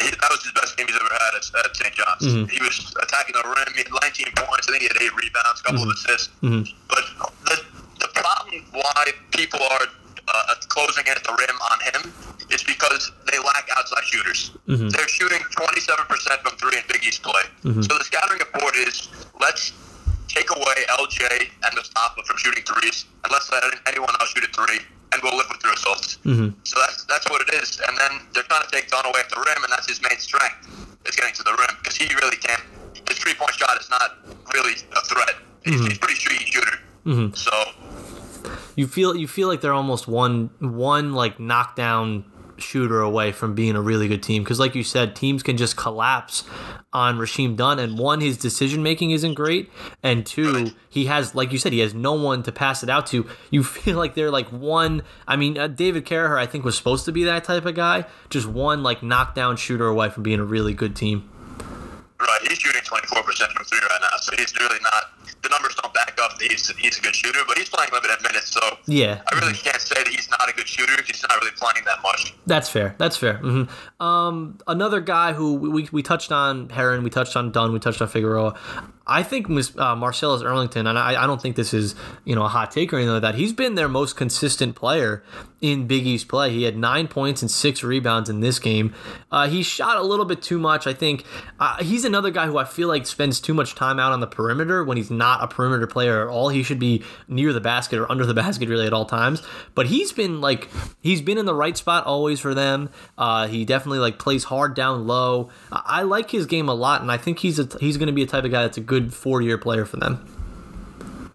he, 0.00 0.10
that 0.10 0.30
was 0.30 0.42
his 0.42 0.52
best 0.52 0.76
game 0.76 0.86
he's 0.86 0.96
ever 0.96 1.10
had 1.10 1.34
at, 1.34 1.44
at 1.66 1.76
St. 1.76 1.94
John's. 1.94 2.22
Mm-hmm. 2.22 2.50
He 2.50 2.60
was 2.62 2.94
attacking 3.02 3.34
the 3.34 3.44
rim. 3.44 3.66
He 3.74 3.82
had 3.82 3.90
19 3.90 4.26
points. 4.46 4.68
I 4.68 4.78
think 4.78 4.82
he 4.82 4.88
had 4.88 4.98
eight 5.02 5.14
rebounds, 5.14 5.60
a 5.60 5.64
couple 5.64 5.82
of 5.82 5.90
assists. 5.90 6.30
Mm-hmm. 6.42 6.70
But 6.88 7.04
the, 7.50 7.56
the 8.00 8.10
problem 8.14 8.62
why 8.72 9.02
people 9.30 9.60
are 9.60 9.86
uh, 10.28 10.54
closing 10.68 11.06
at 11.08 11.22
the 11.22 11.34
rim 11.34 11.56
on 11.70 11.78
him 11.92 12.02
is 12.50 12.62
because 12.62 13.12
they 13.30 13.38
lack 13.38 13.68
outside 13.76 14.04
shooters. 14.04 14.52
Mm-hmm. 14.68 14.88
They're 14.88 15.08
shooting 15.08 15.42
27% 15.58 16.46
from 16.46 16.56
three 16.58 16.78
in 16.78 16.84
Big 16.88 17.04
East 17.04 17.22
play. 17.22 17.42
Mm-hmm. 17.64 17.82
So 17.82 17.98
the 17.98 18.04
scouting 18.04 18.38
report 18.38 18.76
is 18.76 19.08
let's 19.40 19.72
take 20.32 20.50
away 20.50 20.78
LJ 20.98 21.50
and 21.64 21.70
Mustafa 21.74 22.22
from 22.24 22.36
shooting 22.38 22.64
threes, 22.64 23.04
and 23.24 23.32
let's 23.32 23.50
let 23.52 23.62
anyone 23.86 24.10
else 24.20 24.30
shoot 24.32 24.44
a 24.44 24.48
three, 24.52 24.80
and 25.12 25.22
we'll 25.22 25.36
live 25.36 25.46
with 25.50 25.60
the 25.60 25.68
results. 25.68 26.18
Mm-hmm. 26.24 26.56
So 26.64 26.80
that's 26.80 27.04
that's 27.04 27.28
what 27.30 27.42
it 27.46 27.54
is. 27.62 27.80
And 27.86 27.96
then 27.98 28.12
they're 28.32 28.44
trying 28.44 28.64
to 28.64 28.70
take 28.70 28.90
Dunn 28.90 29.04
away 29.06 29.20
at 29.20 29.30
the 29.30 29.36
rim, 29.36 29.62
and 29.62 29.70
that's 29.72 29.88
his 29.88 30.00
main 30.02 30.18
strength 30.18 30.68
is 31.06 31.16
getting 31.16 31.34
to 31.34 31.42
the 31.42 31.52
rim 31.52 31.76
because 31.78 31.96
he 31.96 32.08
really 32.14 32.36
can't. 32.36 32.62
His 33.08 33.18
three 33.18 33.34
point 33.34 33.52
shot 33.54 33.80
is 33.80 33.90
not 33.90 34.18
really 34.54 34.72
a 34.72 35.00
threat. 35.04 35.34
He's, 35.64 35.80
he's 35.84 35.96
a 35.96 36.00
pretty 36.00 36.14
streaky 36.18 36.44
shooter. 36.44 36.76
Mm-hmm. 37.06 37.34
So 37.34 37.52
You 38.76 38.86
feel 38.86 39.14
you 39.16 39.28
feel 39.28 39.48
like 39.48 39.60
they're 39.60 39.72
almost 39.74 40.08
one 40.08 40.50
one 40.58 41.12
like 41.12 41.38
knockdown 41.38 42.24
shooter 42.62 43.00
away 43.00 43.32
from 43.32 43.54
being 43.54 43.76
a 43.76 43.80
really 43.80 44.08
good 44.08 44.22
team 44.22 44.42
because 44.42 44.58
like 44.58 44.74
you 44.74 44.82
said 44.82 45.14
teams 45.14 45.42
can 45.42 45.56
just 45.56 45.76
collapse 45.76 46.44
on 46.92 47.18
Rasheem 47.18 47.56
Dunn 47.56 47.78
and 47.78 47.98
one 47.98 48.20
his 48.20 48.36
decision 48.36 48.82
making 48.82 49.10
isn't 49.10 49.34
great 49.34 49.70
and 50.02 50.24
two 50.24 50.72
he 50.88 51.06
has 51.06 51.34
like 51.34 51.52
you 51.52 51.58
said 51.58 51.72
he 51.72 51.80
has 51.80 51.94
no 51.94 52.12
one 52.12 52.42
to 52.44 52.52
pass 52.52 52.82
it 52.82 52.88
out 52.88 53.06
to 53.08 53.26
you 53.50 53.62
feel 53.72 53.98
like 53.98 54.14
they're 54.14 54.30
like 54.30 54.48
one 54.48 55.02
I 55.26 55.36
mean 55.36 55.58
uh, 55.58 55.66
David 55.66 56.06
Caraher 56.06 56.38
I 56.38 56.46
think 56.46 56.64
was 56.64 56.76
supposed 56.76 57.04
to 57.06 57.12
be 57.12 57.24
that 57.24 57.44
type 57.44 57.66
of 57.66 57.74
guy 57.74 58.06
just 58.30 58.46
one 58.46 58.82
like 58.82 59.02
knockdown 59.02 59.56
shooter 59.56 59.86
away 59.86 60.10
from 60.10 60.22
being 60.22 60.40
a 60.40 60.44
really 60.44 60.74
good 60.74 60.96
team 60.96 61.28
right, 62.26 62.48
he's 62.48 62.58
shooting 62.58 62.82
24% 62.82 63.52
from 63.52 63.64
three 63.64 63.78
right 63.80 64.00
now. 64.00 64.16
So 64.18 64.34
he's 64.36 64.52
really 64.58 64.78
not. 64.82 65.04
The 65.42 65.48
numbers 65.48 65.74
don't 65.82 65.92
back 65.92 66.18
up 66.22 66.38
that 66.38 66.50
he's, 66.50 66.68
he's 66.76 66.98
a 66.98 67.02
good 67.02 67.14
shooter, 67.16 67.40
but 67.48 67.58
he's 67.58 67.68
playing 67.68 67.90
limited 67.92 68.22
minutes. 68.22 68.52
So 68.52 68.60
yeah 68.86 69.22
I 69.30 69.38
really 69.40 69.54
can't 69.54 69.80
say 69.80 69.96
that 69.96 70.08
he's 70.08 70.30
not 70.30 70.48
a 70.48 70.52
good 70.54 70.68
shooter. 70.68 70.92
He's 71.04 71.22
not 71.28 71.38
really 71.40 71.50
playing 71.56 71.84
that 71.84 72.00
much. 72.02 72.34
That's 72.46 72.68
fair. 72.68 72.94
That's 72.98 73.16
fair. 73.16 73.38
hmm 73.38 73.64
Um, 74.00 74.58
another 74.68 75.00
guy 75.00 75.32
who 75.32 75.54
we, 75.54 75.88
we 75.90 76.02
touched 76.02 76.30
on 76.32 76.68
Heron, 76.70 77.02
we 77.02 77.10
touched 77.10 77.36
on 77.36 77.50
Dunn, 77.52 77.72
we 77.72 77.78
touched 77.80 78.00
on 78.00 78.08
Figueroa. 78.08 78.54
I 79.06 79.22
think 79.22 79.48
uh, 79.48 79.96
Marcellus 79.96 80.42
Earlington, 80.42 80.88
and 80.88 80.98
I, 80.98 81.22
I 81.22 81.26
don't 81.26 81.40
think 81.40 81.56
this 81.56 81.74
is 81.74 81.94
you 82.24 82.34
know 82.34 82.44
a 82.44 82.48
hot 82.48 82.70
take 82.70 82.92
or 82.92 82.96
anything 82.96 83.14
like 83.14 83.22
that. 83.22 83.34
He's 83.34 83.52
been 83.52 83.74
their 83.74 83.88
most 83.88 84.16
consistent 84.16 84.76
player 84.76 85.22
in 85.62 85.86
Big 85.86 86.06
East 86.06 86.28
play. 86.28 86.50
He 86.50 86.64
had 86.64 86.76
nine 86.76 87.06
points 87.06 87.40
and 87.40 87.50
six 87.50 87.82
rebounds 87.84 88.28
in 88.28 88.40
this 88.40 88.58
game. 88.58 88.94
Uh, 89.30 89.48
he 89.48 89.62
shot 89.62 89.96
a 89.96 90.02
little 90.02 90.24
bit 90.24 90.42
too 90.42 90.58
much. 90.58 90.86
I 90.88 90.92
think 90.92 91.24
uh, 91.60 91.82
he's 91.82 92.04
another 92.04 92.30
guy 92.30 92.46
who 92.46 92.58
I 92.58 92.64
feel 92.64 92.88
like 92.88 93.06
spends 93.06 93.40
too 93.40 93.54
much 93.54 93.76
time 93.76 94.00
out 94.00 94.12
on 94.12 94.20
the 94.20 94.26
perimeter 94.26 94.82
when 94.84 94.96
he's 94.96 95.10
not 95.10 95.42
a 95.42 95.46
perimeter 95.46 95.86
player 95.86 96.22
at 96.22 96.28
all. 96.28 96.48
He 96.48 96.64
should 96.64 96.80
be 96.80 97.04
near 97.28 97.52
the 97.52 97.60
basket 97.60 97.98
or 97.98 98.10
under 98.10 98.26
the 98.26 98.34
basket 98.42 98.68
really 98.68 98.86
at 98.86 98.92
all 98.92 99.04
times. 99.04 99.40
But 99.74 99.86
he's 99.86 100.12
been 100.12 100.40
like 100.40 100.68
he's 101.00 101.22
been 101.22 101.38
in 101.38 101.46
the 101.46 101.54
right 101.54 101.76
spot 101.76 102.04
always 102.06 102.40
for 102.40 102.54
them. 102.54 102.90
Uh, 103.16 103.46
he 103.46 103.64
definitely 103.64 104.00
like 104.00 104.18
plays 104.18 104.44
hard 104.44 104.74
down 104.74 105.06
low. 105.06 105.48
I, 105.70 106.02
I 106.02 106.02
like 106.02 106.30
his 106.30 106.46
game 106.46 106.68
a 106.68 106.74
lot, 106.74 107.02
and 107.02 107.10
I 107.10 107.16
think 107.16 107.38
he's 107.38 107.60
a, 107.60 107.68
he's 107.78 107.96
going 107.96 108.08
to 108.08 108.12
be 108.12 108.22
a 108.22 108.26
type 108.26 108.44
of 108.44 108.50
guy 108.50 108.62
that's 108.62 108.78
a 108.78 108.82
good 108.92 109.08
four 109.14 109.40
year 109.40 109.56
player 109.56 109.86
for 109.88 109.96
them. 109.96 110.20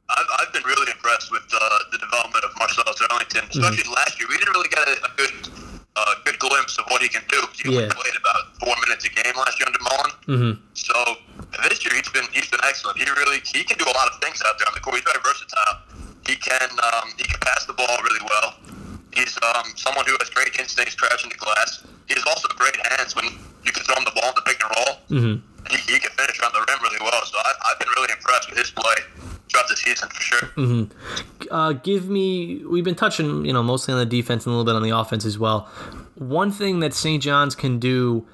I've, 0.10 0.30
I've 0.40 0.54
been 0.54 0.64
really 0.64 0.92
impressed 0.92 1.32
with 1.32 1.42
uh, 1.50 1.58
the 1.92 1.98
development 1.98 2.44
of 2.46 2.52
Marcellus 2.62 2.98
Earlington, 3.02 3.50
Mm-hmm. 3.50 3.60
especially 3.60 3.90
last 3.98 4.14
year. 4.20 4.28
We 4.30 4.38
didn't 4.38 4.54
really 4.54 4.70
get 4.70 4.86
a, 4.88 4.96
a 5.10 5.12
good 5.18 5.34
uh, 5.98 6.14
good 6.26 6.38
glimpse 6.38 6.78
of 6.78 6.86
what 6.94 7.02
he 7.02 7.10
can 7.10 7.24
do. 7.34 7.42
He 7.58 7.70
only 7.70 7.90
Yeah. 7.90 7.98
played 7.98 8.14
about 8.22 8.54
four 8.62 8.76
minutes 8.86 9.06
a 9.10 9.10
game 9.10 9.34
last 9.36 9.58
year 9.58 9.66
under 9.66 9.82
Mullin. 9.90 10.12
Mm-hmm. 10.30 10.54
So 10.78 10.94
this 11.66 11.82
year 11.84 11.94
he's 11.98 12.10
been 12.14 12.28
he's 12.38 12.50
been 12.54 12.62
excellent. 12.64 13.02
He 13.02 13.10
really 13.18 13.42
he 13.42 13.64
can 13.66 13.78
do 13.82 13.86
a 13.90 13.96
lot 13.98 14.06
of 14.14 14.22
things 14.22 14.38
out 14.46 14.56
there 14.62 14.68
on 14.70 14.76
the 14.78 14.84
court. 14.86 15.02
He's 15.02 15.08
very 15.10 15.22
versatile. 15.26 15.76
He 16.30 16.36
can 16.38 16.70
um, 16.94 17.08
he 17.18 17.26
can 17.26 17.40
pass 17.42 17.66
the 17.66 17.74
ball 17.74 17.98
really 18.06 18.22
well. 18.30 18.50
He's 19.18 19.34
um, 19.42 19.66
someone 19.76 20.06
who 20.06 20.14
has 20.22 20.30
great 20.30 20.54
instincts 20.62 20.94
crashing 20.94 21.32
the 21.34 21.42
glass. 21.42 21.82
He 22.06 22.14
has 22.14 22.24
also 22.30 22.48
great 22.62 22.78
hands 22.94 23.16
when 23.18 23.26
you 23.66 23.72
can 23.74 23.82
throw 23.84 23.96
him 23.98 24.06
the 24.06 24.14
ball 24.14 24.30
in 24.30 24.36
the 24.38 24.46
pick 24.46 24.62
and 24.62 24.70
roll. 24.78 24.94
Mm-hmm. 25.10 25.36
He, 25.70 25.78
he 25.94 26.00
can 26.00 26.12
finish 26.12 26.40
around 26.40 26.54
the 26.54 26.66
rim 26.68 26.80
really 26.84 27.00
well. 27.02 27.26
So 27.26 27.38
I, 27.38 27.54
I've 27.72 27.80
been 27.80 27.90
really 27.96 28.12
impressed 28.12 28.50
with 28.50 28.60
his 28.60 28.72
play 28.72 28.96
throughout 29.50 29.68
the 29.70 29.76
season 29.76 30.10
for 30.10 30.22
sure. 30.22 30.88
uh, 31.52 31.74
give 31.74 32.10
me 32.10 32.64
we've 32.66 32.84
been 32.84 32.96
touching 32.96 33.46
you 33.46 33.54
know 33.54 33.64
mostly 33.64 33.94
on 33.94 34.00
the 34.00 34.06
defense 34.06 34.46
and 34.46 34.54
a 34.54 34.58
little 34.58 34.66
bit 34.66 34.76
on 34.76 34.84
the 34.84 34.96
offense 34.96 35.26
as 35.26 35.38
well 35.40 35.62
one 36.16 36.52
thing 36.52 36.80
that 36.80 36.94
st 36.94 37.24
john's 37.24 37.56
can 37.56 37.80
do 37.80 38.26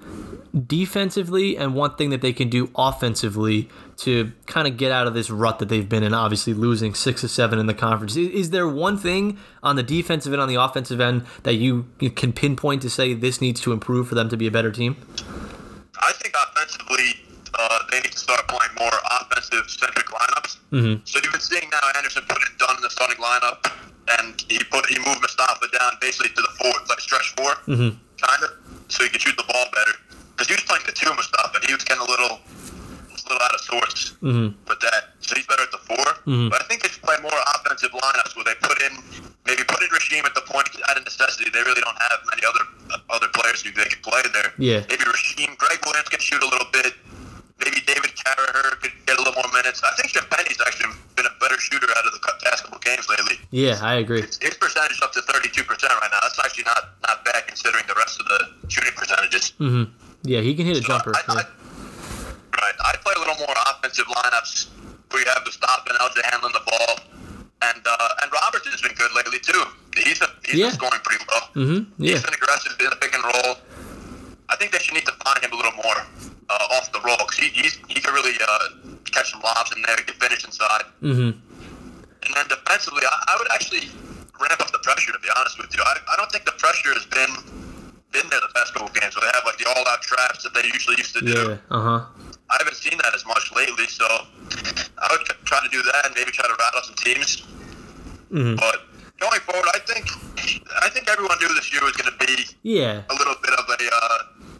defensively 0.67 1.57
and 1.57 1.73
one 1.75 1.95
thing 1.95 2.09
that 2.09 2.21
they 2.21 2.33
can 2.33 2.49
do 2.49 2.69
offensively 2.75 3.69
to 3.97 4.31
kind 4.45 4.67
of 4.67 4.77
get 4.77 4.91
out 4.91 5.07
of 5.07 5.13
this 5.13 5.29
rut 5.29 5.59
that 5.59 5.67
they've 5.69 5.89
been 5.89 6.03
in 6.03 6.13
obviously 6.13 6.53
losing 6.53 6.93
six 6.93 7.23
or 7.23 7.27
seven 7.27 7.57
in 7.59 7.65
the 7.65 7.73
conference 7.73 8.15
is, 8.15 8.29
is 8.29 8.49
there 8.51 8.67
one 8.67 8.97
thing 8.97 9.37
on 9.61 9.75
the 9.75 9.83
defensive 9.83 10.31
and 10.31 10.41
on 10.41 10.47
the 10.47 10.55
offensive 10.55 11.01
end 11.01 11.25
that 11.43 11.55
you, 11.55 11.87
you 11.99 12.09
can 12.09 12.31
pinpoint 12.31 12.81
to 12.81 12.89
say 12.89 13.13
this 13.13 13.41
needs 13.41 13.61
to 13.61 13.71
improve 13.71 14.07
for 14.07 14.15
them 14.15 14.29
to 14.29 14.37
be 14.37 14.45
a 14.47 14.51
better 14.51 14.71
team 14.71 14.95
I 16.03 16.11
think 16.19 16.35
offensively, 16.35 17.15
uh, 17.55 17.79
they 17.91 17.99
need 18.01 18.11
to 18.11 18.17
start 18.19 18.47
playing 18.47 18.73
more 18.77 18.91
offensive 19.21 19.69
centric 19.69 20.07
lineups. 20.07 20.57
Mhm. 20.71 21.01
So 21.07 21.19
you've 21.21 21.31
been 21.31 21.41
seeing 21.41 21.69
now 21.69 21.79
Anderson 21.95 22.23
put 22.27 22.41
it 22.43 22.57
done 22.57 22.75
in 22.75 22.81
the 22.81 22.89
starting 22.89 23.17
lineup, 23.17 23.63
and 24.19 24.43
he 24.49 24.59
put 24.65 24.85
he 24.87 24.99
moved 24.99 25.21
Mustafa 25.21 25.67
down 25.79 25.97
basically 26.01 26.29
to 26.35 26.41
the 26.41 26.51
four, 26.59 26.73
like 26.89 26.99
stretch 26.99 27.33
4 27.37 27.55
Mhm. 27.67 27.97
kind 28.21 28.43
of, 28.43 28.51
so 28.89 29.03
he 29.03 29.09
could 29.09 29.21
shoot 29.21 29.37
the 29.37 29.43
ball 29.43 29.65
better. 29.73 29.95
Because 30.35 30.47
he 30.47 30.55
was 30.55 30.63
playing 30.63 30.83
the 30.85 30.91
two 30.91 31.13
Mustafa, 31.13 31.55
and 31.55 31.65
he 31.65 31.73
was 31.73 31.83
getting 31.83 32.01
a 32.03 32.09
little, 32.09 32.41
a 32.41 33.29
little 33.29 33.41
out 33.41 33.53
of 33.53 33.61
sorts 33.61 34.13
Mhm. 34.23 34.55
with 34.67 34.79
that. 34.81 35.13
So 35.21 35.35
he's 35.35 35.45
better 35.45 35.63
at 35.63 35.71
the 35.71 35.77
4 35.77 36.05
Mhm. 36.27 36.49
But 36.49 36.61
I 36.63 36.65
think 36.67 36.81
they 36.83 36.89
should 36.89 37.03
play 37.03 37.17
more 37.21 37.39
offensive 37.55 37.91
lineups 37.91 38.35
where 38.35 38.43
they 38.45 38.55
put 38.55 38.81
in 38.81 39.32
maybe 39.45 39.63
put 39.67 39.81
in 39.83 39.89
Rasheem 39.89 40.23
at 40.25 40.35
the 40.35 40.41
point 40.47 40.69
out 40.89 40.97
of 40.97 41.03
necessity. 41.03 41.49
They 41.51 41.61
really 41.63 41.81
don't 41.81 41.99
have 42.09 42.19
many 42.29 42.43
other 42.45 42.63
other 43.09 43.27
players 43.33 43.61
who 43.61 43.71
they 43.71 43.85
can 43.89 44.01
play 44.01 44.21
there. 44.33 44.53
Yeah. 44.57 44.81
Maybe 44.89 45.03
Rasheem, 45.03 45.57
Greg 45.57 45.79
Williams 45.85 46.09
can 46.09 46.19
shoot 46.19 46.41
a 46.41 46.47
little 46.47 46.67
bit. 46.71 46.93
Maybe 47.63 47.79
David 47.87 48.11
Caraher 48.17 48.75
could 48.81 48.91
get 49.05 49.15
a 49.17 49.21
little 49.23 49.33
more 49.39 49.51
minutes. 49.53 49.81
I 49.83 49.91
think 49.95 50.11
Jeff 50.11 50.29
Penny's 50.29 50.59
actually 50.65 50.93
been 51.15 51.25
a 51.25 51.35
better 51.39 51.57
shooter 51.59 51.87
out 51.95 52.05
of 52.05 52.11
the 52.13 52.19
past 52.43 52.63
couple 52.65 52.79
games 52.79 53.07
lately. 53.07 53.37
yeah 53.51 53.77
i 53.81 53.95
agree 53.95 54.19
His 54.21 54.57
percentage 54.59 54.97
is 54.97 55.01
up 55.01 55.13
to 55.13 55.21
32% 55.21 55.63
right 55.63 56.11
now. 56.11 56.19
That's 56.23 56.39
actually 56.43 56.65
not, 56.65 56.97
not 57.07 57.23
bad 57.23 57.45
considering 57.47 57.83
the 57.87 57.93
rest 57.95 58.19
of 58.19 58.25
the 58.25 58.39
shooting 58.67 58.91
percentages. 58.95 59.53
Mm-hmm. 59.59 59.91
yeah 60.23 60.41
he 60.41 60.55
can 60.55 60.65
hit 60.65 60.77
a 60.77 60.81
jumper 60.81 61.13
I, 61.15 61.21
I, 61.29 61.33
yeah. 61.35 61.43
Right. 62.59 62.75
I'd 62.85 62.99
play 63.01 63.13
a 63.15 63.19
little 63.19 63.35
more 63.39 63.55
offensive 63.69 64.05
lineups 64.07 64.69
where 65.11 65.21
you 65.23 65.29
have 65.33 65.45
the 65.45 65.51
stop 65.51 65.87
and 65.87 65.97
LJ 65.99 66.21
handling 66.31 66.53
the 66.53 66.63
ball. 66.65 66.99
And 67.69 67.81
uh, 67.85 68.19
and 68.21 68.31
Robertson's 68.31 68.81
been 68.81 68.95
good 68.95 69.11
lately 69.15 69.39
too. 69.39 69.63
He's 69.95 70.19
been, 70.19 70.29
he's 70.45 70.55
Yeah. 70.59 70.65
been 70.67 70.75
scoring 70.75 71.01
pretty 71.03 71.23
well. 71.29 71.43
Mhm, 71.55 71.87
yeah. 71.97 72.13
He's 72.17 72.23
been 72.23 72.33
aggressive 72.33 72.73
in 72.79 72.89
the 72.89 72.95
pick 72.97 73.13
and 73.13 73.23
roll. 73.23 73.57
I 74.49 74.55
think 74.57 74.71
they 74.71 74.79
should 74.79 74.93
need 74.95 75.05
to 75.05 75.15
find 75.23 75.39
him 75.43 75.51
a 75.53 75.55
little 75.55 75.71
more 75.83 75.99
uh, 76.49 76.75
off 76.77 76.91
the 76.91 76.99
roll 77.01 77.17
because 77.17 77.37
he 77.37 77.47
he's, 77.49 77.75
he 77.87 77.99
can 78.01 78.13
really 78.13 78.35
uh, 78.41 78.91
catch 79.05 79.31
some 79.31 79.41
lobs 79.41 79.71
in 79.75 79.81
there, 79.85 79.95
get 79.97 80.15
finish 80.21 80.43
inside. 80.43 80.83
hmm 80.99 81.31
And 82.25 82.31
then 82.35 82.45
defensively, 82.49 83.03
I, 83.05 83.15
I 83.31 83.33
would 83.39 83.51
actually 83.53 83.87
ramp 84.41 84.59
up 84.59 84.71
the 84.71 84.79
pressure. 84.83 85.11
To 85.13 85.19
be 85.19 85.29
honest 85.37 85.57
with 85.57 85.71
you, 85.75 85.81
I, 85.85 85.93
I 86.11 86.15
don't 86.17 86.31
think 86.31 86.45
the 86.45 86.57
pressure 86.57 86.93
has 86.93 87.05
been 87.05 87.31
been 88.11 88.27
there 88.29 88.41
the 88.41 88.53
past 88.53 88.73
couple 88.73 88.89
games 88.99 89.15
where 89.15 89.25
they 89.25 89.33
have 89.33 89.45
like 89.45 89.57
the 89.57 89.65
all 89.73 89.87
out 89.87 90.01
traps 90.01 90.43
that 90.43 90.53
they 90.53 90.63
usually 90.73 90.97
used 90.97 91.15
to 91.17 91.21
do. 91.25 91.33
yeah 91.33 91.57
uh-huh 91.77 92.05
I 92.53 92.57
haven't 92.59 92.77
seen 92.77 92.97
that 93.01 93.13
as 93.15 93.25
much 93.25 93.51
lately, 93.55 93.87
so 93.87 94.05
I 94.05 95.07
would 95.11 95.25
try 95.45 95.59
to 95.63 95.69
do 95.69 95.81
that 95.81 96.05
and 96.05 96.13
maybe 96.15 96.31
try 96.31 96.45
to 96.47 96.53
rattle 96.59 96.83
some 96.83 96.95
teams. 96.95 97.41
Mhm. 98.31 98.57
But 98.57 98.85
going 99.19 99.41
forward, 99.41 99.69
I 99.73 99.79
think 99.89 100.05
I 100.85 100.89
think 100.89 101.09
everyone 101.09 101.37
knew 101.41 101.49
this 101.55 101.71
year 101.73 101.81
was 101.83 101.93
going 101.97 102.11
to 102.13 102.17
be 102.25 102.45
yeah 102.63 103.01
a 103.09 103.15
little 103.15 103.35
bit 103.41 103.53
of 103.57 103.65
a 103.69 103.73
uh, 103.73 104.17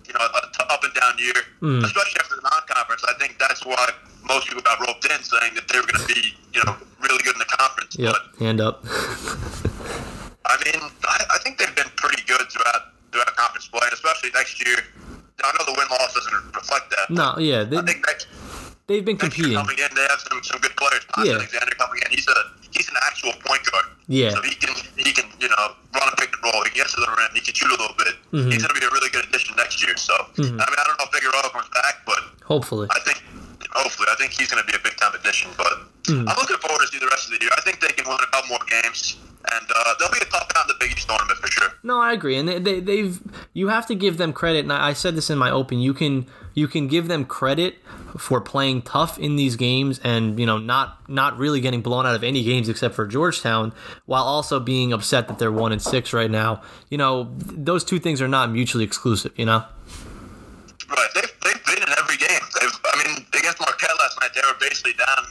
you 0.08 0.14
know 0.14 0.26
a 0.26 0.42
t- 0.54 0.66
up 0.70 0.84
and 0.84 0.94
down 0.94 1.14
year, 1.18 1.38
Mm. 1.62 1.84
especially 1.86 2.20
after 2.20 2.36
the 2.36 2.42
non-conference. 2.50 3.04
I 3.08 3.14
think 3.20 3.38
that's 3.40 3.66
why 3.66 3.86
most 4.28 4.48
people 4.48 4.62
got 4.64 4.80
roped 4.80 5.06
in, 5.06 5.22
saying 5.24 5.54
that 5.56 5.68
they 5.68 5.80
were 5.80 5.86
going 5.88 6.02
to 6.08 6.14
be 6.14 6.34
you 6.54 6.62
know 6.66 6.76
really 7.00 7.22
good 7.24 7.36
in 7.36 7.40
the 7.40 7.52
conference. 7.58 7.96
yep 8.00 8.14
But 8.16 8.40
hand 8.46 8.62
up 8.62 8.84
I 10.46 10.58
mean, 10.66 10.82
I, 11.08 11.18
I 11.36 11.38
think 11.44 11.58
they've 11.58 11.76
been 11.76 11.90
pretty 11.96 12.22
good 12.24 12.46
throughout 12.52 12.94
throughout 13.12 13.36
conference 13.36 13.68
play, 13.68 13.88
especially 13.92 14.32
next 14.34 14.66
year. 14.66 14.78
I 15.44 15.52
know 15.58 15.66
the 15.66 15.76
win 15.78 15.88
loss 15.90 16.14
doesn't 16.14 16.56
reflect 16.56 16.90
that. 16.92 17.10
no 17.10 17.38
yeah 17.40 17.64
they, 17.64 17.78
I 17.78 17.82
think 17.82 18.06
next 18.06 18.28
they've 18.88 19.04
been 19.06 19.18
competing 19.18 19.54
coming 19.56 19.78
in, 19.80 19.90
they 19.96 20.06
have 20.12 20.22
some, 20.30 20.44
some 20.44 20.60
good 20.62 20.76
players. 20.78 21.04
Posh 21.10 21.26
Yeah. 21.26 21.40
Alexander 21.40 21.74
coming 21.80 22.02
in, 22.06 22.12
he's 22.12 22.28
a 22.28 22.38
he's 22.72 22.88
an 22.90 22.96
actual 23.08 23.34
point 23.46 23.64
guard. 23.72 23.86
Yeah. 24.08 24.30
So 24.36 24.42
he 24.44 24.56
can 24.56 24.74
he 24.98 25.12
can 25.12 25.26
you 25.40 25.50
know 25.50 25.66
run 25.96 26.08
a 26.12 26.16
pick 26.20 26.32
and 26.36 26.42
roll. 26.44 26.64
He 26.68 26.70
can 26.76 26.84
get 26.84 26.90
to 26.94 27.00
the 27.02 27.08
rim. 27.08 27.32
He 27.34 27.42
can 27.42 27.54
shoot 27.56 27.72
a 27.72 27.78
little 27.80 27.96
bit. 27.98 28.16
Mhm. 28.34 28.52
He's 28.52 28.62
going 28.64 28.74
to 28.76 28.80
be 28.80 28.86
a 28.86 28.92
really 28.92 29.10
good 29.10 29.26
addition 29.26 29.56
next 29.56 29.80
year. 29.86 29.96
So 29.98 30.14
Mhm. 30.38 30.60
I 30.60 30.66
mean, 30.70 30.80
I 30.80 30.84
don't 30.86 30.98
know 31.00 31.08
if 31.08 31.14
Figueroa 31.16 31.50
comes 31.56 31.70
back, 31.74 32.04
but 32.06 32.20
hopefully 32.44 32.88
I 32.92 33.00
think 33.08 33.24
hopefully 33.72 34.08
I 34.12 34.16
think 34.20 34.34
he's 34.34 34.52
going 34.52 34.62
to 34.64 34.70
be 34.70 34.76
a 34.78 34.84
big 34.84 34.96
time 34.98 35.14
addition. 35.16 35.50
But 35.58 35.74
Mhm. 36.12 36.28
I'm 36.30 36.36
looking 36.38 36.58
forward 36.60 36.82
to 36.86 36.88
see 36.92 37.00
the 37.00 37.08
rest 37.08 37.32
of 37.32 37.40
the 37.40 37.42
year. 37.42 37.52
I 37.58 37.62
think 37.62 37.80
they 37.80 37.94
can 37.96 38.06
win 38.08 38.18
a 38.22 38.28
couple 38.36 38.50
more 38.50 38.66
games, 38.70 39.16
and 39.52 39.66
uh, 39.72 39.94
they'll 40.00 40.12
be 40.12 40.20
a 40.20 40.28
out 40.36 40.70
in 40.70 40.76
the 40.76 40.78
Big 40.80 40.92
East 40.98 41.08
tournament 41.08 41.40
for 41.40 41.48
sure. 41.50 41.70
No, 41.84 42.00
I 42.02 42.12
agree, 42.14 42.36
and 42.38 42.48
they, 42.48 42.60
they 42.60 42.80
they've 42.82 43.18
you 43.54 43.68
have 43.68 43.86
to 43.88 43.96
give 43.96 44.18
them 44.18 44.34
credit, 44.34 44.60
and 44.60 44.74
I 44.74 44.94
said 44.94 45.16
this 45.16 45.30
in 45.30 45.38
my 45.38 45.52
open. 45.52 45.80
You 45.80 45.94
can 45.94 46.26
you 46.56 46.68
can 46.68 46.88
give 46.88 47.08
them 47.08 47.26
credit 47.26 47.76
for 48.18 48.42
playing 48.42 48.82
tough 48.84 49.18
in 49.18 49.36
these 49.36 49.56
games 49.56 50.00
and 50.04 50.40
you 50.40 50.46
know 50.46 50.58
not 50.58 51.10
not 51.10 51.38
really 51.38 51.62
getting 51.62 51.82
blown 51.82 52.06
out 52.06 52.16
of 52.16 52.24
any 52.24 52.44
games 52.44 52.70
except 52.70 52.96
for 52.96 53.06
Georgetown, 53.06 53.74
while 54.06 54.24
also 54.24 54.60
being 54.60 54.92
upset 54.92 55.28
that 55.28 55.40
they're 55.40 55.52
one 55.52 55.72
and 55.72 55.82
six 55.82 56.14
right 56.14 56.32
now. 56.32 56.62
You 56.90 56.98
know 56.98 57.32
those 57.38 57.84
two 57.84 58.00
things 58.00 58.22
are 58.22 58.28
not 58.28 58.52
mutually 58.52 58.84
exclusive. 58.84 59.34
You 59.38 59.46
know. 59.46 59.66
Right. 60.90 61.10
They've, 61.16 61.34
they've 61.44 61.66
been 61.66 61.82
in 61.82 61.90
every 61.98 62.18
game. 62.18 62.42
They've, 62.60 62.78
I 62.86 63.02
mean, 63.02 63.26
against 63.34 63.60
Marquette 63.60 63.98
last 63.98 64.20
night, 64.22 64.30
they 64.36 64.42
were 64.46 64.58
basically 64.60 64.94
down 64.94 65.26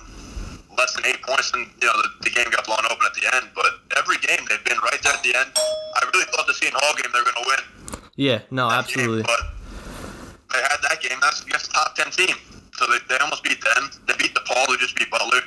less 0.76 0.94
than 0.94 1.06
eight 1.06 1.22
points, 1.22 1.52
and 1.54 1.66
you 1.80 1.86
know 1.86 1.94
the, 2.02 2.08
the 2.26 2.30
game 2.30 2.50
got 2.50 2.66
blown 2.66 2.82
open 2.86 3.04
at 3.06 3.14
the 3.14 3.26
end. 3.34 3.50
But 3.54 3.78
every 3.96 4.16
game 4.18 4.46
they've 4.48 4.64
been 4.64 4.78
right 4.78 4.98
there 5.02 5.12
at 5.12 5.22
the 5.22 5.34
end. 5.34 5.50
I 5.54 6.08
really 6.14 6.26
thought 6.30 6.46
the 6.46 6.54
Seton 6.54 6.78
Hall 6.78 6.94
game 6.94 7.10
they 7.12 7.18
were 7.18 7.30
going 7.30 7.42
to 7.42 7.48
win. 7.50 7.62
Yeah. 8.16 8.42
No. 8.50 8.70
Absolutely. 8.70 9.22
Game, 9.22 9.26
but 9.26 10.52
they 10.52 10.60
had 10.62 10.78
that 10.82 11.00
game. 11.00 11.18
That's 11.20 11.44
against 11.44 11.66
the 11.68 11.72
top 11.72 11.94
ten 11.94 12.10
team. 12.10 12.36
So 12.74 12.86
they, 12.86 12.98
they 13.08 13.16
almost 13.18 13.44
beat 13.44 13.62
them. 13.62 13.90
They 14.06 14.14
beat 14.18 14.34
DePaul, 14.34 14.66
who 14.66 14.76
just 14.78 14.96
beat 14.96 15.10
Butler. 15.10 15.40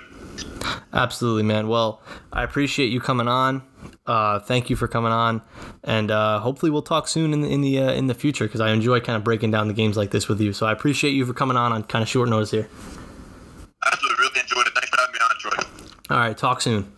Absolutely, 0.94 1.44
man. 1.44 1.68
Well, 1.68 2.02
I 2.32 2.44
appreciate 2.44 2.88
you 2.88 3.00
coming 3.00 3.28
on. 3.28 3.64
Uh, 4.06 4.40
thank 4.40 4.70
you 4.70 4.76
for 4.76 4.88
coming 4.88 5.12
on, 5.12 5.42
and 5.84 6.12
uh, 6.12 6.40
hopefully 6.40 6.72
we'll 6.72 6.82
talk 6.82 7.08
soon 7.08 7.34
in 7.34 7.42
the 7.42 7.50
in 7.50 7.62
the 7.62 7.80
uh, 7.80 7.92
in 7.92 8.08
the 8.08 8.14
future 8.14 8.46
because 8.46 8.62
I 8.62 8.70
enjoy 8.70 9.00
kind 9.00 9.18
of 9.18 9.24
breaking 9.24 9.52
down 9.52 9.68
the 9.68 9.74
games 9.74 9.98
like 9.98 10.12
this 10.12 10.28
with 10.28 10.40
you. 10.40 10.54
So 10.54 10.66
I 10.66 10.72
appreciate 10.72 11.12
you 11.12 11.26
for 11.26 11.34
coming 11.34 11.58
on 11.58 11.72
on 11.74 11.84
kind 11.84 12.04
of 12.04 12.10
short 12.10 12.30
notice 12.30 12.52
here. 12.52 12.70
Absolutely, 13.86 14.24
really 14.24 14.40
enjoyed 14.40 14.68
it. 14.68 14.74
Thanks 14.74 14.90
for 14.90 14.98
having 14.98 15.14
me 15.14 15.20
on, 15.22 15.38
Troy. 15.40 15.58
All 16.12 16.18
right, 16.18 16.38
talk 16.38 16.62
soon. 16.62 16.92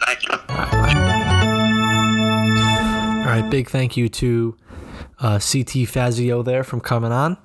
Thank 0.00 0.24
you. 0.24 0.34
All 3.20 3.28
right, 3.28 3.48
big 3.50 3.68
thank 3.70 3.96
you 3.96 4.08
to 4.08 4.56
uh, 5.18 5.38
CT 5.38 5.88
Fazio 5.88 6.42
there 6.42 6.64
from 6.64 6.80
coming 6.80 7.12
on. 7.12 7.36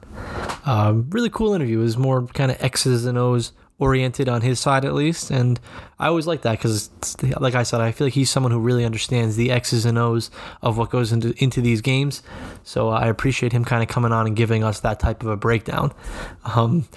Um, 0.66 1.10
really 1.12 1.30
cool 1.30 1.54
interview. 1.54 1.80
It 1.80 1.84
was 1.84 1.98
more 1.98 2.28
kind 2.28 2.52
of 2.52 2.62
X's 2.62 3.06
and 3.06 3.18
O's 3.18 3.54
oriented 3.80 4.28
on 4.28 4.42
his 4.42 4.60
side 4.60 4.86
at 4.86 4.94
least, 4.94 5.30
and 5.30 5.60
I 6.00 6.08
always 6.08 6.28
like 6.28 6.44
that 6.44 6.52
because, 6.60 6.92
like 7.40 7.56
I 7.56 7.64
said, 7.64 7.82
I 7.82 7.92
feel 7.92 8.06
like 8.06 8.14
he's 8.14 8.30
someone 8.30 8.52
who 8.52 8.60
really 8.60 8.86
understands 8.86 9.36
the 9.36 9.50
X's 9.50 9.84
and 9.84 9.98
O's 9.98 10.30
of 10.62 10.78
what 10.78 10.92
goes 10.92 11.12
into 11.12 11.34
into 11.44 11.60
these 11.60 11.82
games. 11.82 12.22
So 12.64 12.90
I 12.90 13.08
appreciate 13.08 13.52
him 13.52 13.66
kind 13.66 13.82
of 13.82 13.90
coming 13.90 14.12
on 14.12 14.28
and 14.28 14.36
giving 14.36 14.64
us 14.64 14.82
that 14.82 15.00
type 15.00 15.24
of 15.24 15.30
a 15.30 15.38
breakdown. 15.38 15.94
Um, 16.46 16.88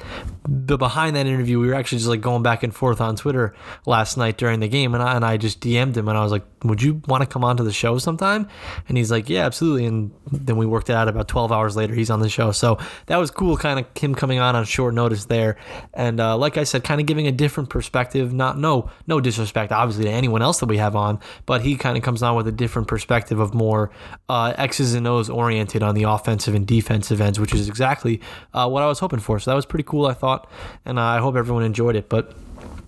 but 0.47 0.76
behind 0.76 1.16
that 1.16 1.26
interview, 1.26 1.59
we 1.59 1.68
were 1.68 1.74
actually 1.74 1.99
just 1.99 2.11
like 2.11 2.20
going 2.20 2.43
back 2.43 2.62
and 2.62 2.74
forth 2.74 3.01
on 3.01 3.16
Twitter 3.16 3.55
last 3.87 4.18
night 4.18 4.37
during 4.37 4.61
the 4.61 4.68
game, 4.68 4.93
and 4.93 5.03
I, 5.03 5.16
and 5.16 5.24
I 5.24 5.39
just 5.39 5.61
DM'd 5.61 5.97
him 5.97 6.07
and 6.07 6.18
I 6.18 6.22
was 6.22 6.33
like, 6.33 6.45
"Would 6.64 6.83
you 6.83 7.01
want 7.09 7.22
to 7.22 7.26
come 7.26 7.43
on 7.43 7.57
to 7.57 7.62
the 7.62 7.72
show 7.72 7.97
sometime?" 7.97 8.49
And 8.87 8.99
he's 8.99 9.11
like, 9.11 9.31
"Yeah, 9.31 9.47
absolutely." 9.47 9.87
And 9.87 10.11
then 10.31 10.59
we 10.59 10.66
worked 10.66 10.91
it 10.91 10.95
out. 10.95 11.09
About 11.09 11.26
12 11.26 11.53
hours 11.53 11.74
later, 11.74 11.95
he's 11.95 12.11
on 12.11 12.20
the 12.20 12.28
show. 12.28 12.53
So 12.53 12.78
that 13.07 13.16
was 13.16 13.31
cool, 13.31 13.57
kind 13.57 13.81
of 13.81 13.87
him 13.99 14.14
coming 14.14 14.41
on 14.41 14.57
on 14.57 14.66
short 14.66 14.93
notice 14.93 15.24
there, 15.24 15.57
and 15.95 16.20
uh, 16.20 16.37
like 16.37 16.59
I 16.59 16.64
said, 16.70 16.84
kind 16.84 17.00
of 17.00 17.06
giving 17.06 17.26
a 17.26 17.32
different 17.32 17.68
perspective. 17.68 18.32
Not 18.32 18.58
no 18.58 18.90
no 19.06 19.20
disrespect, 19.20 19.72
obviously, 19.72 20.04
to 20.04 20.10
anyone 20.10 20.42
else 20.42 20.60
that 20.60 20.66
we 20.66 20.78
have 20.78 20.96
on, 20.96 21.18
but 21.46 21.62
he 21.62 21.76
kind 21.76 21.96
of 21.96 22.02
comes 22.02 22.22
on 22.22 22.36
with 22.36 22.46
a 22.46 22.52
different 22.52 22.88
perspective 22.88 23.38
of 23.38 23.54
more 23.54 23.90
uh, 24.28 24.54
X's 24.56 24.94
and 24.94 25.06
O's 25.06 25.28
oriented 25.28 25.82
on 25.82 25.94
the 25.94 26.04
offensive 26.04 26.54
and 26.54 26.66
defensive 26.66 27.20
ends, 27.20 27.38
which 27.38 27.54
is 27.54 27.68
exactly 27.68 28.20
uh, 28.54 28.68
what 28.68 28.82
I 28.82 28.86
was 28.86 28.98
hoping 28.98 29.20
for. 29.20 29.38
So 29.38 29.50
that 29.50 29.54
was 29.54 29.66
pretty 29.66 29.84
cool, 29.84 30.06
I 30.06 30.14
thought, 30.14 30.48
and 30.84 30.98
uh, 30.98 31.02
I 31.02 31.18
hope 31.18 31.36
everyone 31.36 31.62
enjoyed 31.62 31.96
it. 31.96 32.08
But 32.08 32.34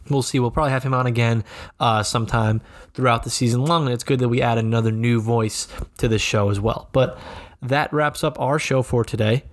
we'll 0.09 0.23
see. 0.23 0.39
We'll 0.39 0.51
probably 0.51 0.73
have 0.73 0.83
him 0.83 0.95
on 0.95 1.07
again 1.07 1.45
uh, 1.81 2.03
sometime 2.03 2.61
throughout 2.95 3.25
the 3.25 3.31
season 3.31 3.65
long, 3.65 3.85
and 3.85 3.95
it's 3.95 4.05
good 4.05 4.21
that 4.21 4.29
we 4.29 4.43
add 4.43 4.59
another 4.59 4.91
new 4.93 5.21
voice 5.21 5.69
to 5.99 6.09
the 6.09 6.19
show 6.19 6.51
as 6.51 6.61
well. 6.61 6.89
But 6.93 7.19
that 7.61 7.93
wraps 7.93 8.25
up 8.25 8.39
our 8.41 8.59
show 8.59 8.83
for 8.83 9.05
today. 9.05 9.45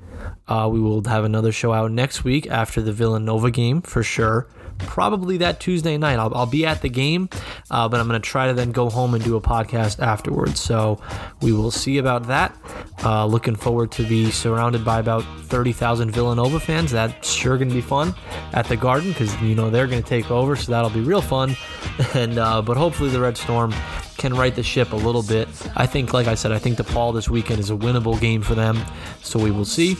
Uh, 0.47 0.69
we 0.71 0.79
will 0.79 1.03
have 1.05 1.23
another 1.23 1.51
show 1.51 1.73
out 1.73 1.91
next 1.91 2.23
week 2.23 2.47
after 2.47 2.81
the 2.81 2.91
Villanova 2.91 3.51
game 3.51 3.81
for 3.81 4.03
sure. 4.03 4.47
Probably 4.79 5.37
that 5.37 5.59
Tuesday 5.59 5.97
night. 5.97 6.19
I'll, 6.19 6.33
I'll 6.33 6.45
be 6.45 6.65
at 6.65 6.81
the 6.81 6.87
game, 6.89 7.27
uh, 7.69 7.89
but 7.89 7.99
I'm 7.99 8.07
going 8.07 8.19
to 8.19 8.25
try 8.25 8.47
to 8.47 8.53
then 8.53 8.71
go 8.71 8.89
home 8.89 9.13
and 9.13 9.21
do 9.21 9.35
a 9.35 9.41
podcast 9.41 9.99
afterwards. 9.99 10.61
So 10.61 11.01
we 11.41 11.51
will 11.51 11.69
see 11.69 11.97
about 11.97 12.27
that. 12.27 12.55
Uh, 13.03 13.25
looking 13.25 13.55
forward 13.55 13.91
to 13.93 14.07
be 14.07 14.31
surrounded 14.31 14.85
by 14.85 14.99
about 14.99 15.23
30,000 15.43 16.11
Villanova 16.11 16.61
fans. 16.61 16.91
That's 16.91 17.29
sure 17.29 17.57
going 17.57 17.67
to 17.67 17.75
be 17.75 17.81
fun 17.81 18.15
at 18.53 18.67
the 18.67 18.77
Garden 18.77 19.09
because 19.09 19.39
you 19.41 19.53
know 19.53 19.69
they're 19.69 19.87
going 19.87 20.01
to 20.01 20.07
take 20.07 20.31
over, 20.31 20.55
so 20.55 20.71
that'll 20.71 20.89
be 20.89 21.01
real 21.01 21.21
fun. 21.21 21.55
And 22.13 22.39
uh, 22.39 22.61
but 22.61 22.77
hopefully 22.77 23.09
the 23.09 23.19
Red 23.19 23.37
Storm 23.37 23.73
can 24.19 24.35
right 24.35 24.53
the 24.53 24.61
ship 24.61 24.91
a 24.91 24.95
little 24.95 25.23
bit. 25.23 25.47
I 25.75 25.87
think, 25.87 26.13
like 26.13 26.27
I 26.27 26.35
said, 26.35 26.51
I 26.51 26.59
think 26.59 26.77
DePaul 26.77 27.13
this 27.13 27.29
weekend 27.29 27.59
is 27.59 27.71
a 27.71 27.75
winnable 27.75 28.19
game 28.19 28.41
for 28.41 28.53
them, 28.53 28.77
so 29.23 29.39
we 29.39 29.49
will 29.49 29.65
see. 29.65 29.97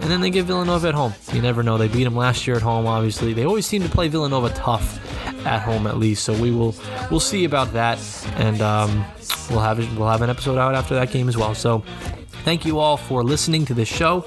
And 0.00 0.10
then 0.10 0.20
they 0.20 0.30
get 0.30 0.44
Villanova 0.44 0.88
at 0.88 0.94
home. 0.94 1.14
You 1.32 1.42
never 1.42 1.62
know. 1.62 1.78
They 1.78 1.88
beat 1.88 2.04
them 2.04 2.14
last 2.14 2.46
year 2.46 2.56
at 2.56 2.62
home. 2.62 2.86
Obviously, 2.86 3.32
they 3.32 3.44
always 3.44 3.66
seem 3.66 3.82
to 3.82 3.88
play 3.88 4.08
Villanova 4.08 4.50
tough 4.50 5.00
at 5.46 5.62
home 5.62 5.86
at 5.86 5.96
least. 5.96 6.24
So 6.24 6.40
we 6.40 6.50
will 6.50 6.74
we'll 7.10 7.20
see 7.20 7.44
about 7.44 7.72
that, 7.72 7.98
and 8.36 8.60
um, 8.60 9.04
we'll 9.50 9.60
have 9.60 9.78
we'll 9.98 10.08
have 10.08 10.22
an 10.22 10.30
episode 10.30 10.58
out 10.58 10.74
after 10.74 10.94
that 10.94 11.10
game 11.10 11.28
as 11.28 11.36
well. 11.36 11.54
So. 11.54 11.82
Thank 12.46 12.64
you 12.64 12.78
all 12.78 12.96
for 12.96 13.24
listening 13.24 13.64
to 13.64 13.74
this 13.74 13.88
show. 13.88 14.20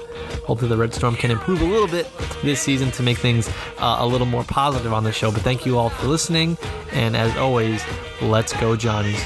Hopefully, 0.44 0.68
the 0.68 0.76
Red 0.76 0.92
Storm 0.92 1.16
can 1.16 1.30
improve 1.30 1.62
a 1.62 1.64
little 1.64 1.88
bit 1.88 2.06
this 2.42 2.60
season 2.60 2.90
to 2.90 3.02
make 3.02 3.16
things 3.16 3.48
uh, 3.78 3.96
a 4.00 4.06
little 4.06 4.26
more 4.26 4.44
positive 4.44 4.92
on 4.92 5.04
the 5.04 5.10
show. 5.10 5.32
But 5.32 5.40
thank 5.40 5.64
you 5.64 5.78
all 5.78 5.88
for 5.88 6.06
listening. 6.06 6.58
And 6.92 7.16
as 7.16 7.34
always, 7.38 7.82
let's 8.20 8.52
go, 8.52 8.76
Johnnies. 8.76 9.24